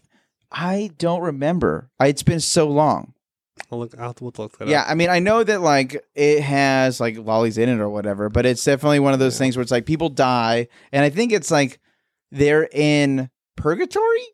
I 0.51 0.91
don't 0.99 1.21
remember. 1.23 1.91
I, 2.01 2.09
it's 2.09 2.25
been 2.25 2.41
so 2.41 2.67
long. 2.69 3.15
I'll 3.71 3.79
look. 3.79 3.95
I'll 3.99 4.07
have 4.09 4.17
to 4.17 4.25
look 4.25 4.59
that 4.59 4.67
Yeah, 4.67 4.81
up. 4.83 4.91
I 4.91 4.95
mean, 4.95 5.11
I 5.11 5.21
know 5.21 5.45
that 5.45 5.61
like 5.61 6.03
it 6.17 6.41
has 6.41 6.99
like 6.99 7.17
lollies 7.19 7.57
in 7.59 7.69
it 7.69 7.79
or 7.79 7.89
whatever, 7.89 8.29
but 8.31 8.47
it's 8.47 8.65
definitely 8.65 8.99
one 8.99 9.13
of 9.13 9.21
those 9.21 9.35
Yeah. 9.37 9.45
things 9.45 9.57
where 9.57 9.63
it's 9.63 9.71
like 9.71 9.87
people 9.87 10.09
die, 10.09 10.67
and 10.93 11.05
I 11.05 11.11
think 11.11 11.31
it's 11.31 11.53
like 11.53 11.79
they're 12.33 12.69
in 12.73 13.31
purgatory. 13.57 14.27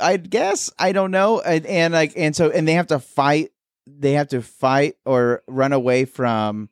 I 0.00 0.16
guess 0.16 0.70
I 0.78 0.92
don't 0.92 1.10
know, 1.10 1.40
and, 1.40 1.66
and 1.66 1.92
like 1.92 2.12
and 2.16 2.34
so 2.34 2.50
and 2.50 2.66
they 2.66 2.74
have 2.74 2.86
to 2.88 2.98
fight. 2.98 3.50
They 3.86 4.12
have 4.12 4.28
to 4.28 4.40
fight 4.40 4.94
or 5.04 5.42
run 5.46 5.72
away 5.72 6.04
from 6.04 6.70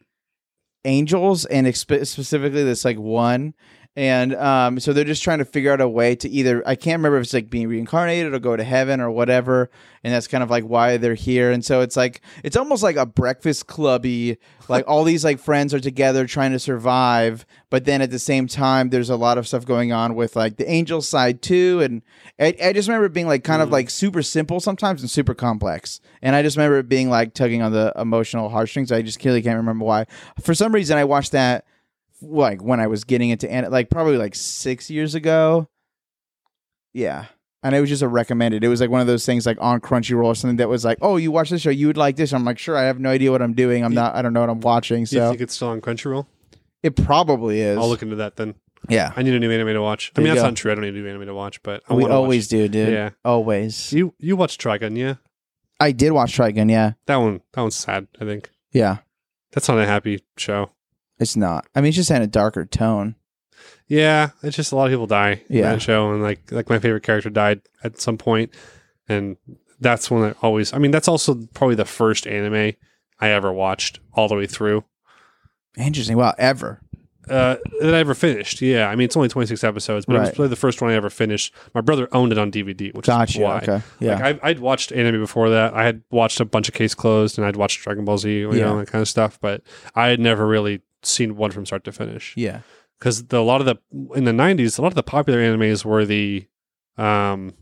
angels, 0.84 1.44
and 1.44 1.66
specifically 1.76 2.64
this 2.64 2.84
like 2.84 2.98
one, 2.98 3.54
And 3.96 4.36
um, 4.36 4.78
so 4.78 4.92
they're 4.92 5.04
just 5.04 5.24
trying 5.24 5.40
to 5.40 5.44
figure 5.44 5.72
out 5.72 5.80
a 5.80 5.88
way 5.88 6.14
to 6.14 6.28
either 6.28 6.66
I 6.66 6.76
can't 6.76 6.98
remember 7.00 7.18
if 7.18 7.24
it's 7.24 7.34
like 7.34 7.50
being 7.50 7.66
reincarnated 7.66 8.32
or 8.32 8.38
go 8.38 8.56
to 8.56 8.62
heaven 8.62 9.00
or 9.00 9.10
whatever, 9.10 9.68
and 10.04 10.14
that's 10.14 10.28
kind 10.28 10.44
of 10.44 10.50
like 10.50 10.62
why 10.62 10.96
they're 10.96 11.14
here. 11.14 11.50
And 11.50 11.64
so 11.64 11.80
it's 11.80 11.96
like 11.96 12.20
it's 12.44 12.56
almost 12.56 12.84
like 12.84 12.94
a 12.94 13.04
breakfast 13.04 13.66
clubby, 13.66 14.38
like 14.68 14.84
all 14.86 15.02
these 15.02 15.24
like 15.24 15.40
friends 15.40 15.74
are 15.74 15.80
together 15.80 16.24
trying 16.24 16.52
to 16.52 16.60
survive, 16.60 17.44
but 17.68 17.84
then 17.84 18.00
at 18.00 18.12
the 18.12 18.20
same 18.20 18.46
time 18.46 18.90
there's 18.90 19.10
a 19.10 19.16
lot 19.16 19.38
of 19.38 19.48
stuff 19.48 19.66
going 19.66 19.92
on 19.92 20.14
with 20.14 20.36
like 20.36 20.56
the 20.56 20.70
angel 20.70 21.02
side 21.02 21.42
too. 21.42 21.80
And 21.82 22.02
I, 22.38 22.54
I 22.62 22.72
just 22.72 22.88
remember 22.88 23.06
it 23.06 23.12
being 23.12 23.26
like 23.26 23.42
kind 23.42 23.60
of 23.60 23.70
like 23.70 23.90
super 23.90 24.22
simple 24.22 24.60
sometimes 24.60 25.00
and 25.00 25.10
super 25.10 25.34
complex. 25.34 26.00
And 26.22 26.36
I 26.36 26.42
just 26.42 26.56
remember 26.56 26.78
it 26.78 26.88
being 26.88 27.10
like 27.10 27.34
tugging 27.34 27.60
on 27.60 27.72
the 27.72 27.92
emotional 27.96 28.50
heartstrings. 28.50 28.92
I 28.92 29.02
just 29.02 29.18
clearly 29.18 29.42
can't 29.42 29.56
remember 29.56 29.84
why. 29.84 30.06
For 30.40 30.54
some 30.54 30.72
reason, 30.72 30.96
I 30.96 31.04
watched 31.04 31.32
that 31.32 31.64
like 32.22 32.62
when 32.62 32.80
I 32.80 32.86
was 32.86 33.04
getting 33.04 33.30
into 33.30 33.50
an- 33.50 33.70
like 33.70 33.90
probably 33.90 34.16
like 34.16 34.34
six 34.34 34.90
years 34.90 35.14
ago. 35.14 35.68
Yeah. 36.92 37.26
And 37.62 37.74
it 37.74 37.80
was 37.80 37.90
just 37.90 38.02
a 38.02 38.08
recommended. 38.08 38.64
It 38.64 38.68
was 38.68 38.80
like 38.80 38.88
one 38.90 39.02
of 39.02 39.06
those 39.06 39.26
things 39.26 39.44
like 39.44 39.58
on 39.60 39.80
Crunchyroll 39.80 40.24
or 40.24 40.34
something 40.34 40.56
that 40.56 40.68
was 40.68 40.84
like, 40.84 40.98
oh, 41.02 41.16
you 41.18 41.30
watch 41.30 41.50
this 41.50 41.60
show, 41.60 41.70
you 41.70 41.88
would 41.88 41.96
like 41.98 42.16
this. 42.16 42.32
I'm 42.32 42.44
like, 42.44 42.58
sure, 42.58 42.76
I 42.76 42.84
have 42.84 42.98
no 42.98 43.10
idea 43.10 43.30
what 43.30 43.42
I'm 43.42 43.52
doing. 43.52 43.84
I'm 43.84 43.92
not, 43.92 44.14
I 44.14 44.22
don't 44.22 44.32
know 44.32 44.40
what 44.40 44.48
I'm 44.48 44.60
watching. 44.60 45.04
Do 45.04 45.16
you 45.16 45.20
So 45.22 45.28
think 45.30 45.42
it's 45.42 45.54
still 45.54 45.68
on 45.68 45.80
Crunchyroll? 45.80 46.26
it 46.82 46.96
probably 46.96 47.60
is. 47.60 47.76
I'll 47.76 47.88
look 47.90 48.00
into 48.00 48.16
that 48.16 48.36
then. 48.36 48.54
yeah. 48.88 49.12
I 49.14 49.22
need 49.22 49.34
a 49.34 49.38
new 49.38 49.50
anime 49.50 49.68
to 49.74 49.82
watch. 49.82 50.10
I 50.10 50.12
There 50.14 50.22
mean, 50.24 50.30
you 50.30 50.34
that's 50.36 50.42
go. 50.44 50.48
not 50.48 50.56
true. 50.56 50.72
I 50.72 50.74
don't 50.74 50.84
need 50.84 50.94
a 50.94 50.98
new 50.98 51.06
anime 51.06 51.26
to 51.26 51.34
watch, 51.34 51.62
but 51.62 51.82
I 51.90 51.92
We 51.94 52.02
wanna 52.04 52.14
always 52.14 52.46
watch. 52.46 52.50
do, 52.50 52.68
dude. 52.68 52.88
Yeah. 52.94 53.10
Always. 53.26 53.92
You 53.92 54.14
you 54.18 54.36
watched 54.36 54.58
Trigun, 54.62 54.96
yeah? 54.96 55.16
I 55.78 55.92
did 55.92 56.12
watch 56.12 56.36
Trigun. 56.38 56.70
Yeah. 56.70 56.92
That 57.06 57.16
one 57.16 57.42
that 57.52 57.60
one's 57.60 57.74
sad. 57.76 58.06
I 58.18 58.24
think 58.24 58.48
Yeah. 58.72 58.98
that's 59.52 59.68
not 59.68 59.78
a 59.78 59.84
happy 59.86 60.24
show. 60.38 60.70
It's 61.20 61.36
not. 61.36 61.66
I 61.74 61.80
mean, 61.80 61.88
it's 61.90 61.96
just 61.96 62.10
in 62.10 62.22
a 62.22 62.26
darker 62.26 62.64
tone. 62.64 63.14
Yeah, 63.86 64.30
it's 64.42 64.56
just 64.56 64.72
a 64.72 64.76
lot 64.76 64.86
of 64.86 64.90
people 64.92 65.06
die 65.06 65.42
in 65.48 65.58
Yeah. 65.58 65.72
that 65.72 65.82
show, 65.82 66.12
and 66.12 66.22
like 66.22 66.50
like 66.50 66.68
my 66.68 66.78
favorite 66.78 67.02
character 67.02 67.30
died 67.30 67.60
at 67.84 68.00
some 68.00 68.16
point, 68.18 68.52
and 69.08 69.36
that's 69.80 70.10
when 70.10 70.22
I 70.30 70.34
always. 70.42 70.72
I 70.72 70.78
mean, 70.78 70.90
that's 70.92 71.08
also 71.08 71.34
probably 71.54 71.74
the 71.76 71.84
first 71.84 72.26
anime 72.26 72.72
I 73.20 73.28
ever 73.30 73.52
watched 73.52 74.00
all 74.14 74.26
the 74.28 74.34
way 74.36 74.46
through 74.46 74.84
Interesting. 75.76 76.16
Wow. 76.16 76.34
Ever. 76.38 76.80
uh, 77.28 77.56
that 77.80 77.94
I 77.94 77.98
ever 77.98 78.14
finished. 78.14 78.60
Yeah, 78.60 78.88
I 78.88 78.96
mean, 78.96 79.04
it's 79.04 79.16
only 79.16 79.28
twenty 79.28 79.46
six 79.46 79.62
episodes, 79.62 80.06
but 80.06 80.16
it 80.16 80.20
was 80.20 80.30
probably 80.30 80.48
the 80.48 80.56
first 80.56 80.80
one 80.82 80.90
I 80.90 80.94
ever 80.94 81.10
finished. 81.10 81.54
My 81.74 81.80
brother 81.80 82.08
owned 82.12 82.32
it 82.32 82.38
on 82.38 82.50
DVD, 82.50 82.92
which 82.94 83.08
is 83.08 83.36
why. 83.38 83.58
Okay. 83.58 83.82
Yeah. 84.00 84.14
Like 84.18 84.42
I, 84.42 84.48
I'd 84.50 84.58
watched 84.60 84.90
anime 84.92 85.20
before 85.20 85.50
that. 85.50 85.74
I 85.74 85.84
had 85.84 86.02
watched 86.10 86.40
a 86.40 86.44
bunch 86.44 86.68
of 86.68 86.74
Case 86.74 86.94
Closed, 86.94 87.38
and 87.38 87.46
I'd 87.46 87.56
watched 87.56 87.82
Dragon 87.82 88.04
Ball 88.04 88.18
Z, 88.18 88.30
you 88.30 88.52
Yeah. 88.52 88.64
know, 88.64 88.78
that 88.78 88.88
kind 88.88 89.02
of 89.02 89.08
stuff. 89.08 89.38
But 89.40 89.62
I 89.94 90.08
had 90.08 90.18
never 90.18 90.46
really 90.46 90.80
seen 91.02 91.36
one 91.36 91.50
from 91.50 91.66
start 91.66 91.84
to 91.84 91.92
finish. 91.92 92.34
yeah. 92.36 92.60
because 92.98 93.24
a 93.30 93.38
lot 93.40 93.60
of 93.60 93.66
the 93.66 93.76
in 94.14 94.24
the 94.24 94.32
90s 94.32 94.78
a 94.78 94.82
lot 94.82 94.88
of 94.88 94.94
the 94.94 95.02
popular 95.02 95.40
animes 95.40 95.84
were 95.84 96.04
the 96.04 96.46
um 96.98 97.52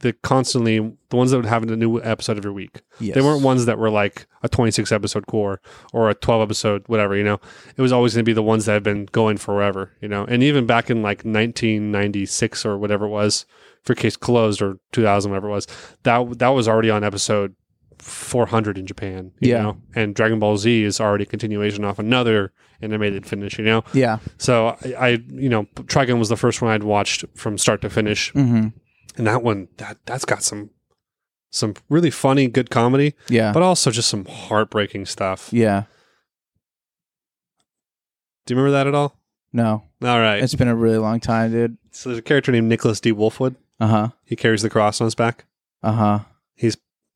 the 0.00 0.12
constantly 0.22 0.78
the 1.10 1.16
ones 1.16 1.32
that 1.32 1.36
would 1.38 1.46
have 1.46 1.64
a 1.64 1.76
new 1.76 2.00
episode 2.02 2.36
every 2.36 2.52
week 2.52 2.82
Yes. 3.00 3.14
they 3.16 3.20
weren't 3.20 3.42
ones 3.42 3.66
that 3.66 3.78
were 3.78 3.90
like 3.90 4.26
a 4.44 4.48
26 4.48 4.92
episode 4.92 5.26
cour 5.26 5.60
or 5.92 6.08
a 6.08 6.14
12 6.14 6.42
episode 6.42 6.84
whatever 6.86 7.16
you 7.16 7.24
know 7.24 7.40
it 7.76 7.82
was 7.82 7.90
always 7.92 8.14
going 8.14 8.24
to 8.24 8.28
be 8.28 8.32
the 8.32 8.42
ones 8.42 8.66
that 8.66 8.74
have 8.74 8.82
been 8.84 9.06
going 9.06 9.36
forever 9.38 9.92
you 10.00 10.06
know 10.08 10.24
and 10.26 10.42
even 10.44 10.66
back 10.66 10.88
in 10.88 11.02
like 11.02 11.24
1996 11.24 12.64
or 12.64 12.78
whatever 12.78 13.06
it 13.06 13.10
was 13.10 13.44
for 13.82 13.94
case 13.94 14.16
closed 14.16 14.60
or 14.62 14.78
2000 14.92 15.30
whatever 15.30 15.48
it 15.48 15.52
was 15.52 15.66
that 16.04 16.38
that 16.38 16.48
was 16.48 16.68
already 16.68 16.90
on 16.90 17.02
episode 17.04 17.54
400 17.98 18.78
in 18.78 18.86
Japan 18.86 19.32
you 19.40 19.50
Yeah. 19.50 19.62
know 19.62 19.76
and 19.94 20.14
Dragon 20.14 20.38
Ball 20.38 20.56
Z 20.56 20.82
is 20.84 21.00
already 21.00 21.24
a 21.24 21.26
continuation 21.26 21.84
off 21.84 21.98
another 21.98 22.52
animated 22.80 23.26
finish 23.26 23.58
you 23.58 23.64
know 23.64 23.82
Yeah. 23.92 24.18
so 24.38 24.76
I, 24.84 24.94
I, 24.94 25.08
you 25.30 25.48
know, 25.48 25.64
Trigun 25.74 26.18
was 26.18 26.28
the 26.28 26.36
first 26.36 26.62
one 26.62 26.70
I'd 26.70 26.82
watched 26.84 27.24
from 27.34 27.58
start 27.58 27.80
to 27.82 27.90
finish, 27.90 28.32
Mm-hmm. 28.32 28.68
and 29.16 29.26
that 29.26 29.42
one 29.42 29.68
that 29.78 29.98
that's 30.06 30.24
got 30.24 30.42
some 30.42 30.70
some 31.50 31.72
really 31.88 32.10
funny, 32.10 32.46
good 32.46 32.68
comedy, 32.70 33.14
Yeah. 33.28 33.52
but 33.52 33.62
also 33.62 33.90
just 33.90 34.08
some 34.10 34.26
heartbreaking 34.26 35.06
stuff. 35.06 35.48
yeah. 35.52 35.84
Do 38.46 38.54
you 38.54 38.56
remember 38.60 38.72
that 38.78 38.86
at 38.86 38.94
all? 38.94 39.18
No. 39.52 39.84
All 40.02 40.20
right. 40.20 40.42
It's 40.42 40.54
been 40.54 40.68
a 40.68 40.74
really 40.76 40.98
long 40.98 41.20
time, 41.20 41.52
dude. 41.52 41.76
so 41.90 42.08
there's 42.10 42.18
a 42.18 42.22
character 42.22 42.52
named 42.52 42.68
Nicholas 42.68 43.00
D. 43.00 43.12
Wolfwood. 43.12 43.56
Uh 43.80 43.86
huh. 43.86 44.08
He 44.24 44.36
carries 44.36 44.62
the 44.62 44.70
cross 44.70 45.00
on 45.00 45.06
his 45.06 45.14
back. 45.14 45.44
Uh 45.82 45.92
huh. 45.92 46.18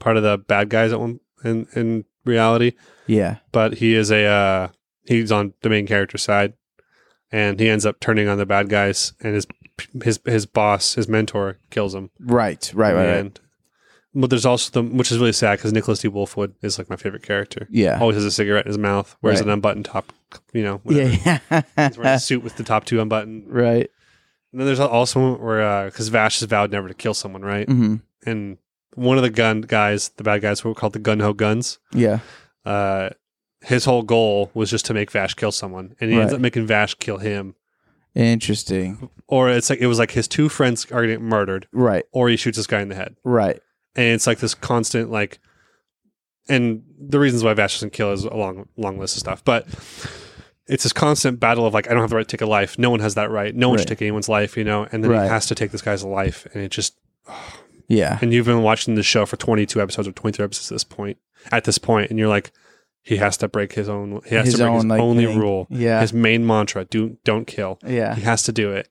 Part 0.03 0.17
of 0.17 0.23
the 0.23 0.37
bad 0.39 0.69
guys 0.69 0.93
at 0.93 0.99
one 1.01 1.21
in 1.45 1.67
in 1.75 2.05
reality, 2.25 2.73
Yeah. 3.07 3.37
but 3.53 3.75
he 3.75 3.95
is 3.95 4.11
a 4.11 4.25
uh, 4.25 4.69
he's 5.07 5.31
on 5.33 5.55
the 5.63 5.69
main 5.71 5.87
character 5.87 6.19
side, 6.19 6.55
and 7.31 7.59
he 7.61 7.69
ends 7.69 7.87
up 7.87 8.01
turning 8.01 8.27
on 8.29 8.37
the 8.39 8.47
bad 8.47 8.69
guys, 8.69 9.13
and 9.21 9.35
his 9.35 9.47
his 10.03 10.21
his 10.25 10.47
boss, 10.47 10.95
his 10.95 11.09
mentor, 11.09 11.59
kills 11.71 11.95
him. 11.95 12.11
Right. 12.21 12.71
Right. 12.75 12.95
Right. 12.95 13.23
Right. 13.23 13.39
But 14.15 14.29
there's 14.31 14.45
also 14.45 14.71
the 14.83 14.87
which 14.89 15.11
is 15.11 15.19
really 15.19 15.33
sad 15.33 15.59
because 15.59 15.73
Nicholas 15.73 16.01
D. 16.01 16.09
Wolfwood 16.09 16.53
is 16.63 16.79
like 16.79 16.91
my 16.91 16.97
favorite 16.97 17.23
character. 17.23 17.67
Yeah. 17.71 17.99
Always 18.01 18.17
has 18.17 18.25
a 18.27 18.31
cigarette 18.31 18.67
in 18.67 18.71
his 18.71 18.79
mouth, 18.79 19.17
wears 19.23 19.39
Right. 19.39 19.47
an 19.47 19.53
unbuttoned 19.53 19.87
top, 19.87 20.13
you 20.53 20.63
know, 20.65 20.81
whatever. 20.83 21.11
Yeah. 21.11 21.63
He's 21.89 21.97
wearing 21.97 22.15
a 22.15 22.19
suit 22.19 22.43
with 22.43 22.57
the 22.57 22.63
top 22.65 22.85
two 22.85 23.01
unbuttoned. 23.01 23.45
right. 23.49 23.89
And 24.53 24.61
then 24.61 24.67
there's 24.67 24.81
also 24.81 25.37
where 25.39 25.87
because 25.87 26.09
Vash 26.09 26.41
has 26.41 26.49
vowed 26.49 26.71
never 26.73 26.89
to 26.89 26.95
kill 26.95 27.15
someone, 27.15 27.41
right? 27.43 27.67
Mm-hmm. 27.67 27.95
And 28.29 28.59
one 28.95 29.17
of 29.17 29.23
the 29.23 29.31
gun 29.31 29.63
guys, 29.63 30.11
the 30.17 30.23
bad 30.25 30.43
guys, 30.43 30.63
were 30.65 30.75
called 30.75 30.93
the 30.93 30.99
Gung-Ho 31.01 31.33
Guns. 31.33 31.79
Yeah. 31.95 32.21
Uh, 32.65 33.11
his 33.63 33.85
whole 33.85 34.03
goal 34.03 34.51
was 34.55 34.71
just 34.71 34.85
to 34.87 34.95
make 34.95 35.11
Vash 35.11 35.35
kill 35.35 35.53
someone, 35.53 35.95
and 36.01 36.11
he 36.13 36.21
ends 36.21 36.33
up 36.33 36.41
making 36.41 36.67
Vash 36.67 36.95
kill 36.95 37.19
him. 37.19 37.55
Interesting. 38.15 39.09
Or 39.27 39.49
it's 39.49 39.71
like 39.71 39.79
it 39.81 39.87
was 39.87 39.99
like 39.99 40.11
his 40.11 40.29
two 40.29 40.49
friends 40.49 40.91
are 40.93 41.07
getting 41.07 41.25
murdered, 41.25 41.67
Right. 41.73 42.05
or 42.13 42.29
he 42.29 42.37
shoots 42.37 42.57
this 42.59 42.67
guy 42.67 42.81
in 42.81 42.89
the 42.89 42.95
head. 42.95 43.17
Right. 43.25 43.61
and 43.97 44.07
it's 44.07 44.27
like 44.27 44.39
this 44.39 44.55
constant 44.55 45.11
like 45.11 45.39
and 46.49 46.83
the 46.99 47.19
reasons 47.19 47.45
why 47.45 47.55
Vash 47.55 47.75
doesn't 47.77 47.93
kill 47.93 48.13
is 48.13 48.25
a 48.25 48.35
long 48.35 48.69
long 48.77 48.99
list 48.99 49.17
of 49.17 49.21
stuff 49.21 49.45
but 49.45 49.67
it's 50.67 50.83
this 50.83 50.93
constant 50.95 51.39
battle 51.39 51.67
of 51.67 51.75
like 51.75 51.87
I 51.89 51.91
don't 51.93 52.01
have 52.01 52.09
the 52.11 52.17
right 52.17 52.27
to 52.27 52.37
take 52.37 52.41
a 52.41 52.47
life 52.49 52.79
no 52.79 52.89
one 52.91 53.01
has 53.01 53.15
that 53.17 53.31
right 53.31 53.55
no 53.55 53.69
one 53.69 53.79
should 53.79 53.89
take 53.89 54.01
anyone's 54.03 54.29
life 54.31 54.57
you 54.57 54.65
know 54.65 54.87
and 54.91 55.05
then 55.05 55.11
Right. 55.11 55.25
he 55.25 55.29
has 55.29 55.47
to 55.47 55.55
take 55.55 55.71
this 55.73 55.83
guy's 55.83 56.03
life 56.05 56.47
and 56.55 56.63
it 56.63 56.71
just 56.71 56.95
Yeah. 57.93 58.19
and 58.23 58.33
you've 58.33 58.47
been 58.47 58.63
watching 58.63 58.95
the 58.95 59.03
show 59.03 59.27
for 59.27 59.37
22 59.37 59.81
episodes 59.81 60.09
or 60.09 60.13
23 60.13 60.45
episodes 60.45 60.71
at 60.71 60.75
this 60.77 60.85
point 60.85 61.19
at 61.51 61.65
this 61.65 61.79
point 61.79 62.11
and 62.11 62.19
you're 62.19 62.29
like 62.29 62.53
he 63.03 63.17
has 63.17 63.37
to 63.39 63.49
break 63.49 63.73
his 63.73 63.89
own 63.89 64.21
he 64.27 64.35
has 64.37 64.47
His 64.47 64.55
to 64.55 64.63
break 64.65 64.75
his 64.75 64.83
own, 64.85 64.89
like, 64.89 65.01
only 65.01 65.27
rule 65.27 65.67
Yeah. 65.71 66.01
his 66.01 66.13
main 66.13 66.47
mantra 66.47 66.85
do 66.85 67.19
don't 67.25 67.47
kill 67.47 67.79
Yeah. 67.87 68.15
he 68.15 68.23
has 68.23 68.43
to 68.45 68.53
do 68.53 68.71
it 68.73 68.89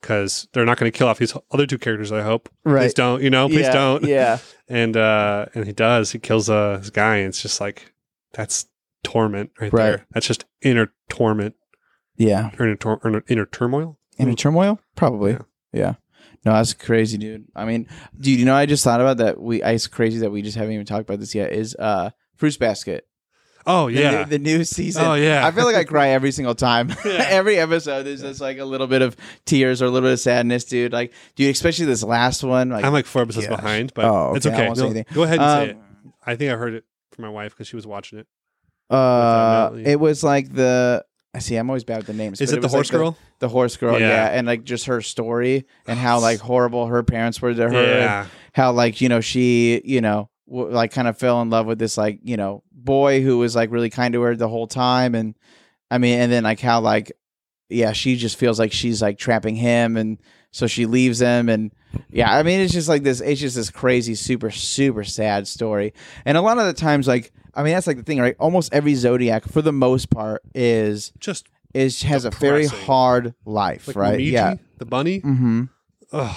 because 0.00 0.46
they're 0.52 0.64
not 0.66 0.78
going 0.78 0.90
to 0.90 0.96
kill 0.96 1.08
off 1.08 1.18
these 1.18 1.34
other 1.52 1.66
two 1.66 1.78
characters 1.78 2.12
i 2.12 2.22
hope 2.22 2.48
Right. 2.64 2.82
please 2.82 2.94
don't 2.94 3.22
you 3.22 3.30
know 3.30 3.48
please 3.48 3.60
yeah. 3.62 3.72
don't 3.72 4.04
Yeah. 4.04 4.38
and 4.68 4.96
uh 4.96 5.46
and 5.54 5.64
he 5.66 5.72
does 5.72 6.12
he 6.12 6.18
kills 6.18 6.50
uh 6.50 6.78
his 6.78 6.90
guy 6.90 7.16
and 7.16 7.28
it's 7.28 7.42
just 7.42 7.60
like 7.60 7.94
that's 8.34 8.66
torment 9.04 9.50
right, 9.60 9.72
Right. 9.72 9.82
there 9.84 10.06
that's 10.12 10.26
just 10.26 10.44
inner 10.62 10.92
torment 11.08 11.54
Yeah. 12.16 12.50
or 12.58 12.66
inner, 12.66 12.76
tor- 12.76 13.00
or 13.04 13.22
inner 13.28 13.46
turmoil 13.46 13.98
In 14.18 14.28
a 14.28 14.34
turmoil? 14.34 14.80
Probably. 14.96 15.32
Yeah. 15.32 15.42
Yeah. 15.72 15.94
No, 16.44 16.52
that's 16.52 16.74
crazy, 16.74 17.18
dude. 17.18 17.46
I 17.54 17.64
mean, 17.64 17.88
dude, 18.18 18.38
you 18.38 18.44
know, 18.44 18.54
I 18.54 18.66
just 18.66 18.84
thought 18.84 19.00
about 19.00 19.16
that. 19.18 19.40
We, 19.40 19.62
I, 19.62 19.72
it's 19.72 19.86
crazy 19.86 20.18
that 20.18 20.30
we 20.30 20.42
just 20.42 20.56
haven't 20.56 20.72
even 20.74 20.86
talked 20.86 21.02
about 21.08 21.20
this 21.20 21.34
yet. 21.34 21.52
Is 21.52 21.74
uh, 21.76 22.10
Fruits 22.36 22.56
Basket? 22.56 23.06
oh 23.68 23.88
yeah 23.88 24.18
new- 24.22 24.24
the, 24.26 24.38
new 24.38 24.62
season. 24.62 25.04
oh 25.04 25.14
yeah 25.14 25.44
I 25.44 25.50
feel 25.50 25.64
like 25.64 25.74
I 25.74 25.82
cry 25.92 26.10
every 26.10 26.30
single 26.30 26.54
time. 26.54 26.94
Yeah. 27.04 27.12
every 27.28 27.58
episode, 27.58 28.04
there's 28.04 28.22
just 28.22 28.40
like 28.40 28.58
a 28.58 28.64
little 28.64 28.86
bit 28.86 29.02
of 29.02 29.16
tears 29.44 29.82
or 29.82 29.86
a 29.86 29.90
little 29.90 30.06
bit 30.06 30.12
of 30.12 30.20
sadness, 30.20 30.64
dude. 30.64 30.92
Like, 30.92 31.12
dude, 31.34 31.50
especially 31.50 31.86
this 31.86 32.04
last 32.04 32.44
one. 32.44 32.70
Like, 32.70 32.84
i'm 32.84 32.92
like 32.92 33.06
four 33.06 33.22
episodes 33.22 33.48
Gosh. 33.48 33.56
behind 33.56 33.92
but 33.94 34.04
Oh, 34.04 34.34
it's 34.36 34.46
okay, 34.46 34.66
I 34.66 34.70
okay 34.70 34.92
No, 34.92 35.14
go 35.14 35.24
ahead 35.24 35.40
and 35.40 35.50
say 35.50 35.70
it 35.70 35.76
um, 35.76 36.12
i 36.24 36.36
think 36.36 36.52
i 36.52 36.56
heard 36.56 36.74
it 36.74 36.84
from 37.10 37.22
my 37.24 37.28
wife 37.30 37.52
because 37.54 37.66
she 37.66 37.74
was 37.74 37.86
watching 37.86 38.20
it 38.20 38.28
uh, 38.88 39.72
it 39.84 39.98
was 39.98 40.22
like 40.22 40.52
the. 40.52 41.04
I 41.36 41.40
see. 41.40 41.56
I'm 41.56 41.68
always 41.70 41.84
bad 41.84 41.98
with 41.98 42.06
the 42.06 42.14
names. 42.14 42.40
is 42.40 42.50
but 42.50 42.58
it 42.58 42.60
the 42.62 42.66
was 42.66 42.72
like 42.72 42.78
horse 42.78 42.90
girl 42.90 43.18
The, 43.40 43.48
horse 43.48 43.76
girl, 43.76 44.00
Yeah. 44.00 44.08
yeah. 44.08 44.26
and 44.28 44.46
like 44.46 44.64
just 44.64 44.86
her 44.86 45.00
story 45.02 45.66
and 45.86 45.98
how 45.98 46.18
like 46.20 46.40
horrible 46.50 46.86
her 46.86 47.02
parents 47.02 47.40
were 47.42 47.52
to 47.54 47.68
her. 47.68 47.72
yeah 47.98 48.26
how 48.54 48.72
like 48.72 49.00
you 49.02 49.08
know 49.10 49.20
she 49.20 49.82
you 49.84 50.00
know 50.00 50.30
w- 50.48 50.70
like 50.72 50.92
kind 50.92 51.06
of 51.08 51.18
fell 51.18 51.42
in 51.42 51.50
love 51.50 51.66
with 51.66 51.78
this 51.78 51.98
like 51.98 52.20
you 52.22 52.36
know 52.38 52.62
boy 52.72 53.20
who 53.22 53.36
was 53.38 53.54
like 53.54 53.70
really 53.70 53.90
kind 53.90 54.14
to 54.14 54.22
her 54.22 54.34
the 54.34 54.48
whole 54.48 54.66
time 54.66 55.14
and 55.14 55.34
i 55.90 55.98
mean 55.98 56.18
and 56.18 56.32
then 56.32 56.42
like 56.44 56.60
how 56.60 56.80
like 56.80 57.12
yeah 57.68 57.92
she 57.92 58.16
just 58.16 58.38
feels 58.38 58.58
like 58.58 58.72
she's 58.72 59.02
like 59.02 59.18
trapping 59.18 59.56
him 59.56 59.96
and 59.98 60.18
so 60.52 60.66
she 60.66 60.86
leaves 60.86 61.20
him 61.20 61.48
and 61.50 61.70
yeah 62.10 62.32
i 62.34 62.42
mean 62.42 62.60
it's 62.60 62.72
just 62.72 62.88
like 62.88 63.02
this 63.02 63.20
it's 63.20 63.40
just 63.40 63.56
this 63.56 63.68
crazy 63.70 64.14
super 64.14 64.50
super 64.50 65.04
sad 65.04 65.46
story 65.46 65.92
and 66.24 66.38
a 66.38 66.40
lot 66.40 66.56
of 66.58 66.64
the 66.66 66.72
times 66.72 67.06
like 67.06 67.32
i 67.56 67.62
mean 67.62 67.72
that's 67.74 67.86
like 67.86 67.96
the 67.96 68.02
thing 68.02 68.20
right 68.20 68.36
almost 68.38 68.72
every 68.72 68.94
zodiac 68.94 69.44
for 69.46 69.62
the 69.62 69.72
most 69.72 70.10
part 70.10 70.42
is 70.54 71.12
just 71.18 71.48
is 71.74 72.02
has 72.02 72.24
a 72.24 72.30
very 72.30 72.62
Depressing. 72.64 72.86
hard 72.86 73.34
life 73.44 73.88
like 73.88 73.96
right 73.96 74.18
Momiji, 74.18 74.30
yeah 74.32 74.54
the 74.78 74.84
bunny 74.86 75.20
mm-hmm 75.20 75.64
Ugh, 76.12 76.36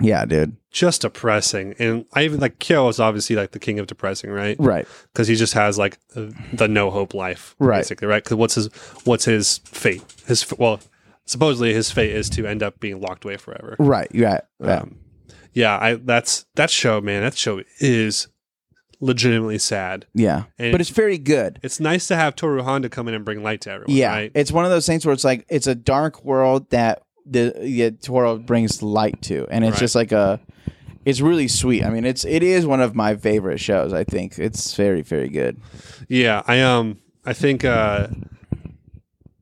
yeah 0.00 0.24
dude 0.24 0.56
just 0.70 1.02
depressing 1.02 1.74
and 1.78 2.06
i 2.14 2.22
even 2.24 2.40
like 2.40 2.58
kyo 2.58 2.88
is 2.88 2.98
obviously 3.00 3.36
like 3.36 3.50
the 3.50 3.58
king 3.58 3.78
of 3.78 3.86
depressing 3.86 4.30
right 4.30 4.56
right 4.58 4.86
because 5.12 5.28
he 5.28 5.34
just 5.34 5.52
has 5.54 5.76
like 5.78 5.98
the, 6.14 6.34
the 6.54 6.66
no 6.68 6.90
hope 6.90 7.12
life, 7.12 7.54
Right. 7.58 7.78
Basically, 7.80 8.06
right? 8.08 8.22
Because 8.24 8.36
what's 8.36 8.54
his 8.54 8.68
what's 9.04 9.24
his 9.26 9.58
fate? 9.64 10.02
His 10.26 10.42
f- 10.42 10.58
well, 10.58 10.80
supposedly 11.26 11.74
his 11.74 11.90
fate 11.90 12.10
is 12.14 12.30
to 12.30 12.46
end 12.46 12.62
up 12.62 12.80
being 12.80 13.00
locked 13.02 13.24
away 13.24 13.36
forever. 13.36 13.76
Right. 13.78 14.08
Yeah. 14.12 14.40
Yeah. 14.60 14.78
Um, 14.78 14.98
yeah, 15.52 15.78
I 15.78 15.94
that's 15.96 16.46
that 16.54 16.70
show, 16.70 17.00
man. 17.02 17.22
That 17.22 17.36
show 17.36 17.62
is 17.78 18.28
legitimately 19.02 19.58
sad. 19.58 20.06
yeah. 20.14 20.44
And 20.58 20.72
But 20.72 20.80
it's 20.80 20.88
very 20.90 21.18
good. 21.18 21.58
it's 21.62 21.78
nice 21.80 22.06
to 22.08 22.16
have 22.16 22.34
Toru 22.36 22.62
Honda 22.62 22.88
come 22.88 23.08
in 23.08 23.14
and 23.14 23.24
bring 23.24 23.42
light 23.42 23.60
to 23.62 23.70
everyone. 23.70 23.94
Yeah. 23.94 24.12
right? 24.12 24.32
It's 24.34 24.50
one 24.52 24.64
of 24.64 24.70
those 24.70 24.86
things 24.86 25.04
where 25.04 25.12
it's 25.12 25.24
like 25.24 25.44
it's 25.50 25.66
a 25.66 25.74
dark 25.74 26.24
world 26.24 26.70
that 26.70 27.02
the 27.26 27.52
yeah, 27.62 27.90
Toru 27.90 28.38
brings 28.38 28.82
light 28.82 29.20
to, 29.22 29.46
and 29.50 29.64
it's 29.64 29.72
Right. 29.74 29.80
just 29.80 29.94
like 29.94 30.12
a. 30.12 30.40
It's 31.04 31.20
really 31.20 31.48
sweet. 31.48 31.84
I 31.84 31.90
mean, 31.90 32.04
it's 32.04 32.24
it 32.24 32.42
is 32.44 32.64
one 32.64 32.80
of 32.80 32.94
my 32.94 33.16
favorite 33.16 33.58
shows. 33.58 33.92
I 33.92 34.04
think 34.04 34.38
it's 34.38 34.74
very 34.76 35.02
very 35.02 35.28
good. 35.28 35.60
yeah. 36.08 36.42
I 36.46 36.60
um, 36.62 36.98
I 37.24 37.32
think 37.32 37.64
uh, 37.64 38.06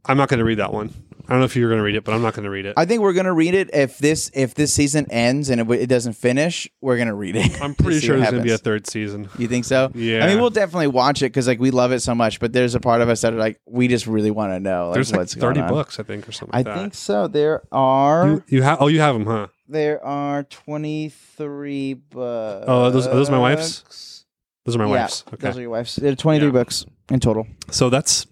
I'm 0.06 0.16
not 0.16 0.28
going 0.30 0.38
to 0.38 0.44
read 0.44 0.58
that 0.58 0.72
one. 0.72 0.92
I 1.30 1.34
don't 1.34 1.38
know 1.42 1.44
if 1.44 1.54
you're 1.54 1.68
going 1.68 1.78
to 1.78 1.84
read 1.84 1.94
it, 1.94 2.02
but 2.02 2.12
I'm 2.12 2.22
not 2.22 2.34
going 2.34 2.42
to 2.42 2.50
read 2.50 2.66
it. 2.66 2.74
I 2.76 2.84
think 2.86 3.02
we're 3.02 3.12
gonna 3.12 3.32
read 3.32 3.54
it 3.54 3.70
if 3.72 3.98
this 3.98 4.32
if 4.34 4.54
this 4.54 4.74
season 4.74 5.06
ends 5.10 5.48
and 5.48 5.60
it, 5.60 5.70
it 5.82 5.86
doesn't 5.86 6.14
finish. 6.14 6.68
We're 6.80 6.98
gonna 6.98 7.14
read 7.14 7.36
it. 7.36 7.62
I'm 7.62 7.74
pretty 7.76 8.00
sure 8.00 8.16
there's 8.18 8.30
going 8.32 8.42
to 8.42 8.46
be 8.46 8.52
a 8.52 8.58
third 8.58 8.88
season. 8.88 9.28
You 9.38 9.46
think 9.46 9.64
so? 9.64 9.92
Yeah. 9.94 10.24
I 10.24 10.26
mean, 10.26 10.40
we'll 10.40 10.50
definitely 10.50 10.88
watch 10.88 11.22
it 11.22 11.26
because 11.26 11.46
like 11.46 11.60
we 11.60 11.70
love 11.70 11.92
it 11.92 12.00
so 12.00 12.14
much. 12.16 12.40
But 12.40 12.52
there's 12.52 12.74
a 12.74 12.80
part 12.80 13.00
of 13.00 13.08
us 13.08 13.20
that 13.20 13.32
are 13.32 13.36
like, 13.38 13.60
we 13.64 13.86
just 13.86 14.08
really 14.08 14.32
want 14.32 14.52
to 14.52 14.58
know 14.60 14.88
like 14.88 14.94
There's 14.94 15.12
like 15.12 15.20
what's 15.20 15.34
30 15.34 15.40
going 15.60 15.60
on. 15.60 15.68
books, 15.70 16.00
I 16.00 16.02
think, 16.02 16.28
or 16.28 16.32
something 16.32 16.52
I 16.54 16.58
like 16.58 16.64
that. 16.66 16.78
think 16.78 16.94
so. 16.94 17.28
There 17.28 17.62
are 17.70 18.28
You, 18.28 18.44
you 18.48 18.62
have? 18.62 18.78
Oh, 18.82 18.88
you 18.88 19.00
have 19.00 19.14
them, 19.14 19.26
huh? 19.26 19.46
there 19.68 20.04
are 20.04 20.42
twenty 20.42 21.10
three 21.10 21.94
books. 21.94 22.64
Oh, 22.66 22.84
are 22.86 22.90
those- 22.90 23.06
are 23.06 23.14
those 23.14 23.30
my 23.30 23.38
wife's? 23.38 24.24
Those 24.64 24.74
are 24.74 24.80
my 24.80 24.86
yeah, 24.86 25.02
wife's. 25.02 25.24
Okay. 25.28 25.36
Those 25.46 25.56
are 25.58 25.60
your 25.60 25.70
wife's. 25.70 25.94
There 25.96 26.10
are 26.12 26.16
twenty 26.16 26.40
three 26.40 26.48
Yeah. 26.48 26.52
books 26.52 26.84
in 27.08 27.20
total. 27.20 27.46
so 27.70 27.88
that's 27.88 28.26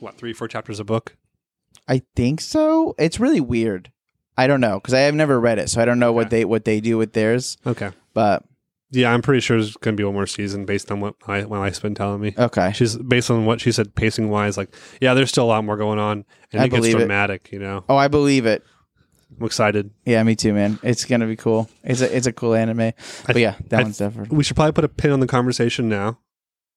what 0.00 0.14
three, 0.14 0.32
four 0.32 0.46
chapters 0.46 0.78
a 0.78 0.84
book. 0.84 1.16
I 1.88 2.02
think 2.14 2.40
so. 2.40 2.94
It's 2.98 3.18
really 3.18 3.40
weird. 3.40 3.90
I 4.36 4.46
don't 4.46 4.60
know 4.60 4.78
because 4.78 4.94
I 4.94 5.00
have 5.00 5.14
never 5.14 5.40
read 5.40 5.58
it, 5.58 5.68
so 5.70 5.80
I 5.82 5.84
don't 5.84 5.98
know 5.98 6.12
what 6.12 6.30
they 6.30 6.44
what 6.44 6.64
they 6.64 6.80
do 6.80 6.96
with 6.98 7.12
theirs. 7.12 7.56
Okay. 7.66 7.90
But 8.14 8.44
Yeah, 8.90 9.12
I'm 9.12 9.22
pretty 9.22 9.40
sure 9.40 9.56
there's 9.56 9.76
going 9.76 9.96
to 9.96 10.00
be 10.00 10.04
one 10.04 10.14
more 10.14 10.26
season 10.26 10.64
based 10.64 10.90
on 10.92 11.00
what 11.00 11.14
my, 11.26 11.42
my 11.44 11.58
wife's 11.58 11.80
been 11.80 11.94
telling 11.94 12.20
me. 12.20 12.34
okay, 12.38 12.72
She's 12.72 12.96
based 12.96 13.30
on 13.30 13.46
what 13.46 13.60
she 13.60 13.72
said, 13.72 13.94
pacing 13.96 14.30
wise. 14.30 14.56
Like, 14.56 14.74
yeah, 15.00 15.14
there's 15.14 15.30
still 15.30 15.44
a 15.44 15.46
lot 15.46 15.64
more 15.64 15.76
going 15.76 15.98
on, 15.98 16.24
and 16.52 16.60
I 16.62 16.66
it 16.66 16.68
gets 16.70 16.80
believe 16.80 16.94
it. 16.96 16.98
dramatic. 16.98 17.48
You 17.52 17.58
know, 17.58 17.84
oh, 17.88 17.96
I 17.96 18.06
believe 18.08 18.46
it. 18.46 18.64
I'm 19.40 19.44
excited. 19.46 19.90
Yeah, 20.04 20.22
me 20.22 20.34
too, 20.36 20.52
man. 20.54 20.78
It's 20.82 21.04
gonna 21.04 21.26
be 21.26 21.36
cool. 21.36 21.68
It's 21.84 22.00
a 22.00 22.16
it's 22.16 22.26
a 22.26 22.32
cool 22.32 22.54
anime. 22.54 22.92
But 23.26 23.36
yeah, 23.36 23.56
that 23.68 23.80
I- 23.80 23.82
one's 23.82 23.98
different. 23.98 24.32
We 24.32 24.42
should 24.44 24.56
probably 24.56 24.72
put 24.72 24.84
a 24.84 24.88
pin 24.88 25.10
on 25.10 25.20
the 25.20 25.26
conversation 25.26 25.88
now, 25.88 26.18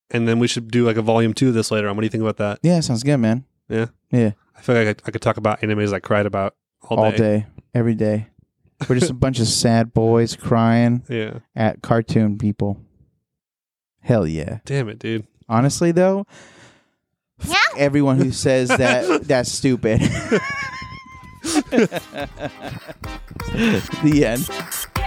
and 0.09 0.27
then 0.27 0.37
we 0.39 0.47
should 0.47 0.69
do 0.71 0.85
like 0.85 0.97
a 0.97 1.01
volume 1.01 1.33
two 1.33 1.49
of 1.49 1.53
this 1.53 1.69
later 1.71 1.87
on. 1.87 1.95
What 1.95 2.01
do 2.01 2.05
you 2.05 2.09
think 2.11 2.23
about 2.23 2.37
that? 2.37 2.59
Yeah, 2.63 2.79
sounds 2.81 3.03
good, 3.03 3.17
man. 3.17 3.45
Yeah, 3.71 3.85
Yeah, 4.11 4.31
I 4.57 4.61
feel 4.61 4.75
like 4.75 4.87
I 4.87 4.93
could, 4.93 5.03
I 5.07 5.11
could 5.11 5.21
talk 5.21 5.37
about 5.37 5.61
animes 5.61 5.93
I 5.93 5.99
cried 5.99 6.25
about 6.25 6.55
all, 6.83 6.99
all 6.99 7.11
day. 7.11 7.17
day, 7.17 7.45
every 7.73 7.95
day. 7.95 8.27
We're 8.89 8.99
just 8.99 9.11
a 9.11 9.15
bunch 9.15 9.39
of 9.39 9.47
sad 9.47 9.93
boys 9.93 10.35
crying 10.35 11.03
Yeah, 11.07 11.39
at 11.55 11.81
cartoon 11.81 12.37
people. 12.37 12.79
Hell 14.01 14.25
yeah. 14.27 14.59
damn 14.65 14.89
it, 14.89 14.99
dude. 14.99 15.25
Honestly, 15.47 15.91
though, 15.91 16.25
f- 17.39 17.55
everyone 17.77 18.17
who 18.17 18.31
says 18.31 18.67
that 18.77 19.23
that's 19.27 19.51
stupid. 19.51 19.99
the 24.03 24.25
end. 24.25 25.00